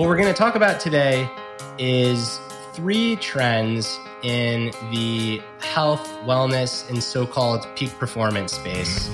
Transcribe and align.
What 0.00 0.08
we're 0.08 0.16
going 0.16 0.32
to 0.32 0.38
talk 0.38 0.54
about 0.54 0.80
today 0.80 1.30
is 1.76 2.40
three 2.72 3.16
trends 3.16 4.00
in 4.22 4.70
the 4.90 5.42
health, 5.58 6.08
wellness, 6.24 6.88
and 6.88 7.04
so 7.04 7.26
called 7.26 7.66
peak 7.76 7.90
performance 7.98 8.54
space 8.54 9.10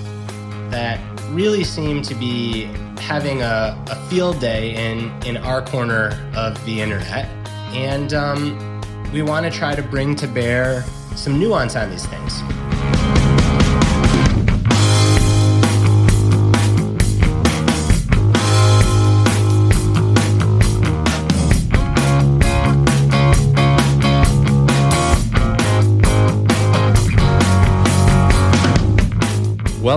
that 0.71 1.01
really 1.31 1.65
seem 1.65 2.03
to 2.03 2.15
be 2.15 2.67
having 3.01 3.43
a, 3.43 3.85
a 3.89 3.97
field 4.09 4.39
day 4.39 4.77
in, 4.77 5.11
in 5.27 5.39
our 5.39 5.61
corner 5.61 6.13
of 6.37 6.65
the 6.65 6.81
internet. 6.81 7.27
And 7.75 8.15
um, 8.15 9.11
we 9.13 9.23
want 9.23 9.45
to 9.45 9.51
try 9.51 9.75
to 9.75 9.83
bring 9.83 10.15
to 10.15 10.29
bear 10.29 10.85
some 11.17 11.41
nuance 11.41 11.75
on 11.75 11.91
these 11.91 12.07
things. 12.07 12.43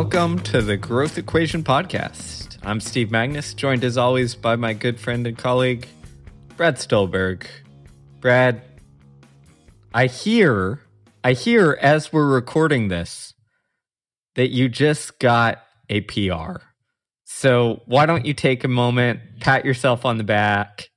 Welcome 0.02 0.40
to 0.44 0.62
the 0.62 0.78
Growth 0.78 1.18
Equation 1.18 1.62
Podcast. 1.62 2.58
I'm 2.64 2.80
Steve 2.80 3.10
Magness, 3.10 3.54
joined 3.54 3.84
as 3.84 3.98
always 3.98 4.34
by 4.34 4.56
my 4.56 4.72
good 4.72 4.98
friend 4.98 5.28
and 5.28 5.38
colleague, 5.38 5.90
Brad 6.56 6.80
Stulberg. 6.80 7.46
Brad, 8.22 8.62
I 9.94 10.06
hear, 10.06 10.80
I 11.22 11.34
hear 11.34 11.78
as 11.82 12.14
we're 12.14 12.30
recording 12.30 12.88
this 12.88 13.34
that 14.36 14.52
you 14.52 14.70
just 14.70 15.20
got 15.20 15.66
a 15.90 16.00
PR. 16.00 16.62
So 17.26 17.82
why 17.86 18.06
don't 18.06 18.26
you 18.26 18.34
take 18.34 18.64
a 18.64 18.70
moment, 18.70 19.20
pat 19.42 19.66
yourself 19.66 20.06
on 20.06 20.18
the 20.18 20.24
back, 20.24 20.88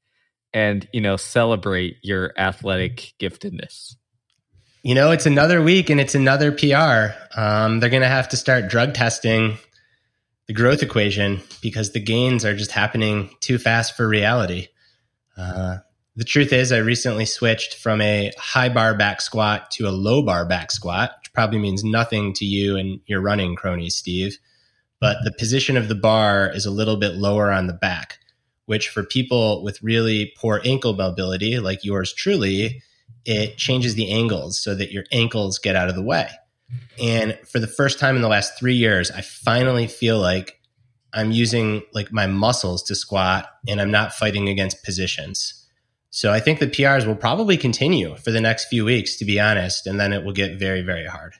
and 0.54 0.88
you 0.92 1.00
know 1.00 1.16
celebrate 1.16 1.96
your 2.04 2.32
athletic 2.38 3.14
giftedness? 3.20 3.96
You 4.84 4.96
know, 4.96 5.12
it's 5.12 5.26
another 5.26 5.62
week 5.62 5.90
and 5.90 6.00
it's 6.00 6.16
another 6.16 6.50
PR. 6.50 7.14
Um, 7.38 7.78
they're 7.78 7.88
going 7.88 8.02
to 8.02 8.08
have 8.08 8.28
to 8.30 8.36
start 8.36 8.68
drug 8.68 8.94
testing 8.94 9.58
the 10.48 10.52
growth 10.52 10.82
equation 10.82 11.40
because 11.60 11.92
the 11.92 12.00
gains 12.00 12.44
are 12.44 12.56
just 12.56 12.72
happening 12.72 13.30
too 13.38 13.58
fast 13.58 13.96
for 13.96 14.08
reality. 14.08 14.68
Uh, 15.36 15.78
the 16.16 16.24
truth 16.24 16.52
is, 16.52 16.72
I 16.72 16.78
recently 16.78 17.26
switched 17.26 17.76
from 17.76 18.00
a 18.00 18.32
high 18.36 18.68
bar 18.68 18.96
back 18.96 19.20
squat 19.20 19.70
to 19.72 19.88
a 19.88 19.90
low 19.90 20.20
bar 20.20 20.44
back 20.44 20.72
squat, 20.72 21.12
which 21.20 21.32
probably 21.32 21.60
means 21.60 21.84
nothing 21.84 22.32
to 22.34 22.44
you 22.44 22.76
and 22.76 22.98
your 23.06 23.20
running 23.20 23.54
cronies, 23.54 23.94
Steve. 23.94 24.36
But 25.00 25.18
the 25.22 25.32
position 25.32 25.76
of 25.76 25.86
the 25.86 25.94
bar 25.94 26.50
is 26.52 26.66
a 26.66 26.72
little 26.72 26.96
bit 26.96 27.14
lower 27.14 27.52
on 27.52 27.68
the 27.68 27.72
back, 27.72 28.18
which 28.66 28.88
for 28.88 29.04
people 29.04 29.62
with 29.62 29.80
really 29.80 30.32
poor 30.36 30.60
ankle 30.64 30.94
mobility, 30.94 31.60
like 31.60 31.84
yours 31.84 32.12
truly, 32.12 32.82
it 33.24 33.56
changes 33.56 33.94
the 33.94 34.10
angles 34.10 34.58
so 34.58 34.74
that 34.74 34.92
your 34.92 35.04
ankles 35.12 35.58
get 35.58 35.76
out 35.76 35.88
of 35.88 35.94
the 35.94 36.02
way. 36.02 36.28
And 37.00 37.38
for 37.46 37.58
the 37.58 37.66
first 37.66 37.98
time 37.98 38.16
in 38.16 38.22
the 38.22 38.28
last 38.28 38.58
three 38.58 38.74
years, 38.74 39.10
I 39.10 39.20
finally 39.20 39.86
feel 39.86 40.18
like 40.18 40.60
I'm 41.12 41.30
using 41.30 41.82
like 41.92 42.12
my 42.12 42.26
muscles 42.26 42.82
to 42.84 42.94
squat 42.94 43.48
and 43.68 43.80
I'm 43.80 43.90
not 43.90 44.14
fighting 44.14 44.48
against 44.48 44.82
positions. 44.82 45.66
So 46.10 46.32
I 46.32 46.40
think 46.40 46.58
the 46.58 46.66
PRs 46.66 47.06
will 47.06 47.16
probably 47.16 47.56
continue 47.56 48.16
for 48.16 48.30
the 48.30 48.40
next 48.40 48.66
few 48.66 48.84
weeks, 48.84 49.16
to 49.16 49.24
be 49.24 49.40
honest, 49.40 49.86
and 49.86 49.98
then 49.98 50.12
it 50.12 50.24
will 50.24 50.32
get 50.32 50.58
very, 50.58 50.82
very 50.82 51.06
hard. 51.06 51.34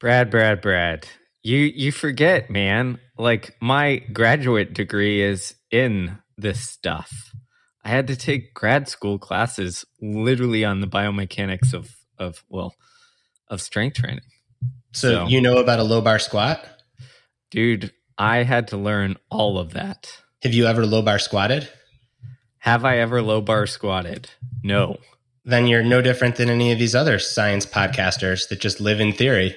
Brad, 0.00 0.30
Brad, 0.30 0.60
Brad, 0.60 1.06
you 1.42 1.58
you 1.58 1.92
forget, 1.92 2.50
man. 2.50 2.98
Like 3.18 3.54
my 3.60 3.98
graduate 4.12 4.72
degree 4.72 5.22
is 5.22 5.54
in 5.70 6.18
this 6.36 6.60
stuff. 6.60 7.33
I 7.84 7.90
had 7.90 8.06
to 8.06 8.16
take 8.16 8.54
grad 8.54 8.88
school 8.88 9.18
classes 9.18 9.84
literally 10.00 10.64
on 10.64 10.80
the 10.80 10.86
biomechanics 10.86 11.74
of 11.74 11.94
of 12.18 12.42
well 12.48 12.74
of 13.48 13.60
strength 13.60 13.96
training. 13.96 14.24
So, 14.92 15.10
so 15.10 15.26
you 15.26 15.40
know 15.40 15.58
about 15.58 15.80
a 15.80 15.84
low 15.84 16.00
bar 16.00 16.18
squat? 16.18 16.64
Dude, 17.50 17.92
I 18.16 18.42
had 18.42 18.68
to 18.68 18.76
learn 18.76 19.16
all 19.30 19.58
of 19.58 19.72
that. 19.72 20.10
Have 20.42 20.54
you 20.54 20.66
ever 20.66 20.86
low 20.86 21.02
bar 21.02 21.18
squatted? 21.18 21.68
Have 22.58 22.84
I 22.84 22.98
ever 22.98 23.20
low 23.20 23.40
bar 23.40 23.66
squatted? 23.66 24.30
No. 24.62 24.98
Then 25.44 25.66
you're 25.66 25.82
no 25.82 26.00
different 26.00 26.36
than 26.36 26.48
any 26.48 26.72
of 26.72 26.78
these 26.78 26.94
other 26.94 27.18
science 27.18 27.66
podcasters 27.66 28.48
that 28.48 28.60
just 28.60 28.80
live 28.80 29.00
in 29.00 29.12
theory. 29.12 29.54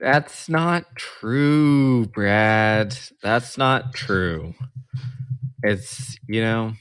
That's 0.00 0.48
not 0.48 0.96
true, 0.96 2.06
Brad. 2.06 2.98
That's 3.22 3.56
not 3.56 3.94
true. 3.94 4.54
It's, 5.62 6.16
you 6.28 6.40
know, 6.40 6.72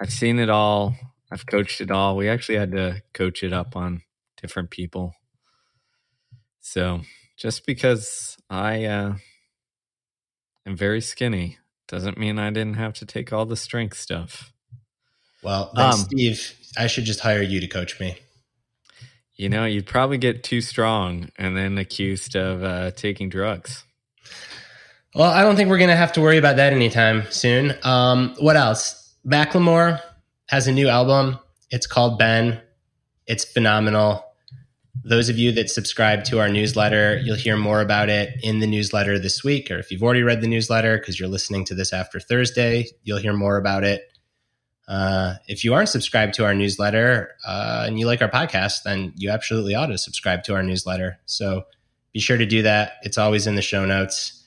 I've 0.00 0.12
seen 0.12 0.38
it 0.38 0.48
all. 0.48 0.96
I've 1.30 1.46
coached 1.46 1.80
it 1.80 1.90
all. 1.90 2.16
We 2.16 2.28
actually 2.28 2.58
had 2.58 2.72
to 2.72 3.02
coach 3.12 3.42
it 3.42 3.52
up 3.52 3.76
on 3.76 4.02
different 4.40 4.70
people. 4.70 5.14
So 6.60 7.02
just 7.36 7.66
because 7.66 8.36
I 8.48 8.84
uh, 8.84 9.14
am 10.66 10.76
very 10.76 11.00
skinny 11.00 11.58
doesn't 11.86 12.18
mean 12.18 12.38
I 12.38 12.50
didn't 12.50 12.74
have 12.74 12.94
to 12.94 13.06
take 13.06 13.32
all 13.32 13.44
the 13.44 13.56
strength 13.56 13.98
stuff. 13.98 14.52
Well, 15.42 15.70
um, 15.74 15.92
Steve, 15.92 16.54
I 16.76 16.86
should 16.86 17.04
just 17.04 17.20
hire 17.20 17.42
you 17.42 17.60
to 17.60 17.66
coach 17.66 17.98
me. 17.98 18.18
You 19.34 19.48
know, 19.48 19.64
you'd 19.64 19.86
probably 19.86 20.18
get 20.18 20.44
too 20.44 20.60
strong 20.60 21.30
and 21.38 21.56
then 21.56 21.78
accused 21.78 22.36
of 22.36 22.62
uh, 22.62 22.90
taking 22.90 23.30
drugs. 23.30 23.84
Well, 25.14 25.30
I 25.30 25.42
don't 25.42 25.56
think 25.56 25.70
we're 25.70 25.78
going 25.78 25.88
to 25.88 25.96
have 25.96 26.12
to 26.12 26.20
worry 26.20 26.36
about 26.36 26.56
that 26.56 26.72
anytime 26.72 27.24
soon. 27.30 27.74
Um, 27.82 28.34
what 28.38 28.56
else? 28.56 28.99
Macklemore 29.26 30.00
has 30.48 30.66
a 30.66 30.72
new 30.72 30.88
album. 30.88 31.38
It's 31.70 31.86
called 31.86 32.18
Ben. 32.18 32.60
It's 33.26 33.44
phenomenal. 33.44 34.24
Those 35.04 35.28
of 35.28 35.38
you 35.38 35.52
that 35.52 35.70
subscribe 35.70 36.24
to 36.24 36.40
our 36.40 36.48
newsletter, 36.48 37.18
you'll 37.18 37.36
hear 37.36 37.56
more 37.56 37.80
about 37.80 38.08
it 38.08 38.34
in 38.42 38.58
the 38.60 38.66
newsletter 38.66 39.18
this 39.18 39.44
week. 39.44 39.70
Or 39.70 39.78
if 39.78 39.90
you've 39.90 40.02
already 40.02 40.22
read 40.22 40.40
the 40.40 40.48
newsletter 40.48 40.98
because 40.98 41.18
you're 41.18 41.28
listening 41.28 41.64
to 41.66 41.74
this 41.74 41.92
after 41.92 42.20
Thursday, 42.20 42.86
you'll 43.02 43.18
hear 43.18 43.32
more 43.32 43.56
about 43.56 43.84
it. 43.84 44.02
Uh, 44.88 45.34
if 45.46 45.62
you 45.62 45.72
aren't 45.72 45.88
subscribed 45.88 46.34
to 46.34 46.44
our 46.44 46.54
newsletter 46.54 47.30
uh, 47.46 47.84
and 47.86 48.00
you 48.00 48.06
like 48.06 48.20
our 48.20 48.30
podcast, 48.30 48.82
then 48.84 49.12
you 49.16 49.30
absolutely 49.30 49.74
ought 49.74 49.86
to 49.86 49.96
subscribe 49.96 50.42
to 50.42 50.54
our 50.54 50.62
newsletter. 50.62 51.18
So 51.26 51.62
be 52.12 52.18
sure 52.18 52.36
to 52.36 52.46
do 52.46 52.62
that. 52.62 52.94
It's 53.02 53.16
always 53.16 53.46
in 53.46 53.54
the 53.54 53.62
show 53.62 53.84
notes. 53.86 54.44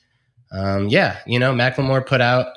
Um, 0.52 0.88
yeah, 0.88 1.18
you 1.26 1.38
know, 1.38 1.54
Macklemore 1.54 2.06
put 2.06 2.20
out 2.20 2.48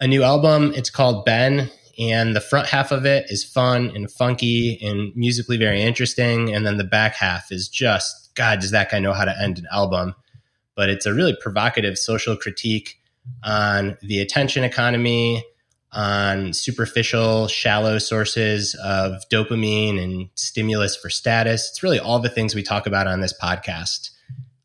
a 0.00 0.06
new 0.06 0.22
album. 0.22 0.72
It's 0.74 0.90
called 0.90 1.24
Ben, 1.24 1.70
and 1.98 2.36
the 2.36 2.40
front 2.40 2.68
half 2.68 2.92
of 2.92 3.06
it 3.06 3.30
is 3.30 3.44
fun 3.44 3.90
and 3.94 4.10
funky 4.10 4.78
and 4.82 5.14
musically 5.16 5.56
very 5.56 5.82
interesting. 5.82 6.54
And 6.54 6.66
then 6.66 6.76
the 6.76 6.84
back 6.84 7.14
half 7.14 7.50
is 7.50 7.68
just, 7.68 8.34
God, 8.34 8.60
does 8.60 8.70
that 8.72 8.90
guy 8.90 8.98
know 8.98 9.14
how 9.14 9.24
to 9.24 9.38
end 9.40 9.58
an 9.58 9.66
album? 9.72 10.14
But 10.74 10.90
it's 10.90 11.06
a 11.06 11.14
really 11.14 11.36
provocative 11.40 11.96
social 11.96 12.36
critique 12.36 12.98
on 13.42 13.96
the 14.02 14.20
attention 14.20 14.62
economy, 14.62 15.42
on 15.92 16.52
superficial, 16.52 17.48
shallow 17.48 17.98
sources 17.98 18.74
of 18.84 19.22
dopamine 19.32 19.98
and 20.02 20.28
stimulus 20.34 20.94
for 20.94 21.08
status. 21.08 21.70
It's 21.70 21.82
really 21.82 21.98
all 21.98 22.18
the 22.18 22.28
things 22.28 22.54
we 22.54 22.62
talk 22.62 22.86
about 22.86 23.06
on 23.06 23.22
this 23.22 23.32
podcast, 23.42 24.10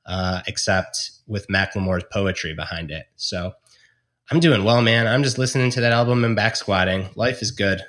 uh, 0.05 0.41
except 0.47 1.11
with 1.27 1.47
Macklemore's 1.47 2.03
poetry 2.11 2.53
behind 2.53 2.91
it. 2.91 3.05
So, 3.15 3.53
I'm 4.31 4.39
doing 4.39 4.63
well, 4.63 4.81
man. 4.81 5.07
I'm 5.07 5.23
just 5.23 5.37
listening 5.37 5.71
to 5.71 5.81
that 5.81 5.91
album 5.91 6.23
and 6.23 6.37
back 6.37 6.55
squatting. 6.55 7.09
Life 7.15 7.41
is 7.41 7.51
good. 7.51 7.81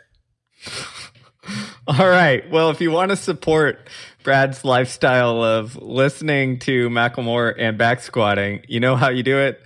All 1.87 2.09
right. 2.09 2.51
Well, 2.51 2.71
if 2.71 2.81
you 2.81 2.91
want 2.91 3.13
to 3.13 3.17
support 3.17 3.89
Brad's 4.25 4.65
lifestyle 4.65 5.45
of 5.45 5.77
listening 5.77 6.59
to 6.61 6.91
Macklemore 6.91 7.55
and 7.57 7.79
back 7.79 8.01
squatting, 8.01 8.65
you 8.67 8.81
know 8.81 8.97
how 8.97 9.09
you 9.11 9.23
do 9.23 9.39
it. 9.39 9.61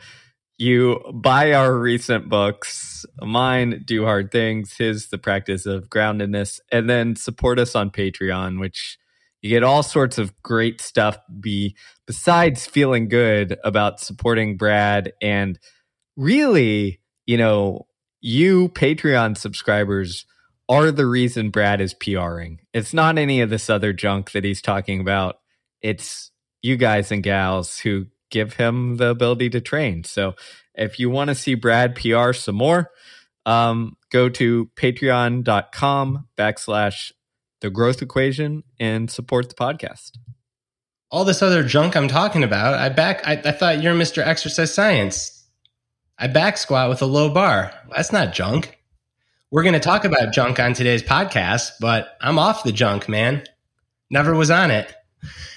You 0.59 1.00
buy 1.14 1.54
our 1.54 1.75
recent 1.75 2.28
books. 2.28 3.06
Mine, 3.23 3.82
Do 3.87 4.05
Hard 4.05 4.31
Things, 4.31 4.76
his, 4.76 5.08
The 5.08 5.17
Practice 5.17 5.64
of 5.64 5.88
Groundedness, 5.88 6.61
and 6.70 6.90
then 6.90 7.17
support 7.17 7.58
us 7.58 7.75
on 7.75 7.90
Patreon, 7.90 8.61
which 8.61 8.99
you 9.40 9.49
get 9.49 9.62
all 9.62 9.82
sorts 9.82 10.19
of 10.19 10.43
great 10.43 10.82
stuff 10.82 11.17
be 11.40 11.75
besides 12.06 12.67
feeling 12.67 13.08
good 13.08 13.56
about 13.64 13.99
supporting 13.99 14.58
Brad 14.58 15.14
and– 15.23 15.58
really, 16.16 17.00
you 17.26 17.36
know, 17.36 17.86
you 18.20 18.68
Patreon 18.70 19.36
subscribers 19.36 20.26
are 20.68 20.90
the 20.90 21.06
reason 21.06 21.50
Brad 21.50 21.80
is 21.80 21.94
PRing. 21.94 22.60
It's 22.72 22.92
not 22.92 23.18
any 23.18 23.40
of 23.40 23.50
this 23.50 23.70
other 23.70 23.92
junk 23.92 24.32
that 24.32 24.44
he's 24.44 24.62
talking 24.62 25.00
about. 25.00 25.36
It's 25.80 26.30
you 26.62 26.76
guys 26.76 27.12
and 27.12 27.22
gals 27.22 27.78
who 27.78 28.06
give 28.30 28.54
him 28.54 28.96
the 28.96 29.10
ability 29.10 29.50
to 29.50 29.60
train. 29.60 30.02
So 30.04 30.34
if 30.74 30.98
you 30.98 31.08
want 31.08 31.28
to 31.28 31.34
see 31.34 31.54
Brad 31.54 31.94
PR 31.94 32.32
some 32.32 32.56
more, 32.56 32.90
um, 33.44 33.96
go 34.10 34.28
to 34.28 34.68
patreon.com 34.76 36.28
backslash 36.36 37.12
the 37.60 37.70
growth 37.70 38.02
equation 38.02 38.64
and 38.80 39.10
support 39.10 39.48
the 39.48 39.54
podcast. 39.54 40.12
All 41.10 41.24
this 41.24 41.42
other 41.42 41.62
junk 41.62 41.96
I'm 41.96 42.08
talking 42.08 42.42
about, 42.42 42.74
I 42.74 42.88
back 42.88 43.26
I, 43.26 43.32
I 43.32 43.52
thought 43.52 43.80
you're 43.80 43.94
Mr. 43.94 44.26
Exercise 44.26 44.74
Science. 44.74 45.36
I 46.18 46.28
back 46.28 46.56
squat 46.56 46.88
with 46.88 47.02
a 47.02 47.06
low 47.06 47.28
bar. 47.28 47.74
That's 47.94 48.10
not 48.10 48.32
junk. 48.32 48.78
we're 49.50 49.62
going 49.62 49.74
to 49.74 49.80
talk 49.80 50.06
about 50.06 50.32
junk 50.32 50.58
on 50.58 50.72
today's 50.72 51.02
podcast, 51.02 51.72
but 51.78 52.16
I'm 52.22 52.38
off 52.38 52.64
the 52.64 52.72
junk, 52.72 53.06
man. 53.06 53.44
Never 54.10 54.34
was 54.34 54.50
on 54.50 54.70
it. 54.70 54.94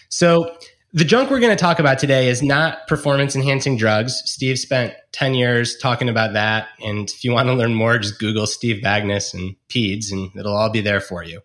So, 0.10 0.58
the 0.92 1.06
junk 1.06 1.30
we're 1.30 1.40
going 1.40 1.56
to 1.56 1.62
talk 1.62 1.78
about 1.80 2.00
today 2.00 2.30
is 2.30 2.42
not 2.42 2.88
performance 2.88 3.36
enhancing 3.36 3.78
drugs. 3.78 4.24
Steve 4.26 4.58
spent 4.58 4.96
10 5.12 5.36
years 5.36 5.78
talking 5.78 6.10
about 6.10 6.34
that. 6.34 6.68
And 6.84 7.08
if 7.10 7.24
you 7.24 7.32
want 7.32 7.48
to 7.48 7.54
learn 7.54 7.76
more, 7.76 8.00
just 8.00 8.20
Google 8.20 8.48
Steve 8.48 8.82
Magness 8.84 9.36
and 9.36 9.56
PEDS, 9.70 10.12
and 10.12 10.32
it'll 10.36 10.58
all 10.58 10.72
be 10.72 10.82
there 10.82 11.00
for 11.00 11.24
you. 11.24 11.42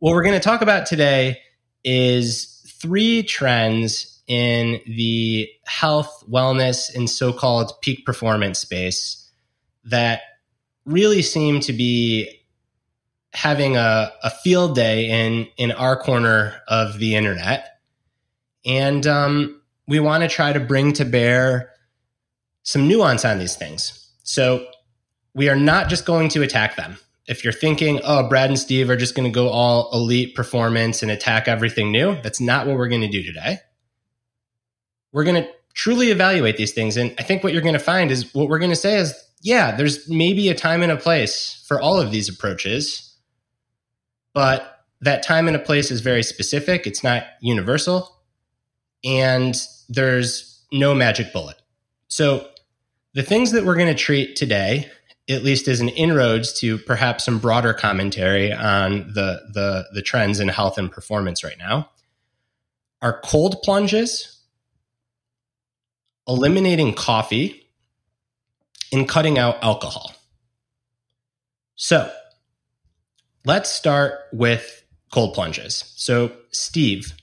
What 0.00 0.10
we're 0.10 0.24
going 0.24 0.34
to 0.34 0.40
talk 0.40 0.60
about 0.60 0.86
today 0.86 1.38
is 1.84 2.62
three 2.80 3.22
trends 3.22 4.13
in 4.26 4.80
the 4.86 5.48
health, 5.66 6.24
wellness, 6.30 6.94
and 6.94 7.08
so 7.08 7.32
called 7.32 7.72
peak 7.82 8.04
performance 8.06 8.58
space 8.58 9.30
that 9.84 10.22
really 10.86 11.22
seem 11.22 11.60
to 11.60 11.72
be 11.72 12.40
having 13.32 13.76
a, 13.76 14.12
a 14.22 14.30
field 14.30 14.74
day 14.74 15.08
in, 15.08 15.46
in 15.56 15.72
our 15.72 15.96
corner 15.96 16.54
of 16.68 16.98
the 16.98 17.16
internet 17.16 17.74
and 18.64 19.06
um, 19.06 19.60
we 19.86 20.00
want 20.00 20.22
to 20.22 20.28
try 20.28 20.52
to 20.52 20.60
bring 20.60 20.92
to 20.94 21.04
bear 21.04 21.70
some 22.62 22.88
nuance 22.88 23.24
on 23.24 23.38
these 23.38 23.56
things. 23.56 24.10
So 24.22 24.66
we 25.34 25.48
are 25.48 25.56
not 25.56 25.88
just 25.88 26.06
going 26.06 26.28
to 26.30 26.42
attack 26.42 26.76
them. 26.76 26.96
If 27.26 27.44
you're 27.44 27.52
thinking, 27.52 28.00
oh, 28.04 28.28
Brad 28.28 28.50
and 28.50 28.58
Steve 28.58 28.90
are 28.90 28.96
just 28.96 29.14
going 29.14 29.30
to 29.30 29.34
go 29.34 29.48
all 29.48 29.90
elite 29.92 30.34
performance 30.34 31.02
and 31.02 31.10
attack 31.10 31.48
everything 31.48 31.90
new, 31.90 32.20
that's 32.22 32.40
not 32.40 32.66
what 32.66 32.76
we're 32.76 32.88
going 32.88 33.00
to 33.00 33.08
do 33.08 33.22
today. 33.22 33.58
We're 35.14 35.24
going 35.24 35.42
to 35.42 35.48
truly 35.72 36.10
evaluate 36.10 36.58
these 36.58 36.72
things. 36.72 36.98
And 36.98 37.14
I 37.18 37.22
think 37.22 37.42
what 37.42 37.54
you're 37.54 37.62
going 37.62 37.74
to 37.74 37.78
find 37.78 38.10
is 38.10 38.34
what 38.34 38.48
we're 38.48 38.58
going 38.58 38.70
to 38.70 38.76
say 38.76 38.98
is, 38.98 39.14
yeah, 39.40 39.74
there's 39.74 40.08
maybe 40.08 40.48
a 40.48 40.54
time 40.54 40.82
and 40.82 40.92
a 40.92 40.96
place 40.96 41.64
for 41.66 41.80
all 41.80 42.00
of 42.00 42.10
these 42.10 42.28
approaches, 42.28 43.16
but 44.32 44.84
that 45.00 45.22
time 45.22 45.46
and 45.46 45.56
a 45.56 45.60
place 45.60 45.90
is 45.90 46.00
very 46.00 46.22
specific. 46.22 46.86
It's 46.86 47.04
not 47.04 47.24
universal 47.40 48.14
and 49.04 49.54
there's 49.88 50.62
no 50.72 50.94
magic 50.94 51.32
bullet. 51.32 51.56
So, 52.08 52.48
the 53.12 53.22
things 53.22 53.52
that 53.52 53.64
we're 53.64 53.76
going 53.76 53.94
to 53.94 54.02
treat 54.02 54.34
today, 54.34 54.90
at 55.28 55.44
least 55.44 55.68
as 55.68 55.80
an 55.80 55.88
inroads 55.90 56.52
to 56.60 56.78
perhaps 56.78 57.24
some 57.24 57.38
broader 57.38 57.72
commentary 57.72 58.52
on 58.52 59.12
the, 59.14 59.40
the, 59.52 59.86
the 59.92 60.02
trends 60.02 60.40
in 60.40 60.48
health 60.48 60.78
and 60.78 60.90
performance 60.90 61.44
right 61.44 61.58
now, 61.58 61.90
are 63.02 63.20
cold 63.20 63.62
plunges, 63.62 64.33
eliminating 66.26 66.94
coffee, 66.94 67.64
and 68.92 69.08
cutting 69.08 69.38
out 69.38 69.62
alcohol. 69.62 70.12
So, 71.74 72.10
let's 73.44 73.68
start 73.68 74.20
with 74.32 74.84
cold 75.12 75.34
plunges. 75.34 75.92
So, 75.96 76.32
Steve, 76.50 77.14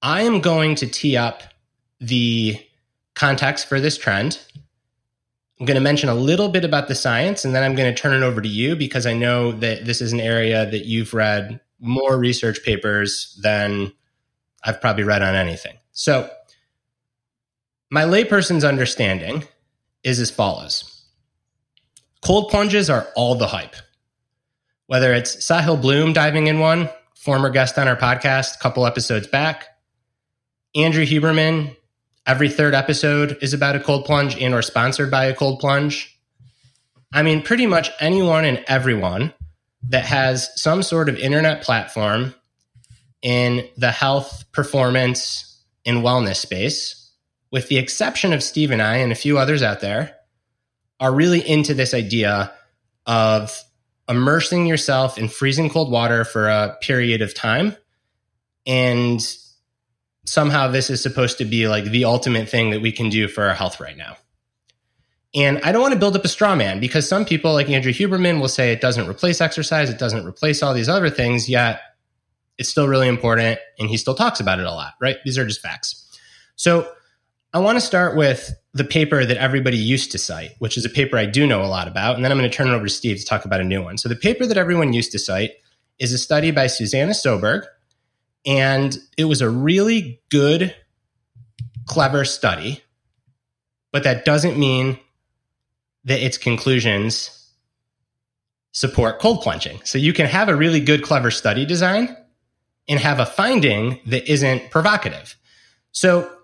I 0.00 0.22
am 0.22 0.40
going 0.40 0.74
to 0.76 0.86
tee 0.86 1.16
up 1.16 1.42
the 2.00 2.58
context 3.14 3.68
for 3.68 3.78
this 3.78 3.98
trend. 3.98 4.40
I'm 5.60 5.66
going 5.66 5.76
to 5.76 5.82
mention 5.82 6.08
a 6.08 6.14
little 6.14 6.48
bit 6.48 6.64
about 6.64 6.88
the 6.88 6.94
science 6.94 7.44
and 7.44 7.54
then 7.54 7.62
I'm 7.62 7.76
going 7.76 7.94
to 7.94 8.00
turn 8.00 8.20
it 8.20 8.26
over 8.26 8.40
to 8.40 8.48
you 8.48 8.74
because 8.74 9.06
I 9.06 9.12
know 9.12 9.52
that 9.52 9.84
this 9.84 10.00
is 10.00 10.12
an 10.12 10.18
area 10.18 10.68
that 10.68 10.86
you've 10.86 11.14
read 11.14 11.60
more 11.78 12.18
research 12.18 12.64
papers 12.64 13.38
than 13.42 13.92
I've 14.64 14.80
probably 14.80 15.04
read 15.04 15.22
on 15.22 15.34
anything. 15.34 15.76
So, 15.92 16.30
my 17.92 18.04
layperson's 18.04 18.64
understanding 18.64 19.44
is 20.02 20.18
as 20.18 20.30
follows 20.30 21.04
cold 22.22 22.48
plunges 22.48 22.88
are 22.88 23.06
all 23.14 23.34
the 23.34 23.48
hype. 23.48 23.76
Whether 24.86 25.12
it's 25.12 25.36
Sahil 25.36 25.80
Bloom 25.80 26.12
diving 26.12 26.46
in 26.46 26.58
one, 26.58 26.88
former 27.14 27.50
guest 27.50 27.78
on 27.78 27.88
our 27.88 27.96
podcast 27.96 28.56
a 28.56 28.58
couple 28.60 28.86
episodes 28.86 29.26
back, 29.26 29.66
Andrew 30.74 31.04
Huberman, 31.04 31.76
every 32.26 32.48
third 32.48 32.74
episode 32.74 33.36
is 33.42 33.52
about 33.52 33.76
a 33.76 33.80
cold 33.80 34.06
plunge 34.06 34.40
and 34.40 34.54
or 34.54 34.62
sponsored 34.62 35.10
by 35.10 35.26
a 35.26 35.34
cold 35.34 35.60
plunge. 35.60 36.18
I 37.12 37.22
mean, 37.22 37.42
pretty 37.42 37.66
much 37.66 37.90
anyone 38.00 38.46
and 38.46 38.64
everyone 38.68 39.34
that 39.88 40.06
has 40.06 40.48
some 40.60 40.82
sort 40.82 41.10
of 41.10 41.18
internet 41.18 41.62
platform 41.62 42.34
in 43.20 43.68
the 43.76 43.90
health, 43.90 44.50
performance, 44.52 45.62
and 45.84 45.98
wellness 45.98 46.36
space, 46.36 47.01
with 47.52 47.68
the 47.68 47.78
exception 47.78 48.32
of 48.32 48.42
Steve 48.42 48.72
and 48.72 48.82
I 48.82 48.96
and 48.96 49.12
a 49.12 49.16
few 49.16 49.38
others 49.38 49.62
out 49.62 49.80
there, 49.80 50.16
are 50.98 51.12
really 51.12 51.46
into 51.48 51.74
this 51.74 51.94
idea 51.94 52.52
of 53.06 53.62
immersing 54.08 54.66
yourself 54.66 55.18
in 55.18 55.28
freezing 55.28 55.70
cold 55.70 55.90
water 55.90 56.24
for 56.24 56.48
a 56.48 56.76
period 56.80 57.22
of 57.22 57.34
time 57.34 57.76
and 58.66 59.20
somehow 60.24 60.68
this 60.68 60.90
is 60.90 61.02
supposed 61.02 61.38
to 61.38 61.44
be 61.44 61.68
like 61.68 61.84
the 61.84 62.04
ultimate 62.04 62.48
thing 62.48 62.70
that 62.70 62.80
we 62.80 62.92
can 62.92 63.08
do 63.08 63.28
for 63.28 63.44
our 63.44 63.54
health 63.54 63.80
right 63.80 63.96
now. 63.96 64.16
And 65.34 65.60
I 65.64 65.72
don't 65.72 65.80
want 65.80 65.94
to 65.94 65.98
build 65.98 66.14
up 66.14 66.24
a 66.24 66.28
straw 66.28 66.54
man 66.54 66.78
because 66.78 67.08
some 67.08 67.24
people, 67.24 67.54
like 67.54 67.70
Andrew 67.70 67.92
Huberman, 67.92 68.40
will 68.40 68.48
say 68.48 68.70
it 68.72 68.80
doesn't 68.80 69.08
replace 69.08 69.40
exercise, 69.40 69.88
it 69.88 69.98
doesn't 69.98 70.26
replace 70.26 70.62
all 70.62 70.74
these 70.74 70.90
other 70.90 71.08
things, 71.08 71.48
yet 71.48 71.80
it's 72.58 72.68
still 72.68 72.86
really 72.86 73.08
important. 73.08 73.58
And 73.78 73.88
he 73.88 73.96
still 73.96 74.14
talks 74.14 74.40
about 74.40 74.60
it 74.60 74.66
a 74.66 74.70
lot, 74.70 74.92
right? 75.00 75.16
These 75.24 75.38
are 75.38 75.46
just 75.46 75.60
facts. 75.60 76.06
So 76.54 76.92
I 77.54 77.58
want 77.58 77.76
to 77.76 77.80
start 77.80 78.16
with 78.16 78.54
the 78.72 78.84
paper 78.84 79.24
that 79.24 79.36
everybody 79.36 79.76
used 79.76 80.12
to 80.12 80.18
cite, 80.18 80.52
which 80.58 80.78
is 80.78 80.84
a 80.86 80.88
paper 80.88 81.18
I 81.18 81.26
do 81.26 81.46
know 81.46 81.62
a 81.62 81.66
lot 81.66 81.86
about. 81.86 82.16
And 82.16 82.24
then 82.24 82.32
I'm 82.32 82.38
going 82.38 82.50
to 82.50 82.56
turn 82.56 82.68
it 82.68 82.72
over 82.72 82.86
to 82.86 82.90
Steve 82.90 83.18
to 83.18 83.24
talk 83.26 83.44
about 83.44 83.60
a 83.60 83.64
new 83.64 83.82
one. 83.82 83.98
So 83.98 84.08
the 84.08 84.16
paper 84.16 84.46
that 84.46 84.56
everyone 84.56 84.94
used 84.94 85.12
to 85.12 85.18
cite 85.18 85.52
is 85.98 86.12
a 86.12 86.18
study 86.18 86.50
by 86.50 86.66
Susanna 86.66 87.12
Soberg, 87.12 87.64
and 88.46 88.96
it 89.18 89.26
was 89.26 89.42
a 89.42 89.50
really 89.50 90.20
good, 90.30 90.74
clever 91.86 92.24
study, 92.24 92.82
but 93.92 94.04
that 94.04 94.24
doesn't 94.24 94.58
mean 94.58 94.98
that 96.04 96.24
its 96.24 96.38
conclusions 96.38 97.50
support 98.72 99.20
cold 99.20 99.42
plunging. 99.42 99.80
So 99.84 99.98
you 99.98 100.14
can 100.14 100.26
have 100.26 100.48
a 100.48 100.56
really 100.56 100.80
good, 100.80 101.02
clever 101.02 101.30
study 101.30 101.66
design 101.66 102.16
and 102.88 102.98
have 102.98 103.20
a 103.20 103.26
finding 103.26 104.00
that 104.06 104.28
isn't 104.28 104.70
provocative. 104.70 105.36
So 105.92 106.34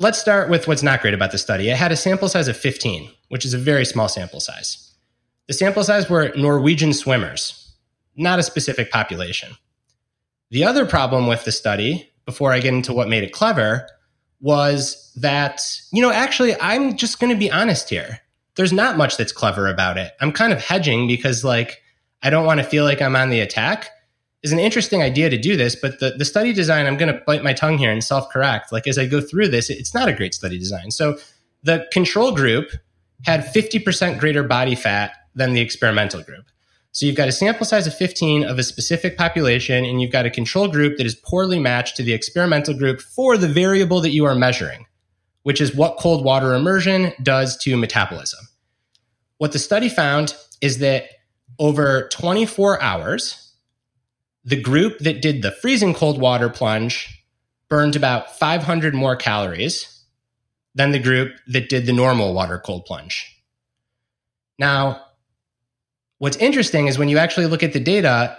let's 0.00 0.18
start 0.18 0.48
with 0.48 0.66
what's 0.66 0.82
not 0.82 1.02
great 1.02 1.14
about 1.14 1.30
the 1.30 1.38
study. 1.38 1.68
It 1.68 1.76
had 1.76 1.92
a 1.92 1.96
sample 1.96 2.28
size 2.28 2.48
of 2.48 2.56
15, 2.56 3.10
which 3.28 3.44
is 3.44 3.52
a 3.54 3.58
very 3.58 3.84
small 3.84 4.08
sample 4.08 4.40
size. 4.40 4.94
The 5.46 5.52
sample 5.52 5.84
size 5.84 6.08
were 6.08 6.32
Norwegian 6.36 6.94
swimmers, 6.94 7.74
not 8.16 8.38
a 8.38 8.42
specific 8.42 8.90
population. 8.90 9.52
The 10.50 10.64
other 10.64 10.86
problem 10.86 11.26
with 11.26 11.44
the 11.44 11.52
study, 11.52 12.10
before 12.24 12.50
I 12.50 12.60
get 12.60 12.72
into 12.72 12.94
what 12.94 13.08
made 13.08 13.24
it 13.24 13.32
clever, 13.32 13.86
was 14.40 15.12
that, 15.16 15.62
you 15.92 16.00
know, 16.00 16.10
actually, 16.10 16.58
I'm 16.60 16.96
just 16.96 17.20
going 17.20 17.32
to 17.32 17.38
be 17.38 17.50
honest 17.50 17.90
here. 17.90 18.20
There's 18.56 18.72
not 18.72 18.96
much 18.96 19.18
that's 19.18 19.32
clever 19.32 19.68
about 19.68 19.98
it. 19.98 20.12
I'm 20.20 20.32
kind 20.32 20.52
of 20.52 20.64
hedging 20.64 21.06
because, 21.06 21.44
like, 21.44 21.82
I 22.22 22.30
don't 22.30 22.46
want 22.46 22.58
to 22.58 22.64
feel 22.64 22.84
like 22.84 23.02
I'm 23.02 23.16
on 23.16 23.28
the 23.28 23.40
attack. 23.40 23.90
Is 24.42 24.52
an 24.52 24.58
interesting 24.58 25.02
idea 25.02 25.28
to 25.28 25.36
do 25.36 25.56
this, 25.56 25.76
but 25.76 26.00
the, 26.00 26.12
the 26.16 26.24
study 26.24 26.54
design, 26.54 26.86
I'm 26.86 26.96
going 26.96 27.12
to 27.12 27.20
bite 27.26 27.44
my 27.44 27.52
tongue 27.52 27.76
here 27.76 27.92
and 27.92 28.02
self 28.02 28.30
correct. 28.30 28.72
Like, 28.72 28.86
as 28.86 28.96
I 28.96 29.06
go 29.06 29.20
through 29.20 29.48
this, 29.48 29.68
it's 29.68 29.92
not 29.92 30.08
a 30.08 30.14
great 30.14 30.32
study 30.32 30.58
design. 30.58 30.90
So, 30.90 31.18
the 31.62 31.86
control 31.92 32.34
group 32.34 32.70
had 33.24 33.44
50% 33.44 34.18
greater 34.18 34.42
body 34.42 34.74
fat 34.74 35.12
than 35.34 35.52
the 35.52 35.60
experimental 35.60 36.22
group. 36.22 36.46
So 36.92 37.06
you've 37.06 37.16
got 37.16 37.28
a 37.28 37.32
sample 37.32 37.64
size 37.64 37.86
of 37.86 37.94
15 37.94 38.44
of 38.44 38.58
a 38.58 38.62
specific 38.62 39.16
population, 39.16 39.84
and 39.84 40.00
you've 40.00 40.10
got 40.10 40.26
a 40.26 40.30
control 40.30 40.68
group 40.68 40.96
that 40.96 41.06
is 41.06 41.14
poorly 41.14 41.58
matched 41.58 41.96
to 41.96 42.02
the 42.02 42.12
experimental 42.12 42.74
group 42.74 43.00
for 43.00 43.36
the 43.36 43.46
variable 43.46 44.00
that 44.00 44.10
you 44.10 44.24
are 44.24 44.34
measuring, 44.34 44.86
which 45.44 45.60
is 45.60 45.74
what 45.74 45.98
cold 45.98 46.24
water 46.24 46.52
immersion 46.54 47.12
does 47.22 47.56
to 47.58 47.76
metabolism. 47.76 48.40
What 49.38 49.52
the 49.52 49.58
study 49.58 49.88
found 49.88 50.34
is 50.60 50.78
that 50.78 51.04
over 51.58 52.08
24 52.08 52.82
hours, 52.82 53.49
the 54.44 54.60
group 54.60 54.98
that 55.00 55.22
did 55.22 55.42
the 55.42 55.50
freezing 55.50 55.94
cold 55.94 56.20
water 56.20 56.48
plunge 56.48 57.24
burned 57.68 57.96
about 57.96 58.38
500 58.38 58.94
more 58.94 59.16
calories 59.16 60.04
than 60.74 60.92
the 60.92 60.98
group 60.98 61.32
that 61.46 61.68
did 61.68 61.86
the 61.86 61.92
normal 61.92 62.32
water 62.34 62.58
cold 62.58 62.84
plunge. 62.84 63.42
Now, 64.58 65.02
What's 66.20 66.36
interesting 66.36 66.86
is 66.86 66.98
when 66.98 67.08
you 67.08 67.16
actually 67.16 67.46
look 67.46 67.62
at 67.62 67.72
the 67.72 67.80
data, 67.80 68.36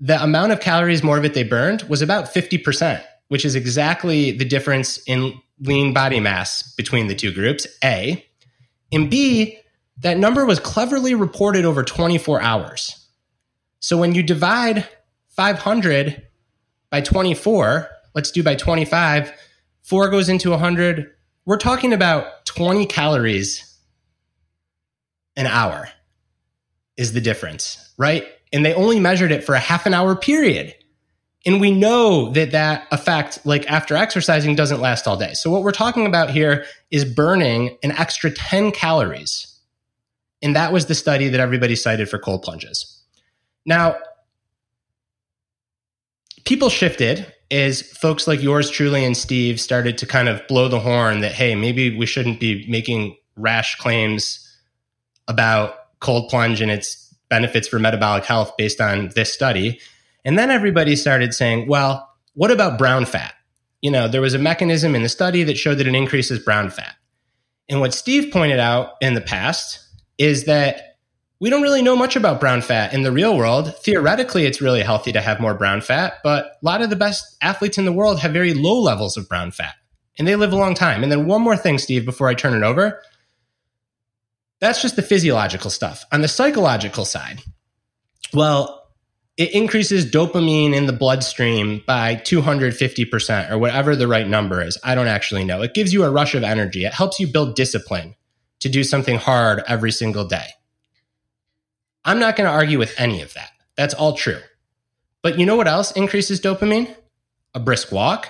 the 0.00 0.20
amount 0.20 0.50
of 0.50 0.58
calories 0.58 1.04
more 1.04 1.18
of 1.18 1.24
it 1.24 1.34
they 1.34 1.44
burned 1.44 1.82
was 1.82 2.02
about 2.02 2.24
50%, 2.24 3.00
which 3.28 3.44
is 3.44 3.54
exactly 3.54 4.32
the 4.32 4.44
difference 4.44 4.98
in 5.06 5.40
lean 5.60 5.94
body 5.94 6.18
mass 6.18 6.74
between 6.74 7.06
the 7.06 7.14
two 7.14 7.32
groups, 7.32 7.64
A. 7.84 8.26
And 8.90 9.08
B, 9.08 9.56
that 9.98 10.18
number 10.18 10.44
was 10.44 10.58
cleverly 10.58 11.14
reported 11.14 11.64
over 11.64 11.84
24 11.84 12.42
hours. 12.42 13.06
So 13.78 13.96
when 13.96 14.16
you 14.16 14.24
divide 14.24 14.88
500 15.32 16.26
by 16.90 17.00
24, 17.00 17.88
let's 18.14 18.30
do 18.30 18.42
by 18.42 18.54
25, 18.54 19.32
4 19.82 20.08
goes 20.10 20.28
into 20.28 20.50
100. 20.50 21.10
We're 21.44 21.56
talking 21.56 21.92
about 21.92 22.46
20 22.46 22.86
calories 22.86 23.68
an 25.36 25.46
hour. 25.46 25.88
is 26.98 27.14
the 27.14 27.20
difference, 27.20 27.92
right? 27.96 28.26
And 28.52 28.64
they 28.64 28.74
only 28.74 29.00
measured 29.00 29.32
it 29.32 29.44
for 29.44 29.54
a 29.54 29.58
half 29.58 29.86
an 29.86 29.94
hour 29.94 30.14
period. 30.14 30.74
And 31.46 31.60
we 31.60 31.70
know 31.72 32.30
that 32.32 32.52
that 32.52 32.86
effect, 32.92 33.44
like 33.44 33.68
after 33.68 33.96
exercising, 33.96 34.54
doesn't 34.54 34.80
last 34.80 35.08
all 35.08 35.16
day. 35.16 35.32
So, 35.32 35.50
what 35.50 35.62
we're 35.62 35.72
talking 35.72 36.06
about 36.06 36.30
here 36.30 36.66
is 36.90 37.04
burning 37.04 37.78
an 37.82 37.92
extra 37.92 38.30
10 38.30 38.70
calories. 38.72 39.58
And 40.42 40.54
that 40.54 40.72
was 40.72 40.86
the 40.86 40.94
study 40.94 41.28
that 41.30 41.40
everybody 41.40 41.74
cited 41.74 42.08
for 42.08 42.18
cold 42.18 42.42
plunges. 42.42 43.02
Now, 43.64 43.96
people 46.44 46.68
shifted 46.68 47.32
as 47.50 47.82
folks 47.82 48.26
like 48.26 48.42
yours 48.42 48.70
truly 48.70 49.04
and 49.04 49.16
Steve 49.16 49.60
started 49.60 49.98
to 49.98 50.06
kind 50.06 50.28
of 50.28 50.46
blow 50.48 50.68
the 50.68 50.80
horn 50.80 51.20
that, 51.20 51.32
hey, 51.32 51.54
maybe 51.54 51.96
we 51.96 52.06
shouldn't 52.06 52.40
be 52.40 52.66
making 52.68 53.16
rash 53.36 53.76
claims 53.76 54.38
about 55.28 55.74
cold 56.00 56.28
plunge 56.28 56.60
and 56.60 56.70
its 56.70 57.14
benefits 57.28 57.68
for 57.68 57.78
metabolic 57.78 58.24
health 58.24 58.52
based 58.56 58.80
on 58.80 59.10
this 59.14 59.32
study. 59.32 59.80
And 60.24 60.38
then 60.38 60.50
everybody 60.50 60.96
started 60.96 61.34
saying, 61.34 61.68
well, 61.68 62.08
what 62.34 62.50
about 62.50 62.78
brown 62.78 63.04
fat? 63.04 63.34
You 63.82 63.90
know, 63.90 64.08
there 64.08 64.20
was 64.20 64.34
a 64.34 64.38
mechanism 64.38 64.94
in 64.94 65.02
the 65.02 65.08
study 65.08 65.42
that 65.44 65.58
showed 65.58 65.78
that 65.78 65.86
it 65.86 65.94
increases 65.94 66.38
brown 66.38 66.70
fat. 66.70 66.94
And 67.68 67.80
what 67.80 67.94
Steve 67.94 68.32
pointed 68.32 68.58
out 68.58 68.92
in 69.00 69.14
the 69.14 69.20
past 69.20 69.78
is 70.18 70.44
that 70.44 70.91
we 71.42 71.50
don't 71.50 71.62
really 71.62 71.82
know 71.82 71.96
much 71.96 72.14
about 72.14 72.38
brown 72.38 72.62
fat 72.62 72.94
in 72.94 73.02
the 73.02 73.10
real 73.10 73.36
world. 73.36 73.74
Theoretically, 73.78 74.46
it's 74.46 74.60
really 74.60 74.80
healthy 74.80 75.10
to 75.10 75.20
have 75.20 75.40
more 75.40 75.54
brown 75.54 75.80
fat, 75.80 76.14
but 76.22 76.44
a 76.44 76.64
lot 76.64 76.82
of 76.82 76.88
the 76.88 76.94
best 76.94 77.36
athletes 77.42 77.78
in 77.78 77.84
the 77.84 77.92
world 77.92 78.20
have 78.20 78.32
very 78.32 78.54
low 78.54 78.80
levels 78.80 79.16
of 79.16 79.28
brown 79.28 79.50
fat 79.50 79.74
and 80.16 80.28
they 80.28 80.36
live 80.36 80.52
a 80.52 80.56
long 80.56 80.76
time. 80.76 81.02
And 81.02 81.10
then 81.10 81.26
one 81.26 81.42
more 81.42 81.56
thing, 81.56 81.78
Steve, 81.78 82.04
before 82.04 82.28
I 82.28 82.34
turn 82.34 82.54
it 82.54 82.64
over. 82.64 83.02
That's 84.60 84.80
just 84.80 84.94
the 84.94 85.02
physiological 85.02 85.68
stuff. 85.68 86.04
On 86.12 86.20
the 86.20 86.28
psychological 86.28 87.04
side, 87.04 87.40
well, 88.32 88.86
it 89.36 89.50
increases 89.50 90.08
dopamine 90.08 90.72
in 90.72 90.86
the 90.86 90.92
bloodstream 90.92 91.82
by 91.88 92.14
250% 92.14 93.50
or 93.50 93.58
whatever 93.58 93.96
the 93.96 94.06
right 94.06 94.28
number 94.28 94.62
is. 94.62 94.78
I 94.84 94.94
don't 94.94 95.08
actually 95.08 95.42
know. 95.42 95.60
It 95.62 95.74
gives 95.74 95.92
you 95.92 96.04
a 96.04 96.10
rush 96.10 96.36
of 96.36 96.44
energy. 96.44 96.84
It 96.84 96.94
helps 96.94 97.18
you 97.18 97.26
build 97.26 97.56
discipline 97.56 98.14
to 98.60 98.68
do 98.68 98.84
something 98.84 99.16
hard 99.16 99.64
every 99.66 99.90
single 99.90 100.24
day. 100.24 100.46
I'm 102.04 102.18
not 102.18 102.36
going 102.36 102.48
to 102.48 102.52
argue 102.52 102.78
with 102.78 102.94
any 102.98 103.22
of 103.22 103.34
that. 103.34 103.50
That's 103.76 103.94
all 103.94 104.14
true. 104.14 104.40
But 105.22 105.38
you 105.38 105.46
know 105.46 105.56
what 105.56 105.68
else 105.68 105.92
increases 105.92 106.40
dopamine? 106.40 106.94
A 107.54 107.60
brisk 107.60 107.92
walk, 107.92 108.28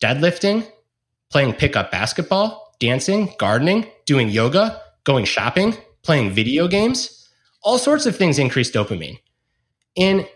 deadlifting, 0.00 0.66
playing 1.30 1.54
pickup 1.54 1.90
basketball, 1.90 2.74
dancing, 2.78 3.34
gardening, 3.38 3.86
doing 4.04 4.28
yoga, 4.28 4.80
going 5.04 5.24
shopping, 5.24 5.76
playing 6.02 6.32
video 6.32 6.68
games. 6.68 7.28
All 7.62 7.78
sorts 7.78 8.06
of 8.06 8.16
things 8.16 8.38
increase 8.38 8.70
dopamine. 8.70 9.18
And 9.96 10.28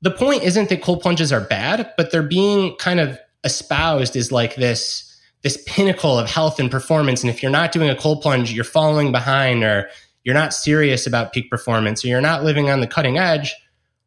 the 0.00 0.10
point 0.10 0.44
isn't 0.44 0.68
that 0.68 0.82
cold 0.82 1.02
plunges 1.02 1.32
are 1.32 1.40
bad, 1.40 1.92
but 1.96 2.12
they're 2.12 2.22
being 2.22 2.76
kind 2.76 3.00
of 3.00 3.18
espoused 3.44 4.16
as 4.16 4.30
like 4.30 4.54
this 4.56 5.04
this 5.42 5.62
pinnacle 5.66 6.18
of 6.18 6.28
health 6.28 6.58
and 6.58 6.68
performance. 6.68 7.22
And 7.22 7.30
if 7.30 7.42
you're 7.42 7.52
not 7.52 7.70
doing 7.70 7.88
a 7.88 7.94
cold 7.94 8.22
plunge, 8.22 8.52
you're 8.52 8.64
falling 8.64 9.12
behind 9.12 9.62
or 9.62 9.88
you're 10.28 10.34
not 10.34 10.52
serious 10.52 11.06
about 11.06 11.32
peak 11.32 11.48
performance 11.48 12.04
or 12.04 12.08
you're 12.08 12.20
not 12.20 12.44
living 12.44 12.68
on 12.68 12.82
the 12.82 12.86
cutting 12.86 13.16
edge, 13.16 13.56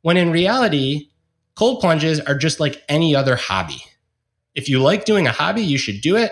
when 0.03 0.17
in 0.17 0.29
reality, 0.29 1.09
cold 1.55 1.81
plunges 1.81 2.19
are 2.19 2.35
just 2.35 2.59
like 2.59 2.83
any 2.87 3.15
other 3.15 3.35
hobby. 3.35 3.81
If 4.53 4.69
you 4.69 4.77
like 4.77 5.03
doing 5.05 5.25
a 5.25 5.31
hobby, 5.31 5.63
you 5.63 5.79
should 5.79 5.99
do 5.99 6.15
it. 6.15 6.31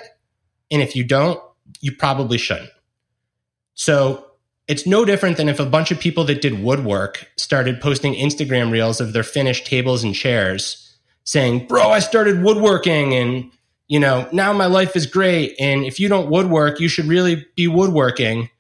And 0.70 0.84
if 0.84 0.96
you 0.96 1.04
don't, 1.04 1.42
you 1.82 1.92
probably 1.92 2.38
shouldn't. 2.38 2.70
So 3.74 4.28
it's 4.68 4.86
no 4.86 5.06
different 5.06 5.38
than 5.38 5.50
if 5.50 5.60
a 5.60 5.66
bunch 5.66 5.90
of 5.90 6.00
people 6.00 6.24
that 6.26 6.44
did 6.44 6.62
woodwork 6.62 7.28
started 7.36 7.82
posting 7.82 8.14
Instagram 8.14 8.72
reels 8.72 9.02
of 9.02 9.14
their 9.14 9.24
finished 9.24 9.66
tables 9.66 10.04
and 10.04 10.14
chairs 10.14 11.00
saying, 11.24 11.66
Bro, 11.66 11.90
I 11.90 11.98
started 11.98 12.44
woodworking 12.44 13.16
and, 13.16 13.52
you 13.88 14.00
know, 14.00 14.30
now 14.32 14.54
my 14.54 14.68
life 14.68 14.96
is 14.96 15.08
great. 15.08 15.56
And 15.60 15.84
if 15.84 16.00
you 16.00 16.10
don't 16.10 16.30
woodwork, 16.30 16.80
you 16.80 16.90
should 16.90 17.06
really 17.06 17.48
be 17.56 17.68
woodworking 17.68 18.52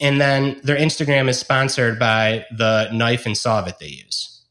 and 0.00 0.20
then 0.20 0.60
their 0.62 0.76
Instagram 0.76 1.28
is 1.28 1.38
sponsored 1.38 1.98
by 1.98 2.44
the 2.56 2.90
knife 2.92 3.26
and 3.26 3.36
saw 3.36 3.60
that 3.62 3.78
they 3.78 3.88
use. 3.88 4.42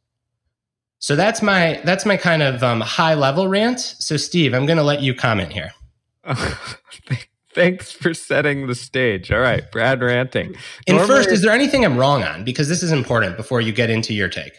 So 1.00 1.16
that's 1.18 1.42
my 1.42 1.82
that's 1.84 2.06
my 2.06 2.16
kind 2.16 2.42
of 2.42 2.64
um, 2.64 2.80
high 2.80 3.14
level 3.14 3.48
rant. 3.48 3.80
So 3.80 4.16
Steve, 4.16 4.54
I'm 4.54 4.66
going 4.66 4.78
to 4.78 4.84
let 4.84 5.02
you 5.02 5.14
comment 5.14 5.52
here. 5.52 5.74
Thanks 7.54 7.92
for 7.92 8.14
setting 8.14 8.68
the 8.68 8.74
stage. 8.74 9.32
All 9.32 9.40
right, 9.40 9.70
Brad 9.72 10.02
ranting. 10.02 10.56
And 10.88 10.98
Normally, 10.98 11.08
first, 11.08 11.30
is 11.30 11.42
there 11.42 11.52
anything 11.52 11.86
I'm 11.86 11.98
wrong 11.98 12.24
on? 12.24 12.44
Because 12.44 12.68
this 12.68 12.82
is 12.82 12.92
important 12.92 13.38
before 13.38 13.62
you 13.62 13.72
get 13.72 13.90
into 13.90 14.14
your 14.14 14.30
take. 14.30 14.54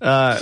Uh, 0.00 0.40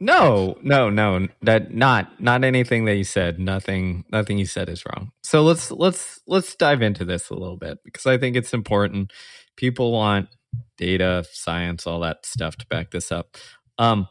no, 0.00 0.56
no, 0.62 0.90
no. 0.90 1.28
That 1.42 1.74
not 1.74 2.20
not 2.20 2.44
anything 2.44 2.84
that 2.84 2.96
you 2.96 3.04
said. 3.04 3.38
Nothing 3.38 4.04
nothing 4.12 4.38
you 4.38 4.46
said 4.46 4.68
is 4.68 4.84
wrong. 4.86 5.10
So 5.22 5.42
let's 5.42 5.70
let's 5.70 6.20
let's 6.26 6.54
dive 6.54 6.82
into 6.82 7.04
this 7.04 7.30
a 7.30 7.34
little 7.34 7.56
bit 7.56 7.78
because 7.84 8.06
I 8.06 8.18
think 8.18 8.36
it's 8.36 8.54
important. 8.54 9.12
People 9.56 9.92
want 9.92 10.28
data, 10.76 11.24
science, 11.32 11.86
all 11.86 12.00
that 12.00 12.24
stuff 12.24 12.56
to 12.56 12.66
back 12.66 12.90
this 12.90 13.10
up. 13.10 13.36
Um, 13.78 14.08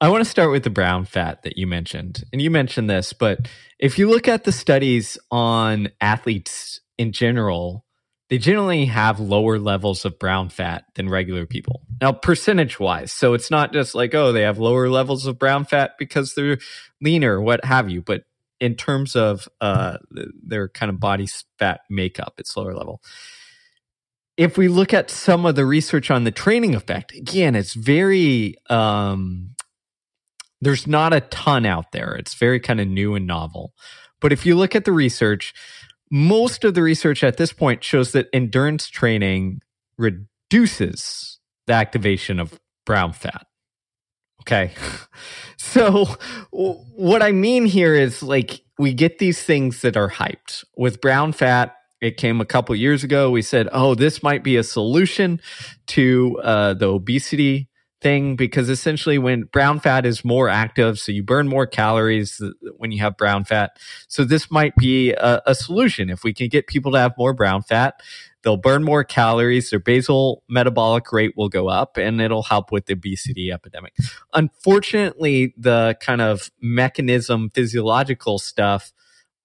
I 0.00 0.10
want 0.10 0.22
to 0.22 0.30
start 0.30 0.50
with 0.50 0.62
the 0.62 0.70
brown 0.70 1.06
fat 1.06 1.42
that 1.44 1.56
you 1.56 1.66
mentioned. 1.66 2.22
And 2.30 2.42
you 2.42 2.50
mentioned 2.50 2.90
this, 2.90 3.14
but 3.14 3.48
if 3.78 3.98
you 3.98 4.10
look 4.10 4.28
at 4.28 4.44
the 4.44 4.52
studies 4.52 5.16
on 5.30 5.88
athletes 6.02 6.80
in 6.98 7.12
general, 7.12 7.85
they 8.28 8.38
generally 8.38 8.86
have 8.86 9.20
lower 9.20 9.58
levels 9.58 10.04
of 10.04 10.18
brown 10.18 10.48
fat 10.48 10.84
than 10.94 11.08
regular 11.08 11.46
people. 11.46 11.82
Now, 12.00 12.12
percentage 12.12 12.80
wise. 12.80 13.12
So 13.12 13.34
it's 13.34 13.50
not 13.50 13.72
just 13.72 13.94
like, 13.94 14.14
oh, 14.14 14.32
they 14.32 14.42
have 14.42 14.58
lower 14.58 14.88
levels 14.88 15.26
of 15.26 15.38
brown 15.38 15.64
fat 15.64 15.92
because 15.98 16.34
they're 16.34 16.58
leaner, 17.00 17.40
what 17.40 17.64
have 17.64 17.88
you. 17.88 18.02
But 18.02 18.24
in 18.58 18.74
terms 18.74 19.14
of 19.14 19.48
uh, 19.60 19.98
their 20.42 20.68
kind 20.68 20.90
of 20.90 20.98
body 20.98 21.28
fat 21.58 21.80
makeup, 21.88 22.34
it's 22.38 22.56
lower 22.56 22.74
level. 22.74 23.00
If 24.36 24.58
we 24.58 24.68
look 24.68 24.92
at 24.92 25.10
some 25.10 25.46
of 25.46 25.54
the 25.54 25.64
research 25.64 26.10
on 26.10 26.24
the 26.24 26.30
training 26.30 26.74
effect, 26.74 27.12
again, 27.14 27.54
it's 27.54 27.74
very, 27.74 28.56
um, 28.68 29.54
there's 30.60 30.86
not 30.86 31.12
a 31.12 31.20
ton 31.20 31.64
out 31.64 31.92
there. 31.92 32.14
It's 32.16 32.34
very 32.34 32.60
kind 32.60 32.80
of 32.80 32.88
new 32.88 33.14
and 33.14 33.26
novel. 33.26 33.72
But 34.20 34.32
if 34.32 34.44
you 34.44 34.56
look 34.56 34.74
at 34.74 34.84
the 34.84 34.92
research, 34.92 35.54
most 36.10 36.64
of 36.64 36.74
the 36.74 36.82
research 36.82 37.24
at 37.24 37.36
this 37.36 37.52
point 37.52 37.82
shows 37.82 38.12
that 38.12 38.28
endurance 38.32 38.88
training 38.88 39.60
reduces 39.98 41.38
the 41.66 41.72
activation 41.72 42.38
of 42.38 42.60
brown 42.84 43.12
fat. 43.12 43.46
Okay. 44.42 44.72
so, 45.56 46.06
what 46.50 47.22
I 47.22 47.32
mean 47.32 47.66
here 47.66 47.94
is 47.94 48.22
like 48.22 48.62
we 48.78 48.94
get 48.94 49.18
these 49.18 49.42
things 49.42 49.82
that 49.82 49.96
are 49.96 50.10
hyped. 50.10 50.64
With 50.76 51.00
brown 51.00 51.32
fat, 51.32 51.74
it 52.00 52.16
came 52.16 52.40
a 52.40 52.44
couple 52.44 52.74
years 52.76 53.02
ago. 53.02 53.30
We 53.30 53.42
said, 53.42 53.68
oh, 53.72 53.94
this 53.94 54.22
might 54.22 54.44
be 54.44 54.56
a 54.56 54.62
solution 54.62 55.40
to 55.88 56.38
uh, 56.42 56.74
the 56.74 56.88
obesity 56.88 57.68
thing 58.02 58.36
because 58.36 58.68
essentially 58.68 59.16
when 59.16 59.44
brown 59.44 59.80
fat 59.80 60.04
is 60.04 60.24
more 60.24 60.48
active 60.50 60.98
so 60.98 61.10
you 61.10 61.22
burn 61.22 61.48
more 61.48 61.66
calories 61.66 62.40
uh, 62.42 62.50
when 62.76 62.92
you 62.92 63.00
have 63.00 63.16
brown 63.16 63.44
fat. 63.44 63.78
So 64.08 64.24
this 64.24 64.50
might 64.50 64.76
be 64.76 65.12
a, 65.12 65.40
a, 65.46 65.54
solution. 65.54 66.10
If 66.10 66.22
we 66.22 66.34
can 66.34 66.48
get 66.48 66.66
people 66.66 66.92
to 66.92 66.98
have 66.98 67.14
more 67.16 67.32
brown 67.32 67.62
fat 67.62 68.00
they'll 68.42 68.58
burn 68.58 68.84
more 68.84 69.02
calories 69.02 69.70
their 69.70 69.80
basal 69.80 70.42
metabolic 70.48 71.10
rate 71.10 71.32
will 71.36 71.48
go 71.48 71.68
up 71.68 71.96
and 71.96 72.20
it'll 72.20 72.42
help 72.42 72.70
with 72.70 72.86
the 72.86 72.92
obesity 72.92 73.50
epidemic. 73.50 73.94
Unfortunately 74.34 75.54
the 75.56 75.96
kind 76.00 76.20
of 76.20 76.50
mechanism 76.60 77.50
physiological 77.54 78.38
stuff 78.38 78.92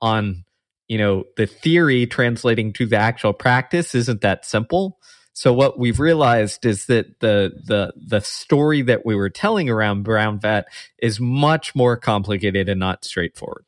on 0.01 0.43
you 0.89 0.97
know 0.97 1.23
the 1.37 1.45
theory 1.47 2.05
translating 2.05 2.73
to 2.73 2.85
the 2.85 2.97
actual 2.97 3.31
practice 3.31 3.95
isn't 3.95 4.19
that 4.19 4.45
simple 4.45 4.99
so 5.33 5.53
what 5.53 5.79
we've 5.79 5.99
realized 5.99 6.65
is 6.65 6.87
that 6.87 7.19
the 7.19 7.53
the 7.65 7.93
the 7.95 8.19
story 8.19 8.81
that 8.83 9.05
we 9.05 9.15
were 9.15 9.29
telling 9.29 9.69
around 9.69 10.03
brown 10.03 10.39
fat 10.39 10.67
is 10.97 11.19
much 11.19 11.73
more 11.73 11.95
complicated 11.97 12.67
and 12.67 12.79
not 12.79 13.05
straightforward. 13.05 13.65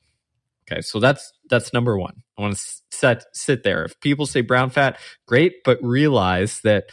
Okay, 0.69 0.81
so 0.81 0.99
that's 0.99 1.31
that's 1.49 1.73
number 1.73 1.97
one. 1.97 2.23
I 2.37 2.41
want 2.41 2.57
to 2.57 2.63
set 2.91 3.25
sit 3.33 3.63
there. 3.63 3.85
If 3.85 3.99
people 4.01 4.25
say 4.25 4.41
brown 4.41 4.69
fat, 4.71 4.99
great, 5.25 5.63
but 5.63 5.81
realize 5.81 6.61
that 6.61 6.85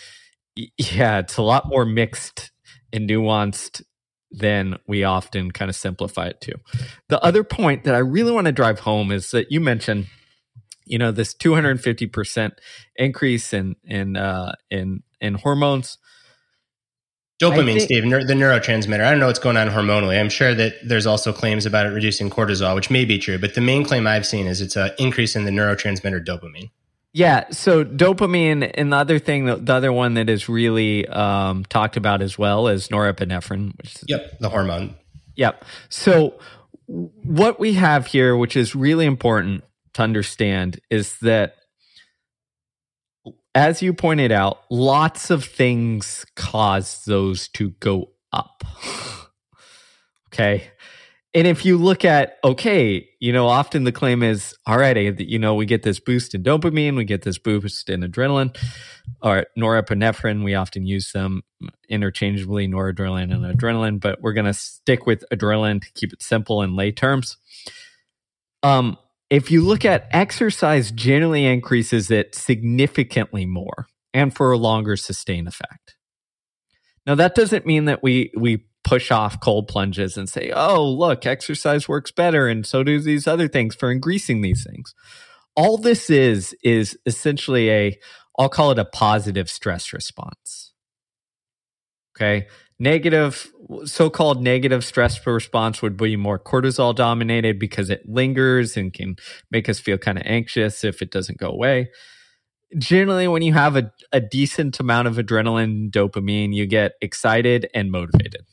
yeah, 0.76 1.18
it's 1.18 1.36
a 1.36 1.42
lot 1.42 1.68
more 1.68 1.84
mixed 1.84 2.52
and 2.92 3.08
nuanced 3.08 3.82
than 4.30 4.78
we 4.86 5.02
often 5.02 5.50
kind 5.50 5.68
of 5.68 5.74
simplify 5.74 6.28
it 6.28 6.40
to. 6.42 6.54
The 7.08 7.22
other 7.22 7.42
point 7.42 7.84
that 7.84 7.94
I 7.94 7.98
really 7.98 8.30
want 8.30 8.46
to 8.46 8.52
drive 8.52 8.80
home 8.80 9.10
is 9.10 9.32
that 9.32 9.50
you 9.50 9.60
mentioned 9.60 10.06
you 10.90 10.98
know 10.98 11.10
this 11.12 11.32
250% 11.34 12.50
increase 12.96 13.52
in 13.52 13.76
in 13.84 14.16
uh 14.16 14.52
in 14.70 15.02
in 15.20 15.34
hormones 15.34 15.98
dopamine 17.40 17.78
think, 17.78 17.80
steve 17.80 18.02
the 18.02 18.34
neurotransmitter 18.34 19.04
i 19.04 19.10
don't 19.10 19.20
know 19.20 19.26
what's 19.26 19.38
going 19.38 19.56
on 19.56 19.68
hormonally 19.68 20.20
i'm 20.20 20.28
sure 20.28 20.54
that 20.54 20.74
there's 20.84 21.06
also 21.06 21.32
claims 21.32 21.64
about 21.64 21.86
it 21.86 21.90
reducing 21.90 22.28
cortisol 22.28 22.74
which 22.74 22.90
may 22.90 23.04
be 23.04 23.18
true 23.18 23.38
but 23.38 23.54
the 23.54 23.60
main 23.60 23.84
claim 23.84 24.06
i've 24.06 24.26
seen 24.26 24.46
is 24.46 24.60
it's 24.60 24.76
an 24.76 24.90
increase 24.98 25.36
in 25.36 25.44
the 25.44 25.50
neurotransmitter 25.50 26.24
dopamine 26.24 26.70
Yeah. 27.12 27.50
So 27.50 27.84
dopamine, 27.84 28.70
and 28.74 28.92
the 28.92 28.96
other 28.96 29.18
thing, 29.18 29.46
the 29.46 29.74
other 29.74 29.92
one 29.92 30.14
that 30.14 30.30
is 30.30 30.48
really 30.48 31.08
um, 31.08 31.64
talked 31.64 31.96
about 31.96 32.22
as 32.22 32.38
well 32.38 32.68
is 32.68 32.86
norepinephrine. 32.86 33.76
Which 33.78 33.96
is, 33.96 34.04
yep, 34.06 34.38
the 34.38 34.48
hormone. 34.48 34.94
Yep. 35.34 35.64
So 35.88 36.38
what 36.86 37.58
we 37.58 37.74
have 37.74 38.06
here, 38.06 38.36
which 38.36 38.56
is 38.56 38.74
really 38.74 39.06
important 39.06 39.64
to 39.94 40.02
understand, 40.02 40.80
is 40.90 41.18
that 41.18 41.56
as 43.54 43.82
you 43.82 43.92
pointed 43.92 44.32
out, 44.32 44.60
lots 44.70 45.30
of 45.30 45.44
things 45.44 46.24
cause 46.36 47.04
those 47.04 47.48
to 47.48 47.70
go 47.80 48.10
up. 48.32 48.62
okay. 50.28 50.70
And 51.32 51.46
if 51.46 51.64
you 51.64 51.78
look 51.78 52.04
at, 52.04 52.38
okay, 52.42 53.08
you 53.20 53.32
know, 53.32 53.46
often 53.46 53.84
the 53.84 53.92
claim 53.92 54.22
is, 54.24 54.56
all 54.66 54.78
right, 54.78 54.96
you 55.20 55.38
know, 55.38 55.54
we 55.54 55.64
get 55.64 55.84
this 55.84 56.00
boost 56.00 56.34
in 56.34 56.42
dopamine, 56.42 56.96
we 56.96 57.04
get 57.04 57.22
this 57.22 57.38
boost 57.38 57.88
in 57.88 58.00
adrenaline 58.00 58.56
or 59.22 59.46
norepinephrine. 59.56 60.42
We 60.42 60.54
often 60.54 60.86
use 60.86 61.12
them 61.12 61.42
interchangeably, 61.88 62.66
noradrenaline 62.66 63.32
and 63.32 63.44
adrenaline, 63.44 64.00
but 64.00 64.20
we're 64.20 64.32
going 64.32 64.46
to 64.46 64.54
stick 64.54 65.06
with 65.06 65.24
adrenaline 65.32 65.82
to 65.82 65.92
keep 65.92 66.12
it 66.12 66.22
simple 66.22 66.62
in 66.62 66.74
lay 66.74 66.90
terms. 66.90 67.36
Um, 68.64 68.98
if 69.30 69.50
you 69.50 69.62
look 69.64 69.84
at 69.84 70.08
exercise, 70.10 70.90
generally 70.90 71.46
increases 71.46 72.10
it 72.10 72.34
significantly 72.34 73.46
more 73.46 73.86
and 74.12 74.34
for 74.34 74.50
a 74.52 74.58
longer 74.58 74.96
sustained 74.96 75.48
effect. 75.48 75.96
Now, 77.06 77.14
that 77.14 77.34
doesn't 77.34 77.64
mean 77.66 77.86
that 77.86 78.02
we 78.02 78.32
we 78.36 78.66
push 78.84 79.10
off 79.10 79.40
cold 79.40 79.68
plunges 79.68 80.16
and 80.16 80.28
say, 80.28 80.50
"Oh, 80.54 80.84
look, 80.88 81.26
exercise 81.26 81.88
works 81.88 82.10
better, 82.10 82.48
and 82.48 82.66
so 82.66 82.82
do 82.82 83.00
these 83.00 83.26
other 83.26 83.48
things 83.48 83.74
for 83.74 83.90
increasing 83.90 84.42
these 84.42 84.66
things." 84.68 84.94
All 85.56 85.78
this 85.78 86.10
is 86.10 86.54
is 86.62 86.98
essentially 87.06 87.70
a 87.70 87.98
I'll 88.38 88.48
call 88.48 88.70
it 88.72 88.78
a 88.78 88.84
positive 88.84 89.50
stress 89.50 89.92
response. 89.92 90.72
Okay, 92.16 92.48
negative 92.80 93.52
so-called 93.84 94.42
negative 94.42 94.84
stress 94.84 95.24
response 95.24 95.80
would 95.82 95.96
be 95.96 96.16
more 96.16 96.38
cortisol 96.38 96.94
dominated 96.94 97.58
because 97.58 97.90
it 97.90 98.08
lingers 98.08 98.76
and 98.76 98.92
can 98.92 99.16
make 99.50 99.68
us 99.68 99.78
feel 99.78 99.98
kind 99.98 100.18
of 100.18 100.24
anxious 100.26 100.82
if 100.82 101.02
it 101.02 101.12
doesn't 101.12 101.38
go 101.38 101.50
away. 101.50 101.90
Generally 102.76 103.28
when 103.28 103.42
you 103.42 103.52
have 103.52 103.76
a, 103.76 103.92
a 104.12 104.20
decent 104.20 104.80
amount 104.80 105.06
of 105.06 105.16
adrenaline 105.16 105.90
dopamine 105.90 106.54
you 106.54 106.66
get 106.66 106.94
excited 107.00 107.68
and 107.74 107.92
motivated. 107.92 108.44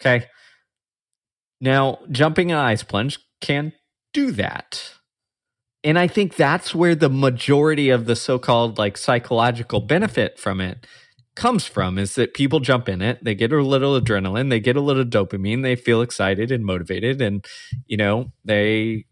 Okay? 0.00 0.26
Now 1.60 2.00
jumping 2.10 2.50
an 2.50 2.58
ice 2.58 2.82
plunge 2.82 3.18
can 3.40 3.72
do 4.12 4.32
that. 4.32 4.90
And 5.84 5.98
i 5.98 6.06
think 6.06 6.36
that's 6.36 6.74
where 6.74 6.94
the 6.94 7.10
majority 7.10 7.90
of 7.90 8.06
the 8.06 8.16
so-called 8.16 8.78
like 8.78 8.98
psychological 8.98 9.80
benefit 9.80 10.38
from 10.38 10.60
it 10.60 10.86
comes 11.34 11.66
from 11.66 11.98
is 11.98 12.14
that 12.14 12.34
people 12.34 12.60
jump 12.60 12.88
in 12.88 13.00
it, 13.00 13.22
they 13.22 13.34
get 13.34 13.52
a 13.52 13.62
little 13.62 13.98
adrenaline, 14.00 14.50
they 14.50 14.60
get 14.60 14.76
a 14.76 14.80
little 14.80 15.04
dopamine, 15.04 15.62
they 15.62 15.76
feel 15.76 16.02
excited 16.02 16.50
and 16.50 16.64
motivated, 16.64 17.20
and 17.22 17.44
you 17.86 17.96
know, 17.96 18.32
they 18.44 19.06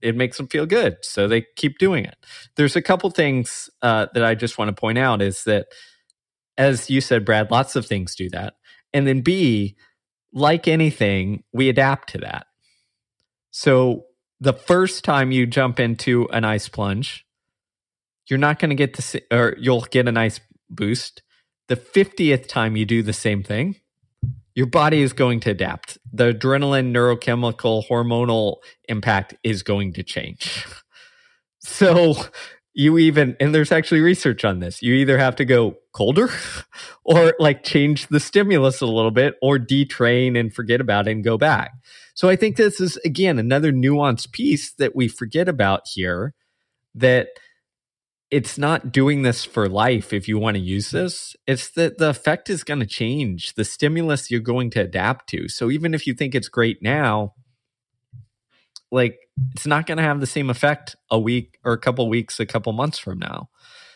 it 0.00 0.16
makes 0.16 0.36
them 0.36 0.48
feel 0.48 0.66
good, 0.66 0.98
so 1.02 1.26
they 1.26 1.46
keep 1.56 1.78
doing 1.78 2.04
it. 2.04 2.16
There's 2.56 2.76
a 2.76 2.82
couple 2.82 3.10
things 3.10 3.70
uh, 3.80 4.06
that 4.12 4.24
I 4.24 4.34
just 4.34 4.58
want 4.58 4.68
to 4.68 4.78
point 4.78 4.98
out 4.98 5.22
is 5.22 5.44
that, 5.44 5.68
as 6.58 6.90
you 6.90 7.00
said, 7.00 7.24
Brad, 7.24 7.50
lots 7.50 7.74
of 7.74 7.86
things 7.86 8.14
do 8.14 8.28
that, 8.30 8.54
and 8.92 9.06
then 9.06 9.22
B, 9.22 9.76
like 10.32 10.68
anything, 10.68 11.42
we 11.52 11.68
adapt 11.68 12.10
to 12.10 12.18
that. 12.18 12.46
So 13.50 14.04
the 14.40 14.52
first 14.52 15.04
time 15.04 15.32
you 15.32 15.46
jump 15.46 15.80
into 15.80 16.28
an 16.32 16.44
ice 16.44 16.68
plunge, 16.68 17.24
you're 18.28 18.38
not 18.38 18.58
going 18.58 18.70
to 18.70 18.76
get 18.76 18.96
the 18.96 19.22
or 19.30 19.56
you'll 19.58 19.82
get 19.90 20.08
a 20.08 20.12
nice 20.12 20.40
boost 20.70 21.22
the 21.68 21.76
50th 21.76 22.46
time 22.48 22.76
you 22.76 22.84
do 22.84 23.02
the 23.02 23.12
same 23.12 23.42
thing, 23.42 23.76
your 24.54 24.66
body 24.66 25.02
is 25.02 25.12
going 25.12 25.40
to 25.40 25.50
adapt. 25.50 25.98
The 26.12 26.32
adrenaline 26.32 26.92
neurochemical 26.92 27.88
hormonal 27.88 28.56
impact 28.88 29.34
is 29.42 29.62
going 29.62 29.92
to 29.94 30.02
change. 30.02 30.64
so 31.58 32.14
you 32.74 32.98
even 32.98 33.36
and 33.40 33.54
there's 33.54 33.72
actually 33.72 34.00
research 34.00 34.44
on 34.44 34.58
this. 34.58 34.82
You 34.82 34.94
either 34.94 35.18
have 35.18 35.36
to 35.36 35.44
go 35.44 35.76
colder 35.92 36.28
or 37.04 37.34
like 37.38 37.62
change 37.62 38.08
the 38.08 38.20
stimulus 38.20 38.80
a 38.80 38.86
little 38.86 39.12
bit 39.12 39.36
or 39.40 39.58
detrain 39.58 40.38
and 40.38 40.52
forget 40.52 40.80
about 40.80 41.08
it 41.08 41.12
and 41.12 41.24
go 41.24 41.38
back. 41.38 41.72
So 42.14 42.28
I 42.28 42.36
think 42.36 42.56
this 42.56 42.80
is 42.80 42.96
again 42.98 43.38
another 43.38 43.72
nuanced 43.72 44.32
piece 44.32 44.72
that 44.74 44.94
we 44.94 45.08
forget 45.08 45.48
about 45.48 45.82
here 45.92 46.34
that 46.94 47.28
it's 48.34 48.58
not 48.58 48.90
doing 48.90 49.22
this 49.22 49.44
for 49.44 49.68
life 49.68 50.12
if 50.12 50.26
you 50.26 50.40
want 50.40 50.56
to 50.56 50.60
use 50.60 50.90
this. 50.90 51.36
It's 51.46 51.70
that 51.74 51.98
the 51.98 52.10
effect 52.10 52.50
is 52.50 52.64
going 52.64 52.80
to 52.80 52.86
change. 52.86 53.54
The 53.54 53.64
stimulus 53.64 54.28
you're 54.28 54.40
going 54.40 54.70
to 54.70 54.80
adapt 54.80 55.28
to. 55.28 55.48
So 55.48 55.70
even 55.70 55.94
if 55.94 56.04
you 56.04 56.14
think 56.14 56.34
it's 56.34 56.48
great 56.48 56.82
now, 56.82 57.34
like 58.90 59.20
it's 59.52 59.68
not 59.68 59.86
going 59.86 59.98
to 59.98 60.02
have 60.02 60.18
the 60.18 60.26
same 60.26 60.50
effect 60.50 60.96
a 61.12 61.18
week 61.18 61.60
or 61.64 61.74
a 61.74 61.78
couple 61.78 62.08
weeks, 62.08 62.40
a 62.40 62.44
couple 62.44 62.72
months 62.72 62.98
from 62.98 63.20
now. 63.20 63.50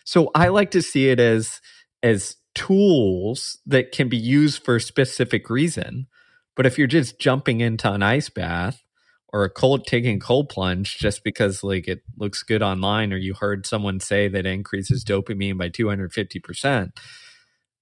So 0.05 0.31
I 0.37 0.49
like 0.49 0.71
to 0.71 0.83
see 0.83 1.09
it 1.09 1.19
as 1.19 1.61
as 2.05 2.37
tools 2.55 3.59
that 3.67 3.91
can 3.91 4.09
be 4.09 4.17
used 4.17 4.63
for 4.63 4.77
a 4.77 4.81
specific 4.81 5.51
reason. 5.51 6.07
But 6.55 6.65
if 6.65 6.79
you're 6.79 6.87
just 6.87 7.19
jumping 7.19 7.61
into 7.61 7.91
an 7.91 8.05
ice 8.05 8.29
bath 8.29 8.85
or 9.33 9.45
a 9.45 9.51
cold 9.51 9.87
taking 9.87 10.19
cold 10.19 10.49
plunge 10.49 10.99
just 10.99 11.23
because 11.23 11.63
like 11.63 11.87
it 11.89 12.03
looks 12.17 12.43
good 12.43 12.63
online 12.63 13.13
or 13.13 13.17
you 13.17 13.35
heard 13.35 13.67
someone 13.67 14.01
say 14.01 14.29
that 14.29 14.47
increases 14.47 15.05
dopamine 15.05 15.59
by 15.59 15.69
250% 15.69 16.93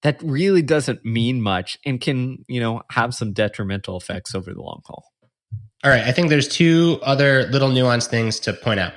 that 0.03 0.21
really 0.23 0.63
doesn't 0.63 1.05
mean 1.05 1.41
much 1.41 1.79
and 1.85 2.01
can 2.01 2.45
you 2.49 2.61
know 2.61 2.83
have 2.91 3.15
some 3.15 3.33
detrimental 3.33 3.97
effects 3.97 4.35
over 4.35 4.53
the 4.53 4.63
long 4.63 4.81
haul. 4.85 5.13
All 5.85 5.91
right. 5.91 6.03
I 6.03 6.13
think 6.13 6.31
there's 6.31 6.49
two 6.49 6.99
other 7.03 7.45
little 7.45 7.69
nuanced 7.69 8.09
things 8.09 8.41
to 8.41 8.53
point 8.53 8.81
out. 8.81 8.93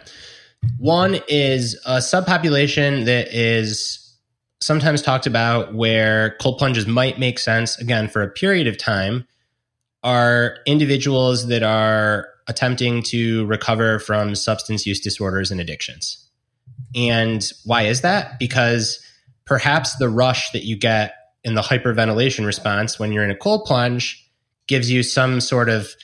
One 0.77 1.19
is 1.27 1.79
a 1.85 1.97
subpopulation 1.97 3.05
that 3.05 3.33
is 3.33 4.17
sometimes 4.61 5.01
talked 5.01 5.25
about 5.25 5.73
where 5.73 6.35
cold 6.41 6.57
plunges 6.57 6.87
might 6.87 7.19
make 7.19 7.39
sense 7.39 7.77
again 7.79 8.07
for 8.07 8.21
a 8.21 8.29
period 8.29 8.67
of 8.67 8.77
time 8.77 9.25
are 10.03 10.57
individuals 10.65 11.47
that 11.47 11.63
are 11.63 12.29
attempting 12.49 13.01
to 13.03 13.45
recover 13.45 13.99
from 13.99 14.35
substance 14.35 14.85
use 14.85 14.99
disorders 14.99 15.51
and 15.51 15.61
addictions. 15.61 16.27
And 16.95 17.49
why 17.63 17.83
is 17.83 18.01
that? 18.01 18.39
Because 18.39 18.99
perhaps 19.45 19.95
the 19.95 20.09
rush 20.09 20.51
that 20.51 20.65
you 20.65 20.75
get 20.75 21.13
in 21.43 21.53
the 21.53 21.61
hyperventilation 21.61 22.45
response 22.45 22.99
when 22.99 23.13
you're 23.13 23.23
in 23.23 23.31
a 23.31 23.35
cold 23.35 23.65
plunge 23.65 24.29
gives 24.67 24.91
you 24.91 25.03
some 25.03 25.39
sort 25.39 25.69
of 25.69 25.95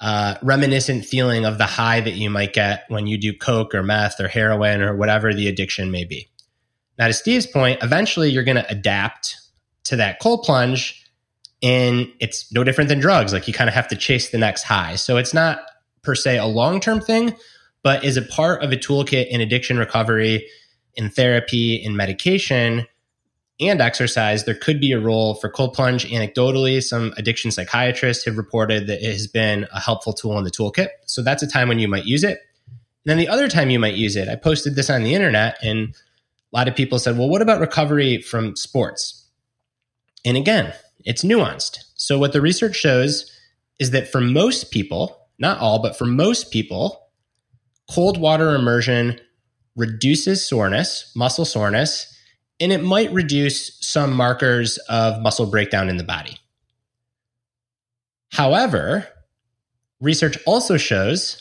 uh, 0.00 0.34
reminiscent 0.42 1.04
feeling 1.04 1.46
of 1.46 1.58
the 1.58 1.64
high 1.64 2.00
that 2.00 2.14
you 2.14 2.28
might 2.28 2.52
get 2.52 2.84
when 2.88 3.06
you 3.06 3.16
do 3.16 3.32
coke 3.32 3.74
or 3.74 3.82
meth 3.82 4.20
or 4.20 4.28
heroin 4.28 4.82
or 4.82 4.94
whatever 4.96 5.32
the 5.32 5.48
addiction 5.48 5.90
may 5.90 6.04
be. 6.04 6.28
Now, 6.98 7.06
to 7.06 7.12
Steve's 7.12 7.46
point, 7.46 7.82
eventually 7.82 8.30
you're 8.30 8.44
going 8.44 8.56
to 8.56 8.70
adapt 8.70 9.36
to 9.84 9.96
that 9.96 10.20
cold 10.20 10.42
plunge, 10.44 11.04
and 11.62 12.12
it's 12.20 12.52
no 12.52 12.64
different 12.64 12.88
than 12.88 13.00
drugs. 13.00 13.32
Like 13.32 13.48
you 13.48 13.54
kind 13.54 13.68
of 13.68 13.74
have 13.74 13.88
to 13.88 13.96
chase 13.96 14.30
the 14.30 14.38
next 14.38 14.64
high. 14.64 14.96
So 14.96 15.16
it's 15.16 15.34
not 15.34 15.60
per 16.04 16.14
se 16.14 16.38
a 16.38 16.46
long 16.46 16.80
term 16.80 17.00
thing, 17.00 17.34
but 17.82 18.04
is 18.04 18.16
a 18.16 18.22
part 18.22 18.62
of 18.62 18.72
a 18.72 18.76
toolkit 18.76 19.28
in 19.28 19.40
addiction 19.40 19.78
recovery, 19.78 20.46
in 20.94 21.10
therapy, 21.10 21.74
in 21.74 21.96
medication, 21.96 22.86
and 23.60 23.80
exercise. 23.80 24.44
There 24.44 24.54
could 24.54 24.80
be 24.80 24.92
a 24.92 25.00
role 25.00 25.34
for 25.34 25.48
cold 25.48 25.74
plunge. 25.74 26.08
Anecdotally, 26.08 26.82
some 26.82 27.12
addiction 27.16 27.50
psychiatrists 27.50 28.24
have 28.24 28.36
reported 28.36 28.86
that 28.86 29.02
it 29.02 29.12
has 29.12 29.26
been 29.26 29.66
a 29.72 29.80
helpful 29.80 30.12
tool 30.12 30.38
in 30.38 30.44
the 30.44 30.50
toolkit. 30.50 30.88
So 31.06 31.22
that's 31.22 31.42
a 31.42 31.46
time 31.46 31.68
when 31.68 31.78
you 31.78 31.88
might 31.88 32.04
use 32.04 32.24
it. 32.24 32.40
And 32.68 33.10
then 33.10 33.18
the 33.18 33.28
other 33.28 33.48
time 33.48 33.70
you 33.70 33.78
might 33.78 33.94
use 33.94 34.16
it, 34.16 34.28
I 34.28 34.36
posted 34.36 34.76
this 34.76 34.90
on 34.90 35.02
the 35.02 35.14
internet 35.14 35.56
and 35.62 35.94
a 36.52 36.56
lot 36.56 36.68
of 36.68 36.76
people 36.76 36.98
said, 36.98 37.18
well, 37.18 37.28
what 37.28 37.42
about 37.42 37.60
recovery 37.60 38.22
from 38.22 38.54
sports? 38.54 39.28
And 40.24 40.36
again, 40.36 40.72
it's 41.04 41.24
nuanced. 41.24 41.78
So, 41.96 42.18
what 42.18 42.32
the 42.32 42.40
research 42.40 42.76
shows 42.76 43.30
is 43.78 43.90
that 43.90 44.10
for 44.10 44.20
most 44.20 44.70
people, 44.70 45.23
not 45.38 45.58
all, 45.58 45.80
but 45.80 45.96
for 45.96 46.06
most 46.06 46.50
people, 46.50 47.08
cold 47.90 48.18
water 48.18 48.54
immersion 48.54 49.20
reduces 49.76 50.44
soreness, 50.46 51.12
muscle 51.16 51.44
soreness, 51.44 52.10
and 52.60 52.72
it 52.72 52.82
might 52.82 53.12
reduce 53.12 53.78
some 53.80 54.14
markers 54.14 54.78
of 54.88 55.20
muscle 55.20 55.46
breakdown 55.46 55.88
in 55.88 55.96
the 55.96 56.04
body. 56.04 56.38
However, 58.32 59.08
research 60.00 60.38
also 60.46 60.76
shows 60.76 61.40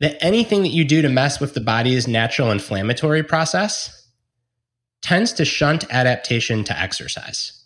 that 0.00 0.22
anything 0.22 0.62
that 0.62 0.70
you 0.70 0.84
do 0.84 1.02
to 1.02 1.08
mess 1.08 1.40
with 1.40 1.54
the 1.54 1.60
body's 1.60 2.06
natural 2.06 2.50
inflammatory 2.50 3.22
process 3.22 4.08
tends 5.02 5.32
to 5.34 5.44
shunt 5.44 5.84
adaptation 5.90 6.64
to 6.64 6.78
exercise. 6.78 7.64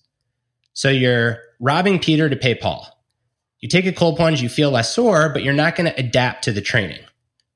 So 0.72 0.88
you're 0.88 1.38
robbing 1.58 1.98
Peter 1.98 2.28
to 2.28 2.36
pay 2.36 2.54
Paul. 2.54 2.86
You 3.60 3.68
take 3.68 3.86
a 3.86 3.92
cold 3.92 4.16
plunge, 4.16 4.42
you 4.42 4.48
feel 4.48 4.70
less 4.70 4.94
sore, 4.94 5.28
but 5.28 5.42
you're 5.42 5.52
not 5.52 5.76
going 5.76 5.90
to 5.90 5.98
adapt 5.98 6.44
to 6.44 6.52
the 6.52 6.62
training. 6.62 7.00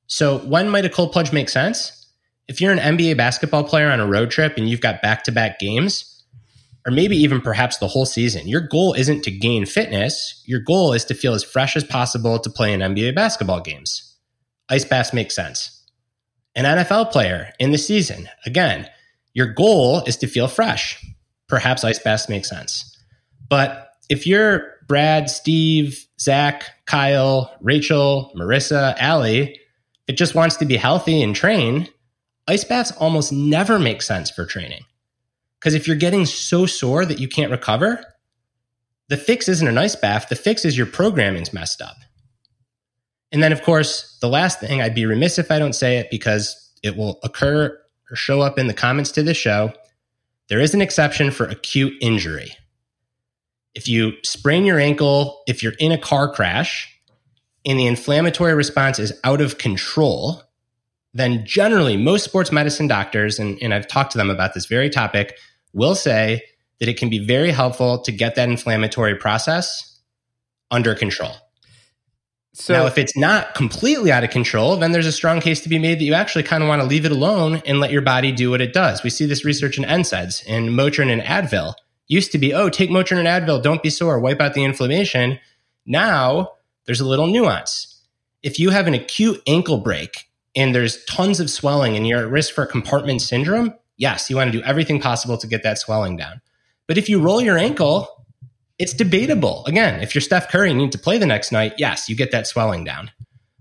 So, 0.07 0.39
when 0.39 0.69
might 0.69 0.85
a 0.85 0.91
cold 0.91 1.13
plunge 1.13 1.33
make 1.33 1.49
sense? 1.49 2.07
If 2.47 2.61
you're 2.61 2.73
an 2.73 2.99
NBA 2.99 3.17
basketball 3.17 3.65
player 3.65 3.91
on 3.91 4.01
a 4.01 4.07
road 4.07 4.31
trip 4.31 4.59
and 4.59 4.69
you've 4.69 4.83
got 4.83 5.01
back 5.01 5.25
to 5.25 5.33
back 5.33 5.59
games, 5.59 6.23
or 6.87 6.93
maybe 6.93 7.17
even 7.17 7.41
perhaps 7.41 7.79
the 7.79 7.89
whole 7.89 8.05
season, 8.05 8.47
your 8.47 8.61
goal 8.61 8.93
isn't 8.93 9.23
to 9.23 9.31
gain 9.31 9.65
fitness. 9.65 10.43
Your 10.45 10.61
goal 10.61 10.93
is 10.93 11.07
to 11.07 11.15
feel 11.15 11.33
as 11.33 11.43
fresh 11.43 11.77
as 11.77 11.85
possible 11.85 12.39
to 12.39 12.51
play 12.51 12.75
in 12.75 12.81
NBA 12.81 13.15
basketball 13.15 13.61
games. 13.61 14.15
Ice 14.69 14.85
baths 14.85 15.15
make 15.15 15.31
sense. 15.31 15.83
An 16.55 16.65
NFL 16.65 17.11
player 17.11 17.53
in 17.59 17.73
the 17.73 17.79
season, 17.79 18.29
again, 18.45 18.89
your 19.33 19.47
goal 19.47 20.03
is 20.05 20.17
to 20.19 20.27
feel 20.27 20.47
fresh. 20.47 21.03
Perhaps 21.49 21.83
ice 21.83 21.99
baths 21.99 22.29
make 22.29 22.45
sense. 22.45 22.97
But 23.49 23.89
if 24.09 24.27
you're 24.27 24.74
Brad, 24.87 25.31
Steve, 25.31 26.07
Zach, 26.21 26.65
Kyle, 26.87 27.55
Rachel, 27.61 28.33
Marissa, 28.37 28.95
Allie, 28.99 29.59
it 30.07 30.17
just 30.17 30.35
wants 30.35 30.57
to 30.57 30.65
be 30.65 30.77
healthy 30.77 31.23
and 31.23 31.35
train, 31.35 31.89
ice 32.47 32.65
baths 32.65 32.93
almost 32.93 33.33
never 33.33 33.79
make 33.79 34.03
sense 34.03 34.31
for 34.31 34.45
training. 34.45 34.85
Because 35.59 35.75
if 35.75 35.87
you're 35.87 35.97
getting 35.97 36.27
so 36.27 36.67
sore 36.67 37.07
that 37.07 37.19
you 37.19 37.29
can't 37.29 37.51
recover, 37.51 38.05
the 39.09 39.17
fix 39.17 39.49
isn't 39.49 39.67
an 39.67 39.79
ice 39.79 39.97
bath. 39.97 40.29
The 40.29 40.37
fix 40.37 40.65
is 40.65 40.77
your 40.77 40.87
programming's 40.87 41.53
messed 41.53 41.81
up. 41.81 41.97
And 43.33 43.43
then, 43.43 43.53
of 43.53 43.63
course, 43.63 44.17
the 44.21 44.29
last 44.29 44.61
thing, 44.61 44.81
I'd 44.81 44.95
be 44.95 45.07
remiss 45.07 45.39
if 45.39 45.51
I 45.51 45.59
don't 45.59 45.73
say 45.73 45.99
it 45.99 46.09
because 46.11 46.73
it 46.83 46.97
will 46.97 47.19
occur 47.23 47.79
or 48.11 48.17
show 48.17 48.43
up 48.43 48.59
in 48.59 48.67
the 48.67 48.75
comments 48.75 49.11
to 49.13 49.23
this 49.23 49.37
show. 49.37 49.73
There 50.49 50.61
is 50.61 50.75
an 50.75 50.83
exception 50.83 51.31
for 51.31 51.47
acute 51.47 51.95
injury. 52.01 52.55
If 53.75 53.89
you 53.89 54.13
sprain 54.23 54.65
your 54.65 54.79
ankle, 54.79 55.43
if 55.47 55.63
you're 55.63 55.75
in 55.79 55.93
a 55.93 55.99
car 55.99 56.33
crash, 56.33 56.91
and 57.67 57.79
the 57.79 57.87
inflammatory 57.87 58.55
response 58.55 58.99
is 58.99 59.19
out 59.25 59.41
of 59.41 59.59
control, 59.59 60.43
then 61.15 61.47
generally 61.47 61.97
most 61.97 62.25
sports 62.25 62.53
medicine 62.53 62.87
doctors, 62.87 63.39
and, 63.39 63.59
and 63.63 63.73
I've 63.73 63.89
talked 63.89 64.13
to 64.13 64.19
them 64.19 64.31
about 64.31 64.55
this 64.55 64.67
very 64.67 64.91
topic, 64.91 65.37
will 65.73 65.95
say 65.95 66.43
that 66.81 66.89
it 66.89 66.99
can 66.99 67.09
be 67.09 67.25
very 67.25 67.51
helpful 67.51 67.99
to 68.03 68.13
get 68.13 68.35
that 68.35 68.49
inflammatory 68.49 69.15
process 69.15 70.01
under 70.71 70.95
control. 70.95 71.33
So 72.53 72.73
now, 72.73 72.87
if 72.87 72.99
it's 72.99 73.17
not 73.17 73.55
completely 73.55 74.13
out 74.13 74.23
of 74.23 74.31
control, 74.31 74.77
then 74.77 74.93
there's 74.93 75.07
a 75.07 75.13
strong 75.13 75.41
case 75.41 75.61
to 75.63 75.69
be 75.69 75.79
made 75.79 75.99
that 75.99 76.05
you 76.05 76.15
actually 76.15 76.45
kind 76.45 76.63
of 76.63 76.69
want 76.69 76.83
to 76.83 76.87
leave 76.87 77.05
it 77.05 77.11
alone 77.11 77.61
and 77.67 77.81
let 77.81 77.91
your 77.91 78.03
body 78.03 78.31
do 78.31 78.51
what 78.51 78.61
it 78.61 78.73
does. 78.73 79.03
We 79.03 79.11
see 79.11 79.27
this 79.27 79.45
research 79.45 79.77
in 79.77 79.83
NSAIDs 79.85 80.47
in 80.47 80.69
Motrin 80.69 81.11
and 81.11 81.21
Advil. 81.23 81.75
Used 82.07 82.33
to 82.33 82.39
be, 82.39 82.53
oh, 82.53 82.69
take 82.69 82.91
Motrin 82.91 83.19
and 83.19 83.29
Advil, 83.29 83.63
don't 83.63 83.83
be 83.83 83.91
sore, 83.91 84.19
wipe 84.19 84.41
out 84.41 84.55
the 84.55 84.65
inflammation. 84.65 85.39
Now 85.87 86.53
there's 86.85 87.01
a 87.01 87.07
little 87.07 87.27
nuance. 87.27 88.03
If 88.43 88.59
you 88.59 88.71
have 88.71 88.87
an 88.87 88.95
acute 88.95 89.43
ankle 89.47 89.79
break 89.79 90.29
and 90.55 90.75
there's 90.75 91.05
tons 91.07 91.41
of 91.41 91.51
swelling 91.51 91.97
and 91.97 92.07
you're 92.07 92.21
at 92.21 92.31
risk 92.31 92.55
for 92.55 92.67
compartment 92.67 93.23
syndrome, 93.23 93.75
yes, 93.97 94.29
you 94.29 94.37
want 94.37 94.53
to 94.53 94.59
do 94.59 94.65
everything 94.65 95.01
possible 95.01 95.39
to 95.39 95.47
get 95.47 95.63
that 95.63 95.79
swelling 95.79 96.17
down. 96.17 96.43
But 96.87 96.99
if 96.99 97.09
you 97.09 97.21
roll 97.21 97.41
your 97.41 97.57
ankle 97.57 98.15
it's 98.79 98.93
debatable. 98.93 99.65
Again, 99.67 100.01
if 100.01 100.15
you're 100.15 100.23
Steph 100.23 100.49
Curry 100.49 100.71
and 100.71 100.81
you 100.81 100.87
need 100.87 100.93
to 100.93 100.99
play 100.99 101.19
the 101.19 101.27
next 101.27 101.53
night, 101.53 101.75
yes, 101.79 102.09
you 102.09 102.17
get 102.17 102.33
that 102.33 102.47
swelling 102.47 102.85
down. 102.85 103.11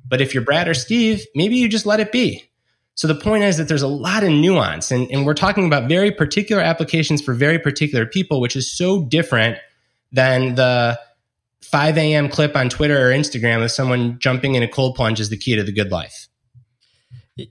But 0.07 0.21
if 0.21 0.33
you're 0.33 0.43
Brad 0.43 0.67
or 0.67 0.73
Steve, 0.73 1.25
maybe 1.35 1.55
you 1.55 1.69
just 1.69 1.85
let 1.85 1.99
it 1.99 2.11
be. 2.11 2.49
So 2.95 3.07
the 3.07 3.15
point 3.15 3.43
is 3.43 3.57
that 3.57 3.67
there's 3.67 3.81
a 3.81 3.87
lot 3.87 4.23
of 4.23 4.29
nuance, 4.29 4.91
and, 4.91 5.09
and 5.11 5.25
we're 5.25 5.33
talking 5.33 5.65
about 5.65 5.89
very 5.89 6.11
particular 6.11 6.61
applications 6.61 7.21
for 7.21 7.33
very 7.33 7.57
particular 7.57 8.05
people, 8.05 8.39
which 8.39 8.55
is 8.55 8.71
so 8.71 9.03
different 9.05 9.57
than 10.11 10.55
the 10.55 10.99
5 11.63 11.97
a.m. 11.97 12.29
clip 12.29 12.55
on 12.55 12.69
Twitter 12.69 13.09
or 13.09 13.11
Instagram 13.11 13.63
of 13.63 13.71
someone 13.71 14.19
jumping 14.19 14.53
in 14.55 14.61
a 14.61 14.67
cold 14.67 14.95
plunge 14.95 15.19
is 15.19 15.29
the 15.29 15.37
key 15.37 15.55
to 15.55 15.63
the 15.63 15.71
good 15.71 15.91
life. 15.91 16.27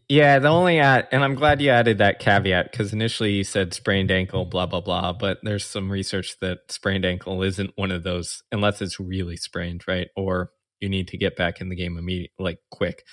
Yeah, 0.08 0.38
the 0.38 0.46
only 0.46 0.78
add, 0.78 1.08
and 1.10 1.24
I'm 1.24 1.34
glad 1.34 1.60
you 1.60 1.70
added 1.70 1.98
that 1.98 2.20
caveat 2.20 2.70
because 2.70 2.92
initially 2.92 3.32
you 3.32 3.42
said 3.42 3.74
sprained 3.74 4.12
ankle, 4.12 4.44
blah 4.44 4.66
blah 4.66 4.80
blah. 4.80 5.12
But 5.12 5.38
there's 5.42 5.64
some 5.64 5.90
research 5.90 6.38
that 6.40 6.58
sprained 6.70 7.04
ankle 7.04 7.42
isn't 7.42 7.72
one 7.74 7.90
of 7.90 8.04
those 8.04 8.44
unless 8.52 8.80
it's 8.80 9.00
really 9.00 9.36
sprained, 9.36 9.82
right? 9.88 10.06
Or 10.14 10.52
you 10.80 10.88
need 10.88 11.08
to 11.08 11.18
get 11.18 11.34
back 11.34 11.60
in 11.60 11.68
the 11.68 11.74
game 11.74 11.98
immediately, 11.98 12.32
like 12.38 12.58
quick. 12.70 13.04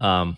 Um, 0.00 0.36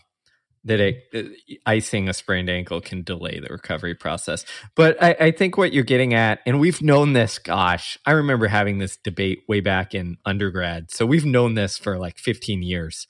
that 0.64 0.80
it, 0.80 1.04
uh, 1.14 1.22
icing 1.66 2.08
a 2.08 2.14
sprained 2.14 2.48
ankle 2.48 2.80
can 2.80 3.02
delay 3.02 3.38
the 3.38 3.52
recovery 3.52 3.94
process. 3.94 4.44
But 4.74 5.02
I, 5.02 5.16
I 5.20 5.30
think 5.30 5.56
what 5.56 5.72
you're 5.72 5.84
getting 5.84 6.14
at, 6.14 6.40
and 6.46 6.58
we've 6.58 6.82
known 6.82 7.12
this. 7.12 7.38
Gosh, 7.38 7.98
I 8.06 8.12
remember 8.12 8.46
having 8.48 8.78
this 8.78 8.96
debate 8.96 9.42
way 9.48 9.60
back 9.60 9.94
in 9.94 10.16
undergrad. 10.24 10.90
So 10.90 11.06
we've 11.06 11.26
known 11.26 11.54
this 11.54 11.76
for 11.76 11.98
like 11.98 12.18
15 12.18 12.62
years 12.62 13.06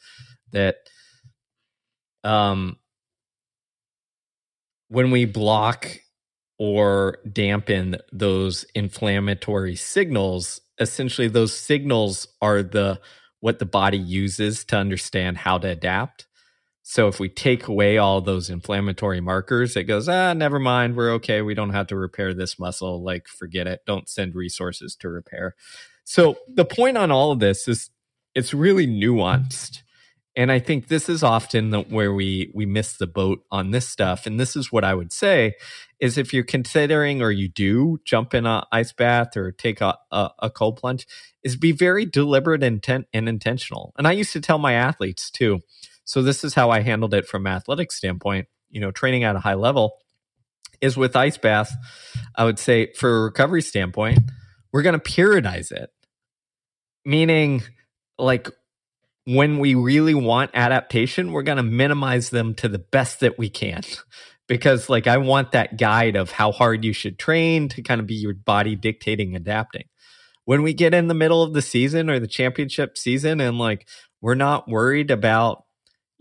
that 0.52 0.76
um, 2.24 2.78
when 4.88 5.10
we 5.10 5.24
block 5.24 5.98
or 6.58 7.18
dampen 7.30 7.96
those 8.12 8.64
inflammatory 8.74 9.76
signals, 9.76 10.60
essentially 10.78 11.28
those 11.28 11.52
signals 11.52 12.26
are 12.40 12.62
the 12.62 13.00
what 13.40 13.58
the 13.58 13.66
body 13.66 13.98
uses 13.98 14.64
to 14.64 14.76
understand 14.76 15.36
how 15.36 15.58
to 15.58 15.68
adapt. 15.68 16.26
So 16.86 17.08
if 17.08 17.18
we 17.18 17.30
take 17.30 17.66
away 17.66 17.96
all 17.96 18.20
those 18.20 18.50
inflammatory 18.50 19.22
markers, 19.22 19.74
it 19.74 19.84
goes, 19.84 20.06
ah, 20.06 20.34
never 20.34 20.58
mind, 20.58 20.96
we're 20.96 21.12
okay. 21.12 21.40
We 21.40 21.54
don't 21.54 21.70
have 21.70 21.86
to 21.88 21.96
repair 21.96 22.34
this 22.34 22.58
muscle. 22.58 23.02
Like, 23.02 23.26
forget 23.26 23.66
it. 23.66 23.80
Don't 23.86 24.06
send 24.06 24.34
resources 24.34 24.94
to 24.96 25.08
repair. 25.08 25.54
So 26.04 26.36
the 26.46 26.66
point 26.66 26.98
on 26.98 27.10
all 27.10 27.32
of 27.32 27.40
this 27.40 27.66
is 27.68 27.88
it's 28.34 28.52
really 28.52 28.86
nuanced 28.86 29.82
and 30.36 30.50
i 30.50 30.58
think 30.58 30.88
this 30.88 31.08
is 31.08 31.22
often 31.22 31.70
the, 31.70 31.80
where 31.82 32.12
we 32.12 32.50
we 32.54 32.66
miss 32.66 32.96
the 32.96 33.06
boat 33.06 33.40
on 33.50 33.70
this 33.70 33.88
stuff 33.88 34.26
and 34.26 34.38
this 34.38 34.56
is 34.56 34.72
what 34.72 34.84
i 34.84 34.94
would 34.94 35.12
say 35.12 35.54
is 36.00 36.18
if 36.18 36.34
you're 36.34 36.42
considering 36.42 37.22
or 37.22 37.30
you 37.30 37.48
do 37.48 37.98
jump 38.04 38.34
in 38.34 38.46
a 38.46 38.64
ice 38.72 38.92
bath 38.92 39.36
or 39.36 39.52
take 39.52 39.80
a, 39.80 39.96
a, 40.10 40.30
a 40.40 40.50
cold 40.50 40.76
plunge 40.76 41.06
is 41.42 41.56
be 41.56 41.72
very 41.72 42.04
deliberate 42.04 42.62
intent 42.62 43.06
and 43.12 43.28
intentional 43.28 43.92
and 43.96 44.06
i 44.06 44.12
used 44.12 44.32
to 44.32 44.40
tell 44.40 44.58
my 44.58 44.72
athletes 44.72 45.30
too 45.30 45.60
so 46.04 46.22
this 46.22 46.44
is 46.44 46.54
how 46.54 46.70
i 46.70 46.80
handled 46.80 47.14
it 47.14 47.26
from 47.26 47.46
an 47.46 47.52
athletic 47.52 47.92
standpoint 47.92 48.46
you 48.70 48.80
know 48.80 48.90
training 48.90 49.24
at 49.24 49.36
a 49.36 49.40
high 49.40 49.54
level 49.54 49.98
is 50.80 50.96
with 50.96 51.16
ice 51.16 51.38
bath 51.38 51.72
i 52.36 52.44
would 52.44 52.58
say 52.58 52.92
for 52.94 53.18
a 53.18 53.24
recovery 53.24 53.62
standpoint 53.62 54.18
we're 54.72 54.82
going 54.82 54.98
to 54.98 55.10
periodize 55.10 55.70
it 55.72 55.90
meaning 57.04 57.62
like 58.18 58.48
when 59.24 59.58
we 59.58 59.74
really 59.74 60.14
want 60.14 60.50
adaptation, 60.54 61.32
we're 61.32 61.42
going 61.42 61.56
to 61.56 61.62
minimize 61.62 62.30
them 62.30 62.54
to 62.56 62.68
the 62.68 62.78
best 62.78 63.20
that 63.20 63.38
we 63.38 63.48
can. 63.48 63.82
because, 64.46 64.90
like, 64.90 65.06
I 65.06 65.16
want 65.16 65.52
that 65.52 65.78
guide 65.78 66.16
of 66.16 66.30
how 66.30 66.52
hard 66.52 66.84
you 66.84 66.92
should 66.92 67.18
train 67.18 67.68
to 67.70 67.82
kind 67.82 68.00
of 68.00 68.06
be 68.06 68.14
your 68.14 68.34
body 68.34 68.76
dictating 68.76 69.34
adapting. 69.34 69.84
When 70.44 70.62
we 70.62 70.74
get 70.74 70.92
in 70.92 71.08
the 71.08 71.14
middle 71.14 71.42
of 71.42 71.54
the 71.54 71.62
season 71.62 72.10
or 72.10 72.20
the 72.20 72.26
championship 72.26 72.98
season 72.98 73.40
and, 73.40 73.58
like, 73.58 73.88
we're 74.20 74.34
not 74.34 74.68
worried 74.68 75.10
about, 75.10 75.63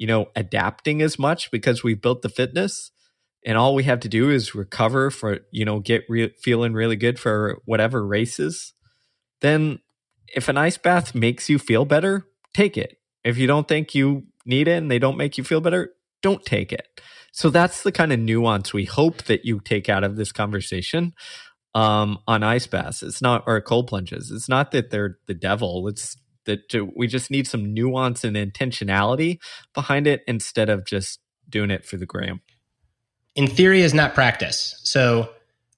you 0.03 0.07
know, 0.07 0.25
adapting 0.35 1.01
as 1.01 1.17
much 1.17 1.49
because 1.49 1.81
we 1.81 1.93
built 1.93 2.23
the 2.23 2.27
fitness 2.27 2.91
and 3.45 3.57
all 3.57 3.73
we 3.73 3.85
have 3.85 4.01
to 4.01 4.09
do 4.09 4.29
is 4.29 4.53
recover 4.53 5.09
for, 5.09 5.39
you 5.49 5.63
know, 5.63 5.79
get 5.79 6.03
re- 6.09 6.33
feeling 6.41 6.73
really 6.73 6.97
good 6.97 7.17
for 7.17 7.61
whatever 7.63 8.05
races, 8.05 8.73
then 9.39 9.79
if 10.35 10.49
an 10.49 10.57
ice 10.57 10.77
bath 10.77 11.15
makes 11.15 11.49
you 11.49 11.57
feel 11.57 11.85
better, 11.85 12.27
take 12.53 12.77
it. 12.77 12.97
If 13.23 13.37
you 13.37 13.47
don't 13.47 13.65
think 13.65 13.95
you 13.95 14.23
need 14.45 14.67
it 14.67 14.73
and 14.73 14.91
they 14.91 14.99
don't 14.99 15.15
make 15.15 15.37
you 15.37 15.43
feel 15.45 15.61
better, 15.61 15.93
don't 16.21 16.43
take 16.43 16.73
it. 16.73 16.85
So 17.31 17.49
that's 17.49 17.83
the 17.83 17.93
kind 17.93 18.11
of 18.11 18.19
nuance 18.19 18.73
we 18.73 18.83
hope 18.83 19.23
that 19.23 19.45
you 19.45 19.61
take 19.61 19.87
out 19.87 20.03
of 20.03 20.17
this 20.17 20.33
conversation 20.33 21.13
um, 21.73 22.19
on 22.27 22.43
ice 22.43 22.67
baths. 22.67 23.03
It's 23.03 23.21
not 23.21 23.45
or 23.47 23.61
cold 23.61 23.87
plunges. 23.87 24.31
It's 24.31 24.49
not 24.49 24.71
that 24.71 24.89
they're 24.91 25.17
the 25.27 25.33
devil. 25.33 25.87
It's 25.87 26.17
that 26.45 26.91
we 26.95 27.07
just 27.07 27.31
need 27.31 27.47
some 27.47 27.73
nuance 27.73 28.23
and 28.23 28.35
intentionality 28.35 29.39
behind 29.73 30.07
it 30.07 30.23
instead 30.27 30.69
of 30.69 30.85
just 30.85 31.19
doing 31.49 31.71
it 31.71 31.85
for 31.85 31.97
the 31.97 32.05
gram. 32.05 32.41
In 33.35 33.47
theory 33.47 33.81
is 33.81 33.93
not 33.93 34.13
practice. 34.13 34.79
So 34.83 35.29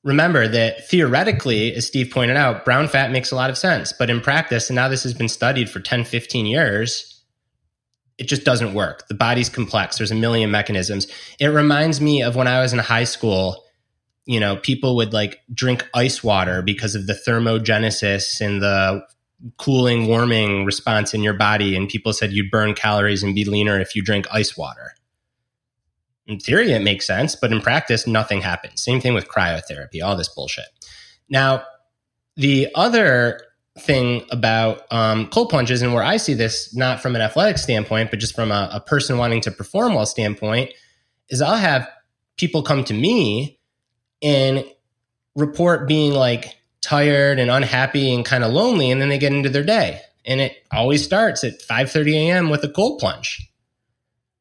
remember 0.04 0.47
that 0.47 0.88
theoretically, 0.88 1.73
as 1.73 1.88
Steve 1.88 2.12
pointed 2.12 2.38
out, 2.38 2.65
brown 2.65 2.88
fat 2.88 3.12
makes 3.12 3.32
a 3.32 3.36
lot 3.36 3.49
of 3.49 3.58
sense. 3.58 3.93
But 3.93 4.10
in 4.10 4.21
practice, 4.21 4.69
and 4.69 4.75
now 4.75 4.88
this 4.88 5.04
has 5.04 5.13
been 5.13 5.30
studied 5.30 5.69
for 5.69 5.80
10, 5.80 6.06
15 6.06 6.45
years, 6.45 7.23
it 8.17 8.28
just 8.28 8.43
doesn't 8.45 8.73
work. 8.73 9.08
The 9.08 9.13
body's 9.13 9.49
complex. 9.49 9.97
There's 9.97 10.12
a 10.12 10.15
million 10.15 10.51
mechanisms. 10.51 11.08
It 11.39 11.47
reminds 11.47 11.99
me 11.99 12.23
of 12.23 12.36
when 12.36 12.47
I 12.47 12.62
was 12.62 12.71
in 12.71 12.80
high 12.80 13.04
school, 13.04 13.63
you 14.25 14.39
know, 14.39 14.56
people 14.56 14.95
would 14.95 15.13
like 15.13 15.39
drink 15.54 15.88
ice 15.93 16.23
water 16.23 16.62
because 16.62 16.95
of 16.95 17.08
the 17.08 17.13
thermogenesis 17.13 18.41
and 18.41 18.62
the 18.62 19.06
cooling, 19.58 20.08
warming 20.08 20.65
response 20.65 21.13
in 21.13 21.21
your 21.21 21.34
body. 21.34 21.75
And 21.75 21.88
people 21.88 22.13
said 22.13 22.31
you'd 22.31 22.51
burn 22.51 22.73
calories 22.73 23.23
and 23.23 23.36
be 23.36 23.45
leaner 23.45 23.79
if 23.79 23.95
you 23.95 24.01
drink 24.01 24.25
ice 24.31 24.58
water 24.58 24.93
in 26.27 26.39
theory, 26.39 26.71
it 26.71 26.81
makes 26.81 27.05
sense, 27.05 27.36
but 27.36 27.51
in 27.51 27.62
practice, 27.62 28.08
nothing 28.08 28.41
happens. 28.41 28.84
Same 28.84 28.99
thing 28.99 29.13
with 29.13 29.27
cryotherapy, 29.27 30.03
all 30.03 30.15
this 30.15 30.29
bullshit. 30.29 30.65
Now, 31.29 31.63
the 32.36 32.69
other 32.75 33.41
thing 33.77 34.25
about 34.31 34.84
um, 34.91 35.27
cold 35.27 35.49
plunges, 35.49 35.81
and 35.81 35.93
where 35.93 36.03
I 36.03 36.17
see 36.17 36.34
this 36.34 36.75
not 36.75 37.01
from 37.01 37.15
an 37.15 37.21
athletic 37.21 37.58
standpoint, 37.58 38.10
but 38.10 38.19
just 38.19 38.36
from 38.36 38.51
a, 38.51 38.69
a 38.73 38.79
person 38.79 39.17
wanting 39.17 39.41
to 39.41 39.51
perform 39.51 39.93
well 39.93 40.05
standpoint, 40.05 40.71
is 41.29 41.41
I'll 41.41 41.58
have 41.58 41.88
people 42.38 42.63
come 42.63 42.84
to 42.86 42.93
me 42.93 43.60
and 44.21 44.65
report 45.36 45.88
being 45.88 46.13
like 46.13 46.55
tired 46.85 47.39
and 47.39 47.49
unhappy 47.49 48.13
and 48.13 48.23
kind 48.23 48.43
of 48.43 48.51
lonely 48.51 48.91
and 48.91 49.01
then 49.01 49.09
they 49.09 49.17
get 49.17 49.33
into 49.33 49.49
their 49.49 49.63
day 49.63 50.01
and 50.25 50.41
it 50.41 50.63
always 50.71 51.03
starts 51.03 51.43
at 51.43 51.61
5:30 51.61 52.13
a.m. 52.15 52.49
with 52.49 52.63
a 52.63 52.69
cold 52.69 52.99
plunge. 52.99 53.49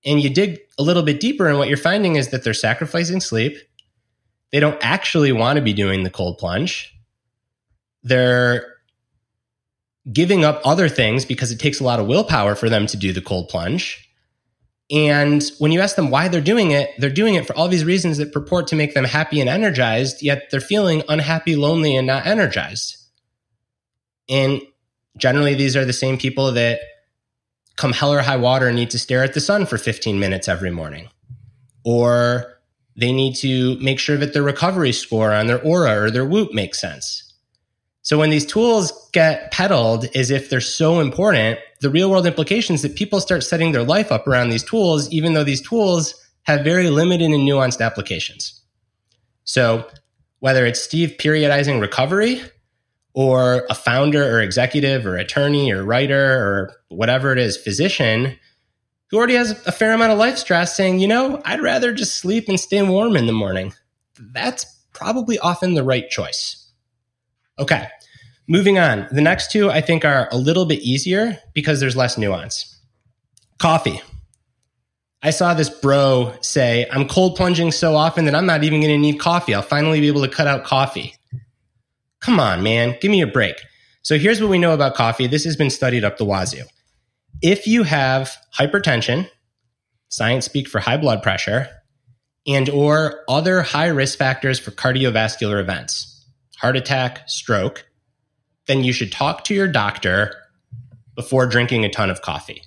And 0.05 0.23
you 0.23 0.29
dig 0.29 0.61
a 0.79 0.83
little 0.83 1.03
bit 1.03 1.21
deeper 1.21 1.49
and 1.49 1.59
what 1.59 1.69
you're 1.69 1.77
finding 1.77 2.17
is 2.17 2.29
that 2.29 2.45
they're 2.45 2.55
sacrificing 2.55 3.21
sleep. 3.21 3.57
They 4.53 4.61
don't 4.61 4.79
actually 4.83 5.33
want 5.33 5.57
to 5.57 5.63
be 5.63 5.73
doing 5.73 6.05
the 6.05 6.11
cold 6.11 6.39
plunge. 6.39 6.95
They're 8.03 8.75
giving 10.13 10.45
up 10.45 10.61
other 10.65 10.89
things 10.89 11.25
because 11.25 11.51
it 11.51 11.59
takes 11.59 11.81
a 11.81 11.85
lot 11.85 12.01
of 12.01 12.07
willpower 12.07 12.55
for 12.55 12.69
them 12.69 12.87
to 12.89 12.97
do 12.97 13.13
the 13.13 13.23
cold 13.23 13.49
plunge. 13.49 14.04
And 14.91 15.43
when 15.59 15.73
you 15.73 15.81
ask 15.81 15.97
them 15.97 16.11
why 16.11 16.29
they're 16.29 16.41
doing 16.41 16.71
it, 16.71 16.91
they're 16.99 17.11
doing 17.11 17.35
it 17.35 17.47
for 17.47 17.55
all 17.57 17.69
these 17.69 17.85
reasons 17.85 18.19
that 18.19 18.33
purport 18.33 18.67
to 18.69 18.77
make 18.77 18.95
them 18.95 19.05
happy 19.05 19.41
and 19.41 19.49
energized, 19.49 20.23
yet 20.23 20.51
they're 20.51 20.61
feeling 20.61 21.03
unhappy, 21.09 21.57
lonely, 21.57 21.97
and 21.97 22.07
not 22.07 22.27
energized. 22.27 22.99
And 24.29 24.61
generally, 25.17 25.55
these 25.55 25.77
are 25.77 25.85
the 25.85 25.93
same 25.93 26.19
people 26.19 26.53
that 26.53 26.81
come 27.77 27.93
hell 27.93 28.13
or 28.13 28.21
high 28.21 28.37
water 28.37 28.67
and 28.67 28.77
need 28.77 28.91
to 28.91 28.99
stare 28.99 29.25
at 29.25 29.35
the 29.35 29.41
sun 29.41 29.67
for 29.67 29.79
15 29.79 30.19
minutes 30.19 30.49
every 30.49 30.71
morning. 30.71 31.09
Or 31.85 32.59
they 32.97 33.13
need 33.13 33.35
to 33.37 33.79
make 33.81 33.99
sure 33.99 34.17
that 34.17 34.33
their 34.33 34.43
recovery 34.43 34.93
score 34.93 35.33
on 35.33 35.47
their 35.47 35.59
Oura 35.59 35.97
or 35.97 36.11
their 36.11 36.25
Whoop 36.25 36.53
makes 36.53 36.81
sense. 36.81 37.24
So 38.05 38.19
when 38.19 38.29
these 38.29 38.45
tools 38.45 38.93
get 39.13 39.51
peddled 39.51 40.15
as 40.15 40.31
if 40.31 40.51
they're 40.51 40.61
so 40.61 41.01
important, 41.01 41.59
the 41.81 41.89
real 41.89 42.11
world 42.11 42.27
implications 42.27 42.83
that 42.83 42.97
people 42.97 43.19
start 43.19 43.43
setting 43.43 43.73
their 43.73 43.83
life 43.83 44.13
up 44.13 44.29
around 44.29 44.51
these 44.51 44.63
tools, 44.63 45.11
even 45.11 45.33
though 45.33 45.43
these 45.43 45.63
tools 45.63 46.15
have 46.43 46.63
very 46.63 46.91
limited 46.91 47.31
and 47.31 47.49
nuanced 47.49 47.81
applications. 47.81 48.61
So 49.45 49.89
whether 50.41 50.67
it's 50.67 50.83
Steve 50.83 51.15
periodizing 51.19 51.81
recovery 51.81 52.43
or 53.15 53.65
a 53.71 53.75
founder 53.75 54.23
or 54.23 54.41
executive 54.41 55.07
or 55.07 55.17
attorney 55.17 55.73
or 55.73 55.83
writer 55.83 56.35
or 56.37 56.73
whatever 56.89 57.33
it 57.33 57.39
is, 57.39 57.57
physician 57.57 58.39
who 59.11 59.17
already 59.17 59.35
has 59.35 59.53
a 59.67 59.73
fair 59.73 59.93
amount 59.93 60.13
of 60.13 60.19
life 60.19 60.37
stress 60.37 60.77
saying, 60.77 60.99
you 60.99 61.09
know, 61.09 61.41
I'd 61.47 61.63
rather 61.63 61.95
just 61.95 62.17
sleep 62.17 62.51
and 62.51 62.61
stay 62.61 62.83
warm 62.83 63.17
in 63.17 63.27
the 63.27 63.33
morning. 63.33 63.73
That's 64.21 64.65
probably 64.93 65.39
often 65.39 65.73
the 65.73 65.85
right 65.85 66.11
choice. 66.11 66.64
Okay, 67.59 67.89
moving 68.49 68.79
on. 68.79 69.07
The 69.11 69.21
next 69.21 69.51
two 69.51 69.71
I 69.71 69.81
think 69.81 70.05
are 70.05 70.29
a 70.33 70.37
little 70.37 70.67
bit 70.67 70.81
easier 70.83 71.39
because 71.53 71.81
there's 71.81 71.97
less 71.97 72.19
nuance. 72.19 72.81
Coffee. 73.59 74.01
I 75.23 75.31
saw 75.31 75.55
this 75.55 75.71
bro 75.71 76.35
say, 76.43 76.87
I'm 76.91 77.09
cold 77.09 77.37
plunging 77.37 77.73
so 77.73 77.95
often 77.97 78.27
that 78.27 78.35
I'm 78.35 78.45
not 78.45 78.63
even 78.63 78.81
going 78.81 78.93
to 78.93 78.99
need 78.99 79.19
coffee. 79.19 79.55
I'll 79.55 79.63
finally 79.63 80.01
be 80.01 80.09
able 80.09 80.21
to 80.23 80.29
cut 80.29 80.47
out 80.47 80.65
coffee. 80.65 81.15
Come 82.21 82.39
on, 82.39 82.63
man, 82.63 82.97
give 83.01 83.11
me 83.11 83.23
a 83.23 83.27
break. 83.27 83.57
So 84.03 84.19
here's 84.19 84.41
what 84.41 84.51
we 84.51 84.59
know 84.59 84.75
about 84.75 84.95
coffee. 84.95 85.27
This 85.27 85.45
has 85.45 85.57
been 85.57 85.71
studied 85.71 86.05
up 86.05 86.19
the 86.19 86.27
wazoo. 86.27 86.65
If 87.41 87.67
you 87.67 87.85
have 87.85 88.37
hypertension, 88.55 89.31
science 90.11 90.45
speak 90.45 90.69
for 90.69 90.79
high 90.81 90.99
blood 90.99 91.23
pressure, 91.23 91.69
and 92.47 92.69
or 92.69 93.25
other 93.29 93.63
high 93.63 93.87
risk 93.87 94.19
factors 94.19 94.59
for 94.59 94.73
cardiovascular 94.73 95.59
events, 95.59 96.14
heart 96.57 96.77
attack, 96.77 97.29
stroke, 97.29 97.87
then 98.67 98.85
you 98.85 98.93
should 98.93 99.13
talk 99.13 99.45
to 99.45 99.55
your 99.55 99.69
doctor 99.69 100.35
before 101.15 101.47
drinking 101.47 101.85
a 101.85 101.91
ton 101.91 102.11
of 102.11 102.23
coffee. 102.23 102.63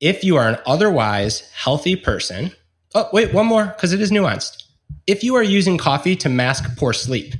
If 0.00 0.22
you 0.22 0.36
are 0.36 0.48
an 0.48 0.58
otherwise 0.66 1.50
healthy 1.52 1.96
person, 1.96 2.52
oh, 2.94 3.08
wait, 3.12 3.32
one 3.32 3.46
more, 3.46 3.66
because 3.66 3.92
it 3.92 4.00
is 4.00 4.10
nuanced. 4.10 4.64
If 5.06 5.24
you 5.24 5.34
are 5.34 5.42
using 5.42 5.78
coffee 5.78 6.16
to 6.16 6.28
mask 6.28 6.76
poor 6.76 6.92
sleep, 6.92 7.34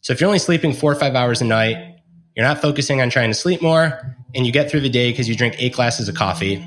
so 0.00 0.12
if 0.12 0.20
you're 0.20 0.28
only 0.28 0.38
sleeping 0.38 0.72
four 0.72 0.92
or 0.92 0.94
five 0.94 1.14
hours 1.14 1.40
a 1.40 1.44
night, 1.44 1.96
you're 2.36 2.46
not 2.46 2.62
focusing 2.62 3.00
on 3.00 3.10
trying 3.10 3.30
to 3.30 3.34
sleep 3.34 3.60
more, 3.60 4.16
and 4.34 4.46
you 4.46 4.52
get 4.52 4.70
through 4.70 4.80
the 4.80 4.90
day 4.90 5.10
because 5.10 5.28
you 5.28 5.34
drink 5.34 5.56
eight 5.58 5.74
glasses 5.74 6.08
of 6.08 6.14
coffee, 6.14 6.64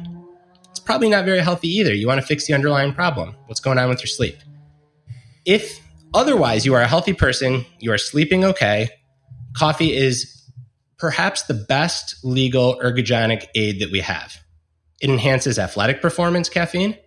it's 0.69 0.79
probably 0.79 1.09
not 1.09 1.25
very 1.25 1.39
healthy 1.39 1.69
either. 1.69 1.93
You 1.93 2.07
want 2.07 2.19
to 2.19 2.25
fix 2.25 2.45
the 2.47 2.53
underlying 2.53 2.93
problem. 2.93 3.35
What's 3.45 3.59
going 3.59 3.77
on 3.77 3.89
with 3.89 4.01
your 4.01 4.07
sleep? 4.07 4.37
If 5.45 5.79
Otherwise, 6.13 6.65
you 6.65 6.73
are 6.73 6.81
a 6.81 6.87
healthy 6.87 7.13
person, 7.13 7.65
you 7.79 7.91
are 7.91 7.97
sleeping 7.97 8.43
okay. 8.43 8.89
Coffee 9.53 9.95
is 9.95 10.35
perhaps 10.97 11.43
the 11.43 11.53
best 11.53 12.15
legal 12.23 12.79
ergogenic 12.79 13.45
aid 13.55 13.79
that 13.79 13.91
we 13.91 13.99
have. 13.99 14.37
It 15.01 15.09
enhances 15.09 15.57
athletic 15.57 16.01
performance, 16.01 16.49
caffeine. 16.49 16.97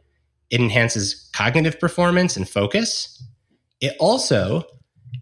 It 0.51 0.61
enhances 0.61 1.31
cognitive 1.35 1.79
performance 1.79 2.37
and 2.37 2.49
focus. 2.49 3.23
It 3.81 3.97
also 3.99 4.65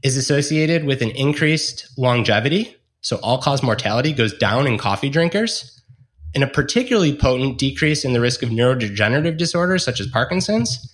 is 0.03 0.17
associated 0.17 0.85
with 0.85 1.03
an 1.03 1.11
increased 1.11 1.91
longevity. 1.97 2.77
So 3.01 3.17
all 3.23 3.39
cause 3.39 3.63
mortality 3.63 4.13
goes 4.13 4.37
down 4.37 4.67
in 4.67 4.79
coffee 4.79 5.09
drinkers 5.09 5.81
and 6.35 6.45
a 6.45 6.47
particularly 6.47 7.17
potent 7.17 7.59
decrease 7.59 8.05
in 8.05 8.13
the 8.13 8.21
risk 8.21 8.43
of 8.43 8.51
neurodegenerative 8.51 9.37
disorders 9.37 9.85
such 9.85 10.01
as 10.01 10.07
Parkinson's 10.07 10.90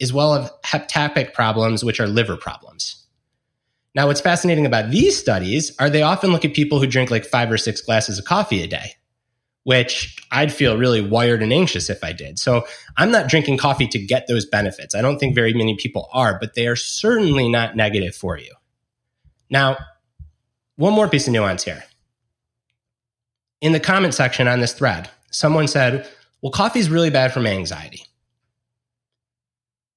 as 0.00 0.12
well 0.12 0.34
as 0.34 0.50
hepatopic 0.64 1.34
problems, 1.34 1.84
which 1.84 2.00
are 2.00 2.06
liver 2.06 2.36
problems. 2.36 3.06
Now, 3.94 4.06
what's 4.06 4.20
fascinating 4.20 4.66
about 4.66 4.90
these 4.90 5.18
studies 5.18 5.74
are 5.78 5.90
they 5.90 6.02
often 6.02 6.30
look 6.30 6.44
at 6.44 6.54
people 6.54 6.78
who 6.78 6.86
drink 6.86 7.10
like 7.10 7.24
five 7.24 7.50
or 7.50 7.58
six 7.58 7.80
glasses 7.80 8.18
of 8.18 8.24
coffee 8.24 8.62
a 8.62 8.68
day, 8.68 8.94
which 9.64 10.16
I'd 10.30 10.52
feel 10.52 10.78
really 10.78 11.00
wired 11.00 11.42
and 11.42 11.52
anxious 11.52 11.90
if 11.90 12.04
I 12.04 12.12
did. 12.12 12.38
So 12.38 12.66
I'm 12.96 13.10
not 13.10 13.28
drinking 13.28 13.58
coffee 13.58 13.88
to 13.88 13.98
get 13.98 14.28
those 14.28 14.46
benefits. 14.46 14.94
I 14.94 15.02
don't 15.02 15.18
think 15.18 15.34
very 15.34 15.52
many 15.54 15.76
people 15.76 16.08
are, 16.12 16.38
but 16.38 16.54
they 16.54 16.68
are 16.68 16.76
certainly 16.76 17.48
not 17.48 17.74
negative 17.74 18.14
for 18.14 18.38
you. 18.38 18.52
Now, 19.50 19.76
one 20.76 20.94
more 20.94 21.08
piece 21.08 21.26
of 21.26 21.32
nuance 21.32 21.64
here. 21.64 21.82
In 23.60 23.72
the 23.72 23.80
comment 23.80 24.14
section 24.14 24.46
on 24.46 24.60
this 24.60 24.72
thread, 24.72 25.10
someone 25.30 25.66
said, 25.66 26.08
Well, 26.40 26.52
coffee 26.52 26.78
is 26.78 26.88
really 26.88 27.10
bad 27.10 27.32
for 27.32 27.40
my 27.40 27.50
anxiety. 27.50 28.04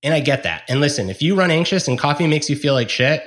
And 0.03 0.13
I 0.13 0.19
get 0.19 0.43
that. 0.43 0.63
And 0.67 0.81
listen, 0.81 1.09
if 1.09 1.21
you 1.21 1.33
run 1.35 1.49
anxious 1.49 1.87
and 1.87 1.97
coffee 1.97 2.27
makes 2.27 2.49
you 2.49 2.57
feel 2.57 2.73
like 2.73 2.89
shit 2.89 3.23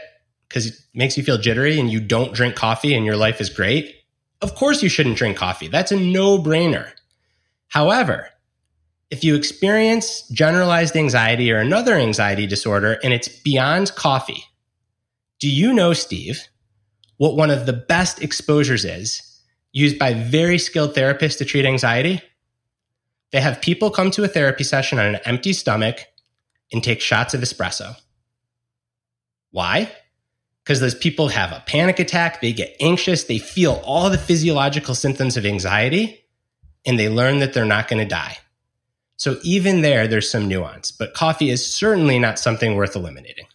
because 0.48 0.66
it 0.66 0.74
makes 0.94 1.16
you 1.16 1.24
feel 1.24 1.38
jittery 1.38 1.80
and 1.80 1.90
you 1.90 2.00
don't 2.00 2.34
drink 2.34 2.54
coffee 2.54 2.94
and 2.94 3.06
your 3.06 3.16
life 3.16 3.40
is 3.40 3.48
great, 3.48 3.96
of 4.42 4.54
course 4.54 4.82
you 4.82 4.88
shouldn't 4.90 5.16
drink 5.16 5.36
coffee. 5.36 5.68
That's 5.68 5.90
a 5.90 5.96
no 5.96 6.38
brainer. 6.38 6.92
However, 7.68 8.28
if 9.10 9.24
you 9.24 9.34
experience 9.34 10.28
generalized 10.28 10.96
anxiety 10.96 11.50
or 11.50 11.58
another 11.58 11.94
anxiety 11.94 12.46
disorder 12.46 12.98
and 13.02 13.12
it's 13.14 13.28
beyond 13.28 13.94
coffee, 13.94 14.44
do 15.38 15.48
you 15.48 15.72
know, 15.72 15.92
Steve, 15.92 16.42
what 17.16 17.36
one 17.36 17.50
of 17.50 17.66
the 17.66 17.72
best 17.72 18.22
exposures 18.22 18.84
is 18.84 19.22
used 19.72 19.98
by 19.98 20.12
very 20.12 20.58
skilled 20.58 20.94
therapists 20.94 21.38
to 21.38 21.44
treat 21.44 21.64
anxiety? 21.64 22.20
They 23.32 23.40
have 23.40 23.60
people 23.60 23.90
come 23.90 24.10
to 24.12 24.24
a 24.24 24.28
therapy 24.28 24.64
session 24.64 24.98
on 24.98 25.06
an 25.06 25.20
empty 25.24 25.52
stomach 25.52 26.00
and 26.72 26.82
take 26.82 27.00
shots 27.00 27.34
of 27.34 27.40
espresso. 27.40 27.96
Why? 29.50 29.90
Because 30.62 30.80
those 30.80 30.94
people 30.94 31.28
have 31.28 31.52
a 31.52 31.62
panic 31.66 31.98
attack, 31.98 32.40
they 32.40 32.52
get 32.52 32.76
anxious, 32.80 33.24
they 33.24 33.38
feel 33.38 33.80
all 33.84 34.10
the 34.10 34.18
physiological 34.18 34.94
symptoms 34.94 35.36
of 35.36 35.46
anxiety, 35.46 36.24
and 36.84 36.98
they 36.98 37.08
learn 37.08 37.38
that 37.38 37.52
they're 37.52 37.64
not 37.64 37.88
going 37.88 38.02
to 38.02 38.08
die. 38.08 38.38
So 39.16 39.38
even 39.42 39.80
there, 39.80 40.06
there's 40.06 40.30
some 40.30 40.48
nuance, 40.48 40.90
but 40.90 41.14
coffee 41.14 41.50
is 41.50 41.64
certainly 41.64 42.18
not 42.18 42.38
something 42.38 42.74
worth 42.74 42.96
eliminating. 42.96 43.46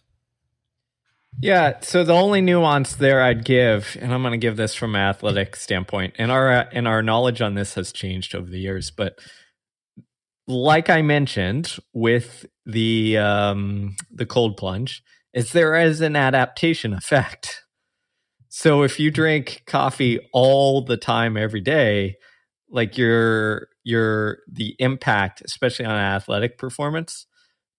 Yeah, 1.40 1.80
so 1.80 2.04
the 2.04 2.12
only 2.12 2.40
nuance 2.40 2.94
there 2.94 3.22
I'd 3.22 3.44
give, 3.44 3.96
and 4.00 4.12
I'm 4.12 4.22
going 4.22 4.32
to 4.32 4.38
give 4.38 4.56
this 4.56 4.74
from 4.74 4.94
an 4.94 5.00
athletic 5.00 5.56
standpoint, 5.56 6.14
and 6.18 6.30
our 6.30 6.50
and 6.72 6.86
our 6.86 7.02
knowledge 7.02 7.40
on 7.40 7.54
this 7.54 7.74
has 7.74 7.90
changed 7.90 8.34
over 8.34 8.50
the 8.50 8.60
years, 8.60 8.90
but 8.90 9.18
like 10.52 10.90
I 10.90 11.02
mentioned 11.02 11.76
with 11.92 12.46
the 12.66 13.18
um, 13.18 13.96
the 14.10 14.26
cold 14.26 14.56
plunge, 14.56 15.02
is 15.34 15.52
there 15.52 15.74
is 15.74 16.00
an 16.00 16.16
adaptation 16.16 16.92
effect. 16.92 17.64
So 18.48 18.82
if 18.82 19.00
you 19.00 19.10
drink 19.10 19.62
coffee 19.66 20.20
all 20.32 20.84
the 20.84 20.98
time 20.98 21.36
every 21.36 21.62
day, 21.62 22.16
like 22.70 22.98
your 22.98 23.68
your 23.84 24.38
the 24.50 24.76
impact, 24.78 25.42
especially 25.44 25.86
on 25.86 25.96
athletic 25.96 26.58
performance, 26.58 27.26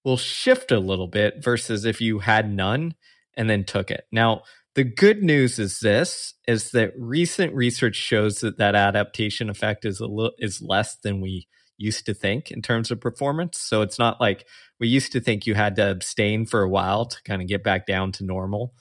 will 0.03 0.17
shift 0.17 0.71
a 0.71 0.79
little 0.79 1.07
bit 1.07 1.43
versus 1.43 1.86
if 1.86 2.01
you 2.01 2.19
had 2.19 2.51
none 2.51 2.95
and 3.36 3.49
then 3.49 3.63
took 3.63 3.91
it. 3.91 4.05
Now, 4.12 4.43
the 4.75 4.83
good 4.83 5.23
news 5.23 5.59
is 5.59 5.79
this 5.79 6.33
is 6.47 6.71
that 6.71 6.93
recent 6.97 7.53
research 7.53 7.95
shows 7.95 8.39
that 8.39 8.57
that 8.57 8.75
adaptation 8.75 9.49
effect 9.49 9.86
is 9.86 9.99
a 9.99 10.07
little 10.07 10.33
is 10.39 10.62
less 10.62 10.95
than 10.97 11.21
we 11.21 11.47
used 11.77 12.05
to 12.05 12.13
think 12.13 12.51
in 12.51 12.62
terms 12.62 12.91
of 12.91 13.01
performance. 13.01 13.59
So 13.59 13.81
it's 13.81 13.99
not 13.99 14.21
like 14.21 14.45
we 14.79 14.88
used 14.88 15.12
to 15.13 15.19
think 15.19 15.45
you 15.45 15.55
had 15.55 15.75
to 15.77 15.91
abstain 15.91 16.45
for 16.45 16.62
a 16.62 16.69
while 16.69 17.05
to 17.05 17.21
kind 17.23 17.41
of 17.41 17.47
get 17.47 17.63
back 17.63 17.86
down 17.86 18.12
to 18.13 18.23
normal 18.23 18.73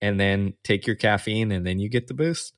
and 0.00 0.20
then 0.20 0.54
take 0.64 0.86
your 0.86 0.96
caffeine 0.96 1.50
and 1.52 1.66
then 1.66 1.78
you 1.78 1.88
get 1.88 2.06
the 2.06 2.14
boost. 2.14 2.54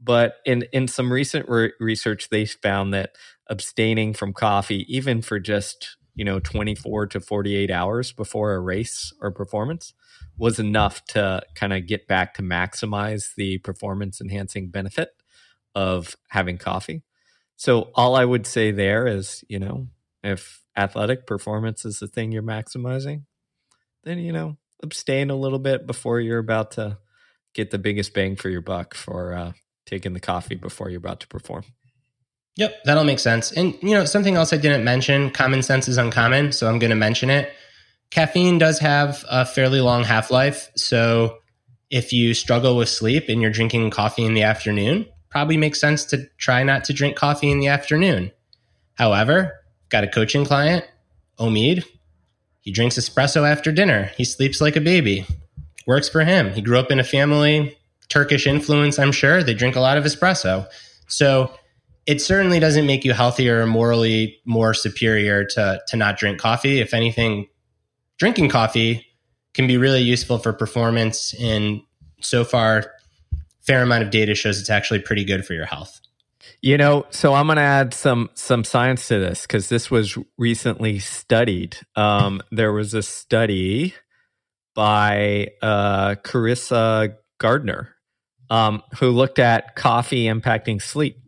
But 0.00 0.36
in, 0.44 0.64
in 0.72 0.88
some 0.88 1.12
recent 1.12 1.48
re- 1.48 1.72
research, 1.80 2.28
they 2.28 2.44
found 2.44 2.92
that 2.92 3.16
abstaining 3.48 4.12
from 4.12 4.32
coffee, 4.32 4.84
even 4.94 5.22
for 5.22 5.38
just 5.38 5.96
you 6.14 6.24
know, 6.24 6.38
24 6.38 7.08
to 7.08 7.20
48 7.20 7.70
hours 7.70 8.12
before 8.12 8.54
a 8.54 8.60
race 8.60 9.12
or 9.20 9.30
performance 9.30 9.94
was 10.38 10.58
enough 10.58 11.04
to 11.06 11.42
kind 11.54 11.72
of 11.72 11.86
get 11.86 12.06
back 12.06 12.34
to 12.34 12.42
maximize 12.42 13.34
the 13.36 13.58
performance 13.58 14.20
enhancing 14.20 14.68
benefit 14.68 15.10
of 15.74 16.16
having 16.28 16.56
coffee. 16.56 17.02
So 17.56 17.90
all 17.94 18.16
I 18.16 18.24
would 18.24 18.46
say 18.46 18.70
there 18.70 19.06
is, 19.06 19.44
you 19.48 19.58
know, 19.58 19.88
if 20.22 20.62
athletic 20.76 21.26
performance 21.26 21.84
is 21.84 21.98
the 21.98 22.08
thing 22.08 22.32
you're 22.32 22.42
maximizing, 22.42 23.22
then 24.02 24.18
you 24.18 24.32
know, 24.32 24.56
abstain 24.82 25.30
a 25.30 25.36
little 25.36 25.58
bit 25.58 25.86
before 25.86 26.20
you're 26.20 26.38
about 26.38 26.72
to 26.72 26.98
get 27.54 27.70
the 27.70 27.78
biggest 27.78 28.12
bang 28.12 28.36
for 28.36 28.48
your 28.48 28.60
buck 28.60 28.94
for 28.94 29.32
uh, 29.32 29.52
taking 29.86 30.12
the 30.12 30.20
coffee 30.20 30.56
before 30.56 30.90
you're 30.90 30.98
about 30.98 31.20
to 31.20 31.28
perform. 31.28 31.64
Yep, 32.56 32.84
that'll 32.84 33.04
make 33.04 33.18
sense. 33.18 33.52
And 33.52 33.76
you 33.82 33.94
know, 33.94 34.04
something 34.04 34.36
else 34.36 34.52
I 34.52 34.56
didn't 34.56 34.84
mention, 34.84 35.30
common 35.30 35.62
sense 35.62 35.88
is 35.88 35.96
uncommon, 35.96 36.52
so 36.52 36.68
I'm 36.68 36.78
going 36.78 36.90
to 36.90 36.96
mention 36.96 37.30
it. 37.30 37.52
Caffeine 38.10 38.58
does 38.58 38.78
have 38.78 39.24
a 39.28 39.44
fairly 39.44 39.80
long 39.80 40.04
half-life, 40.04 40.70
so 40.76 41.38
if 41.90 42.12
you 42.12 42.34
struggle 42.34 42.76
with 42.76 42.88
sleep 42.88 43.24
and 43.28 43.40
you're 43.40 43.50
drinking 43.50 43.90
coffee 43.90 44.24
in 44.24 44.34
the 44.34 44.42
afternoon, 44.42 45.06
probably 45.34 45.56
makes 45.56 45.80
sense 45.80 46.04
to 46.04 46.28
try 46.38 46.62
not 46.62 46.84
to 46.84 46.92
drink 46.92 47.16
coffee 47.16 47.50
in 47.50 47.58
the 47.58 47.66
afternoon. 47.66 48.30
However, 48.94 49.64
got 49.88 50.04
a 50.04 50.06
coaching 50.06 50.44
client, 50.44 50.84
Omid. 51.40 51.84
He 52.60 52.70
drinks 52.70 52.96
espresso 52.96 53.50
after 53.50 53.72
dinner. 53.72 54.12
He 54.16 54.24
sleeps 54.24 54.60
like 54.60 54.76
a 54.76 54.80
baby. 54.80 55.26
Works 55.88 56.08
for 56.08 56.22
him. 56.22 56.52
He 56.52 56.62
grew 56.62 56.78
up 56.78 56.92
in 56.92 57.00
a 57.00 57.04
family, 57.04 57.76
Turkish 58.08 58.46
influence, 58.46 58.96
I'm 58.96 59.10
sure. 59.10 59.42
They 59.42 59.54
drink 59.54 59.74
a 59.74 59.80
lot 59.80 59.98
of 59.98 60.04
espresso. 60.04 60.68
So 61.08 61.52
it 62.06 62.20
certainly 62.20 62.60
doesn't 62.60 62.86
make 62.86 63.04
you 63.04 63.12
healthier 63.12 63.60
or 63.60 63.66
morally 63.66 64.38
more 64.44 64.72
superior 64.72 65.44
to 65.46 65.82
to 65.88 65.96
not 65.96 66.16
drink 66.16 66.38
coffee. 66.38 66.78
If 66.78 66.94
anything, 66.94 67.48
drinking 68.18 68.50
coffee 68.50 69.04
can 69.52 69.66
be 69.66 69.78
really 69.78 70.02
useful 70.02 70.38
for 70.38 70.52
performance. 70.52 71.34
And 71.40 71.80
so 72.20 72.44
far, 72.44 72.92
fair 73.66 73.82
amount 73.82 74.04
of 74.04 74.10
data 74.10 74.34
shows 74.34 74.60
it's 74.60 74.70
actually 74.70 75.00
pretty 75.00 75.24
good 75.24 75.44
for 75.44 75.54
your 75.54 75.66
health. 75.66 76.00
You 76.60 76.76
know, 76.76 77.06
so 77.10 77.34
I'm 77.34 77.46
going 77.46 77.56
to 77.56 77.62
add 77.62 77.94
some 77.94 78.30
some 78.34 78.64
science 78.64 79.08
to 79.08 79.18
this 79.18 79.42
because 79.42 79.68
this 79.68 79.90
was 79.90 80.18
recently 80.38 80.98
studied. 80.98 81.76
Um, 81.96 82.42
there 82.50 82.72
was 82.72 82.94
a 82.94 83.02
study 83.02 83.94
by 84.74 85.48
uh, 85.62 86.16
Carissa 86.16 87.16
Gardner 87.38 87.94
um, 88.50 88.82
who 88.98 89.10
looked 89.10 89.38
at 89.38 89.76
coffee 89.76 90.24
impacting 90.24 90.80
sleep. 90.80 91.18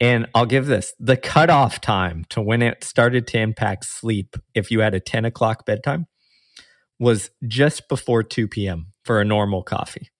And 0.00 0.26
I'll 0.34 0.46
give 0.46 0.66
this 0.66 0.94
the 0.98 1.16
cutoff 1.16 1.80
time 1.80 2.24
to 2.30 2.40
when 2.40 2.60
it 2.60 2.82
started 2.82 3.26
to 3.28 3.38
impact 3.38 3.84
sleep, 3.84 4.36
if 4.52 4.70
you 4.70 4.80
had 4.80 4.94
a 4.94 5.00
10 5.00 5.24
o'clock 5.24 5.64
bedtime, 5.64 6.06
was 6.98 7.30
just 7.46 7.88
before 7.88 8.22
2 8.22 8.48
p.m. 8.48 8.92
for 9.04 9.20
a 9.20 9.24
normal 9.24 9.62
coffee. 9.62 10.11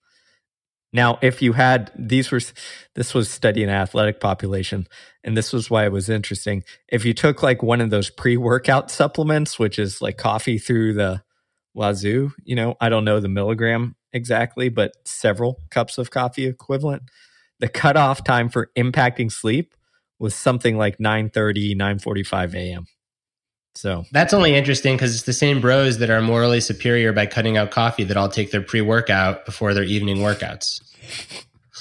Now, 0.92 1.18
if 1.22 1.40
you 1.40 1.54
had 1.54 1.90
these 1.96 2.30
were 2.30 2.40
this 2.94 3.14
was 3.14 3.30
studying 3.30 3.70
athletic 3.70 4.20
population, 4.20 4.86
and 5.24 5.36
this 5.36 5.52
was 5.52 5.70
why 5.70 5.86
it 5.86 5.92
was 5.92 6.08
interesting. 6.08 6.64
If 6.88 7.04
you 7.04 7.14
took 7.14 7.42
like 7.42 7.62
one 7.62 7.80
of 7.80 7.90
those 7.90 8.10
pre-workout 8.10 8.90
supplements, 8.90 9.58
which 9.58 9.78
is 9.78 10.02
like 10.02 10.18
coffee 10.18 10.58
through 10.58 10.94
the 10.94 11.22
wazoo, 11.74 12.32
you 12.44 12.54
know, 12.54 12.76
I 12.80 12.90
don't 12.90 13.04
know 13.04 13.20
the 13.20 13.28
milligram 13.28 13.96
exactly, 14.12 14.68
but 14.68 14.92
several 15.04 15.60
cups 15.70 15.96
of 15.96 16.10
coffee 16.10 16.46
equivalent 16.46 17.04
the 17.62 17.68
cutoff 17.68 18.24
time 18.24 18.48
for 18.48 18.70
impacting 18.76 19.30
sleep 19.30 19.74
was 20.18 20.34
something 20.34 20.76
like 20.76 20.98
9.30 20.98 21.76
9.45 21.76 22.54
a.m 22.54 22.86
so 23.74 24.04
that's 24.12 24.34
only 24.34 24.54
interesting 24.54 24.96
because 24.96 25.14
it's 25.14 25.24
the 25.24 25.32
same 25.32 25.60
bros 25.60 25.98
that 25.98 26.10
are 26.10 26.20
morally 26.20 26.60
superior 26.60 27.12
by 27.12 27.26
cutting 27.26 27.56
out 27.56 27.70
coffee 27.70 28.04
that 28.04 28.16
all 28.16 28.28
take 28.28 28.50
their 28.50 28.62
pre-workout 28.62 29.44
before 29.44 29.74
their 29.74 29.84
evening 29.84 30.18
workouts. 30.18 30.80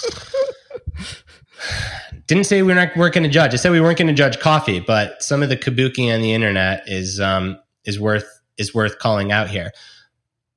Didn't 2.27 2.45
say 2.45 2.61
we 2.61 2.71
are 2.71 2.75
not 2.75 2.95
weren't 2.95 3.13
going 3.13 3.25
to 3.25 3.29
judge. 3.29 3.53
I 3.53 3.57
said 3.57 3.71
we 3.71 3.81
weren't 3.81 3.97
going 3.97 4.07
to 4.07 4.13
judge 4.13 4.39
coffee 4.39 4.79
but 4.79 5.21
some 5.21 5.43
of 5.43 5.49
the 5.49 5.57
kabuki 5.57 6.13
on 6.13 6.21
the 6.21 6.33
internet 6.33 6.83
is 6.87 7.19
um 7.19 7.59
is 7.85 7.99
worth 7.99 8.41
is 8.57 8.73
worth 8.73 8.99
calling 8.99 9.31
out 9.31 9.49
here 9.49 9.71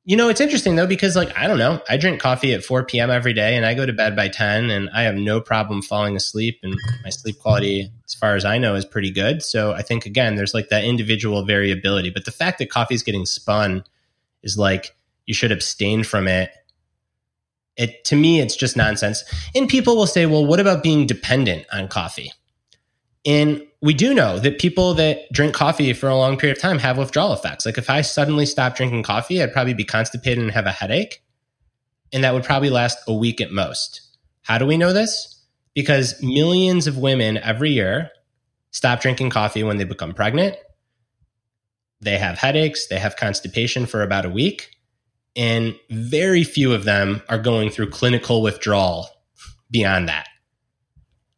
you 0.06 0.16
know, 0.16 0.28
it's 0.28 0.40
interesting 0.40 0.76
though, 0.76 0.86
because 0.86 1.16
like, 1.16 1.36
I 1.36 1.46
don't 1.46 1.58
know, 1.58 1.80
I 1.88 1.96
drink 1.96 2.20
coffee 2.20 2.52
at 2.52 2.62
4 2.62 2.84
p.m. 2.84 3.10
every 3.10 3.32
day 3.32 3.56
and 3.56 3.64
I 3.64 3.72
go 3.72 3.86
to 3.86 3.92
bed 3.92 4.14
by 4.14 4.28
10 4.28 4.70
and 4.70 4.90
I 4.90 5.02
have 5.02 5.14
no 5.14 5.40
problem 5.40 5.80
falling 5.80 6.14
asleep. 6.14 6.58
And 6.62 6.76
my 7.02 7.10
sleep 7.10 7.38
quality, 7.38 7.90
as 8.04 8.12
far 8.12 8.36
as 8.36 8.44
I 8.44 8.58
know, 8.58 8.74
is 8.74 8.84
pretty 8.84 9.10
good. 9.10 9.42
So 9.42 9.72
I 9.72 9.80
think, 9.80 10.04
again, 10.04 10.34
there's 10.34 10.52
like 10.52 10.68
that 10.68 10.84
individual 10.84 11.46
variability. 11.46 12.10
But 12.10 12.26
the 12.26 12.30
fact 12.30 12.58
that 12.58 12.70
coffee 12.70 12.94
is 12.94 13.02
getting 13.02 13.24
spun 13.24 13.82
is 14.42 14.58
like, 14.58 14.94
you 15.24 15.32
should 15.32 15.52
abstain 15.52 16.04
from 16.04 16.28
it. 16.28 16.50
It 17.76 18.04
to 18.04 18.16
me, 18.16 18.40
it's 18.40 18.56
just 18.56 18.76
nonsense. 18.76 19.24
And 19.54 19.68
people 19.68 19.96
will 19.96 20.06
say, 20.06 20.26
well, 20.26 20.44
what 20.44 20.60
about 20.60 20.82
being 20.82 21.06
dependent 21.06 21.66
on 21.72 21.88
coffee? 21.88 22.30
And 23.26 23.62
we 23.80 23.94
do 23.94 24.14
know 24.14 24.38
that 24.38 24.58
people 24.58 24.94
that 24.94 25.30
drink 25.32 25.54
coffee 25.54 25.92
for 25.92 26.08
a 26.08 26.16
long 26.16 26.36
period 26.36 26.56
of 26.56 26.62
time 26.62 26.78
have 26.78 26.98
withdrawal 26.98 27.32
effects. 27.32 27.66
Like 27.66 27.78
if 27.78 27.90
I 27.90 28.00
suddenly 28.00 28.46
stopped 28.46 28.76
drinking 28.76 29.02
coffee, 29.02 29.42
I'd 29.42 29.52
probably 29.52 29.74
be 29.74 29.84
constipated 29.84 30.42
and 30.42 30.52
have 30.52 30.66
a 30.66 30.72
headache. 30.72 31.22
And 32.12 32.24
that 32.24 32.34
would 32.34 32.44
probably 32.44 32.70
last 32.70 32.98
a 33.06 33.14
week 33.14 33.40
at 33.40 33.50
most. 33.50 34.00
How 34.42 34.58
do 34.58 34.66
we 34.66 34.76
know 34.76 34.92
this? 34.92 35.42
Because 35.74 36.22
millions 36.22 36.86
of 36.86 36.98
women 36.98 37.38
every 37.38 37.70
year 37.70 38.10
stop 38.70 39.00
drinking 39.00 39.30
coffee 39.30 39.62
when 39.62 39.78
they 39.78 39.84
become 39.84 40.12
pregnant. 40.12 40.56
They 42.00 42.18
have 42.18 42.38
headaches, 42.38 42.88
they 42.88 42.98
have 42.98 43.16
constipation 43.16 43.86
for 43.86 44.02
about 44.02 44.26
a 44.26 44.30
week, 44.30 44.70
and 45.36 45.74
very 45.90 46.44
few 46.44 46.72
of 46.72 46.84
them 46.84 47.22
are 47.28 47.38
going 47.38 47.70
through 47.70 47.90
clinical 47.90 48.42
withdrawal 48.42 49.08
beyond 49.70 50.08
that. 50.08 50.28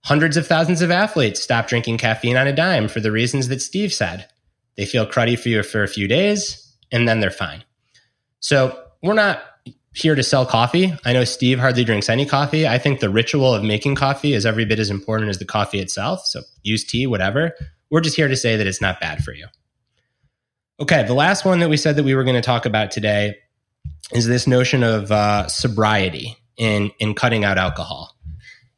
Hundreds 0.06 0.36
of 0.36 0.46
thousands 0.46 0.82
of 0.82 0.92
athletes 0.92 1.42
stop 1.42 1.66
drinking 1.66 1.98
caffeine 1.98 2.36
on 2.36 2.46
a 2.46 2.52
dime 2.52 2.86
for 2.86 3.00
the 3.00 3.10
reasons 3.10 3.48
that 3.48 3.60
Steve 3.60 3.92
said. 3.92 4.28
They 4.76 4.86
feel 4.86 5.04
cruddy 5.04 5.36
for 5.36 5.48
you 5.48 5.64
for 5.64 5.82
a 5.82 5.88
few 5.88 6.06
days 6.06 6.72
and 6.92 7.08
then 7.08 7.18
they're 7.18 7.28
fine. 7.32 7.64
So 8.38 8.80
we're 9.02 9.14
not 9.14 9.42
here 9.94 10.14
to 10.14 10.22
sell 10.22 10.46
coffee. 10.46 10.96
I 11.04 11.12
know 11.12 11.24
Steve 11.24 11.58
hardly 11.58 11.82
drinks 11.82 12.08
any 12.08 12.24
coffee. 12.24 12.68
I 12.68 12.78
think 12.78 13.00
the 13.00 13.10
ritual 13.10 13.52
of 13.52 13.64
making 13.64 13.96
coffee 13.96 14.32
is 14.32 14.46
every 14.46 14.64
bit 14.64 14.78
as 14.78 14.90
important 14.90 15.28
as 15.28 15.40
the 15.40 15.44
coffee 15.44 15.80
itself. 15.80 16.24
So 16.24 16.42
use 16.62 16.84
tea, 16.84 17.08
whatever. 17.08 17.54
We're 17.90 18.00
just 18.00 18.14
here 18.14 18.28
to 18.28 18.36
say 18.36 18.56
that 18.56 18.66
it's 18.68 18.80
not 18.80 19.00
bad 19.00 19.24
for 19.24 19.32
you. 19.32 19.48
Okay, 20.78 21.02
the 21.04 21.14
last 21.14 21.44
one 21.44 21.58
that 21.58 21.68
we 21.68 21.76
said 21.76 21.96
that 21.96 22.04
we 22.04 22.14
were 22.14 22.22
going 22.22 22.36
to 22.36 22.42
talk 22.42 22.64
about 22.64 22.92
today 22.92 23.38
is 24.12 24.28
this 24.28 24.46
notion 24.46 24.84
of 24.84 25.10
uh, 25.10 25.48
sobriety 25.48 26.36
in 26.56 26.92
in 27.00 27.14
cutting 27.14 27.44
out 27.44 27.58
alcohol. 27.58 28.15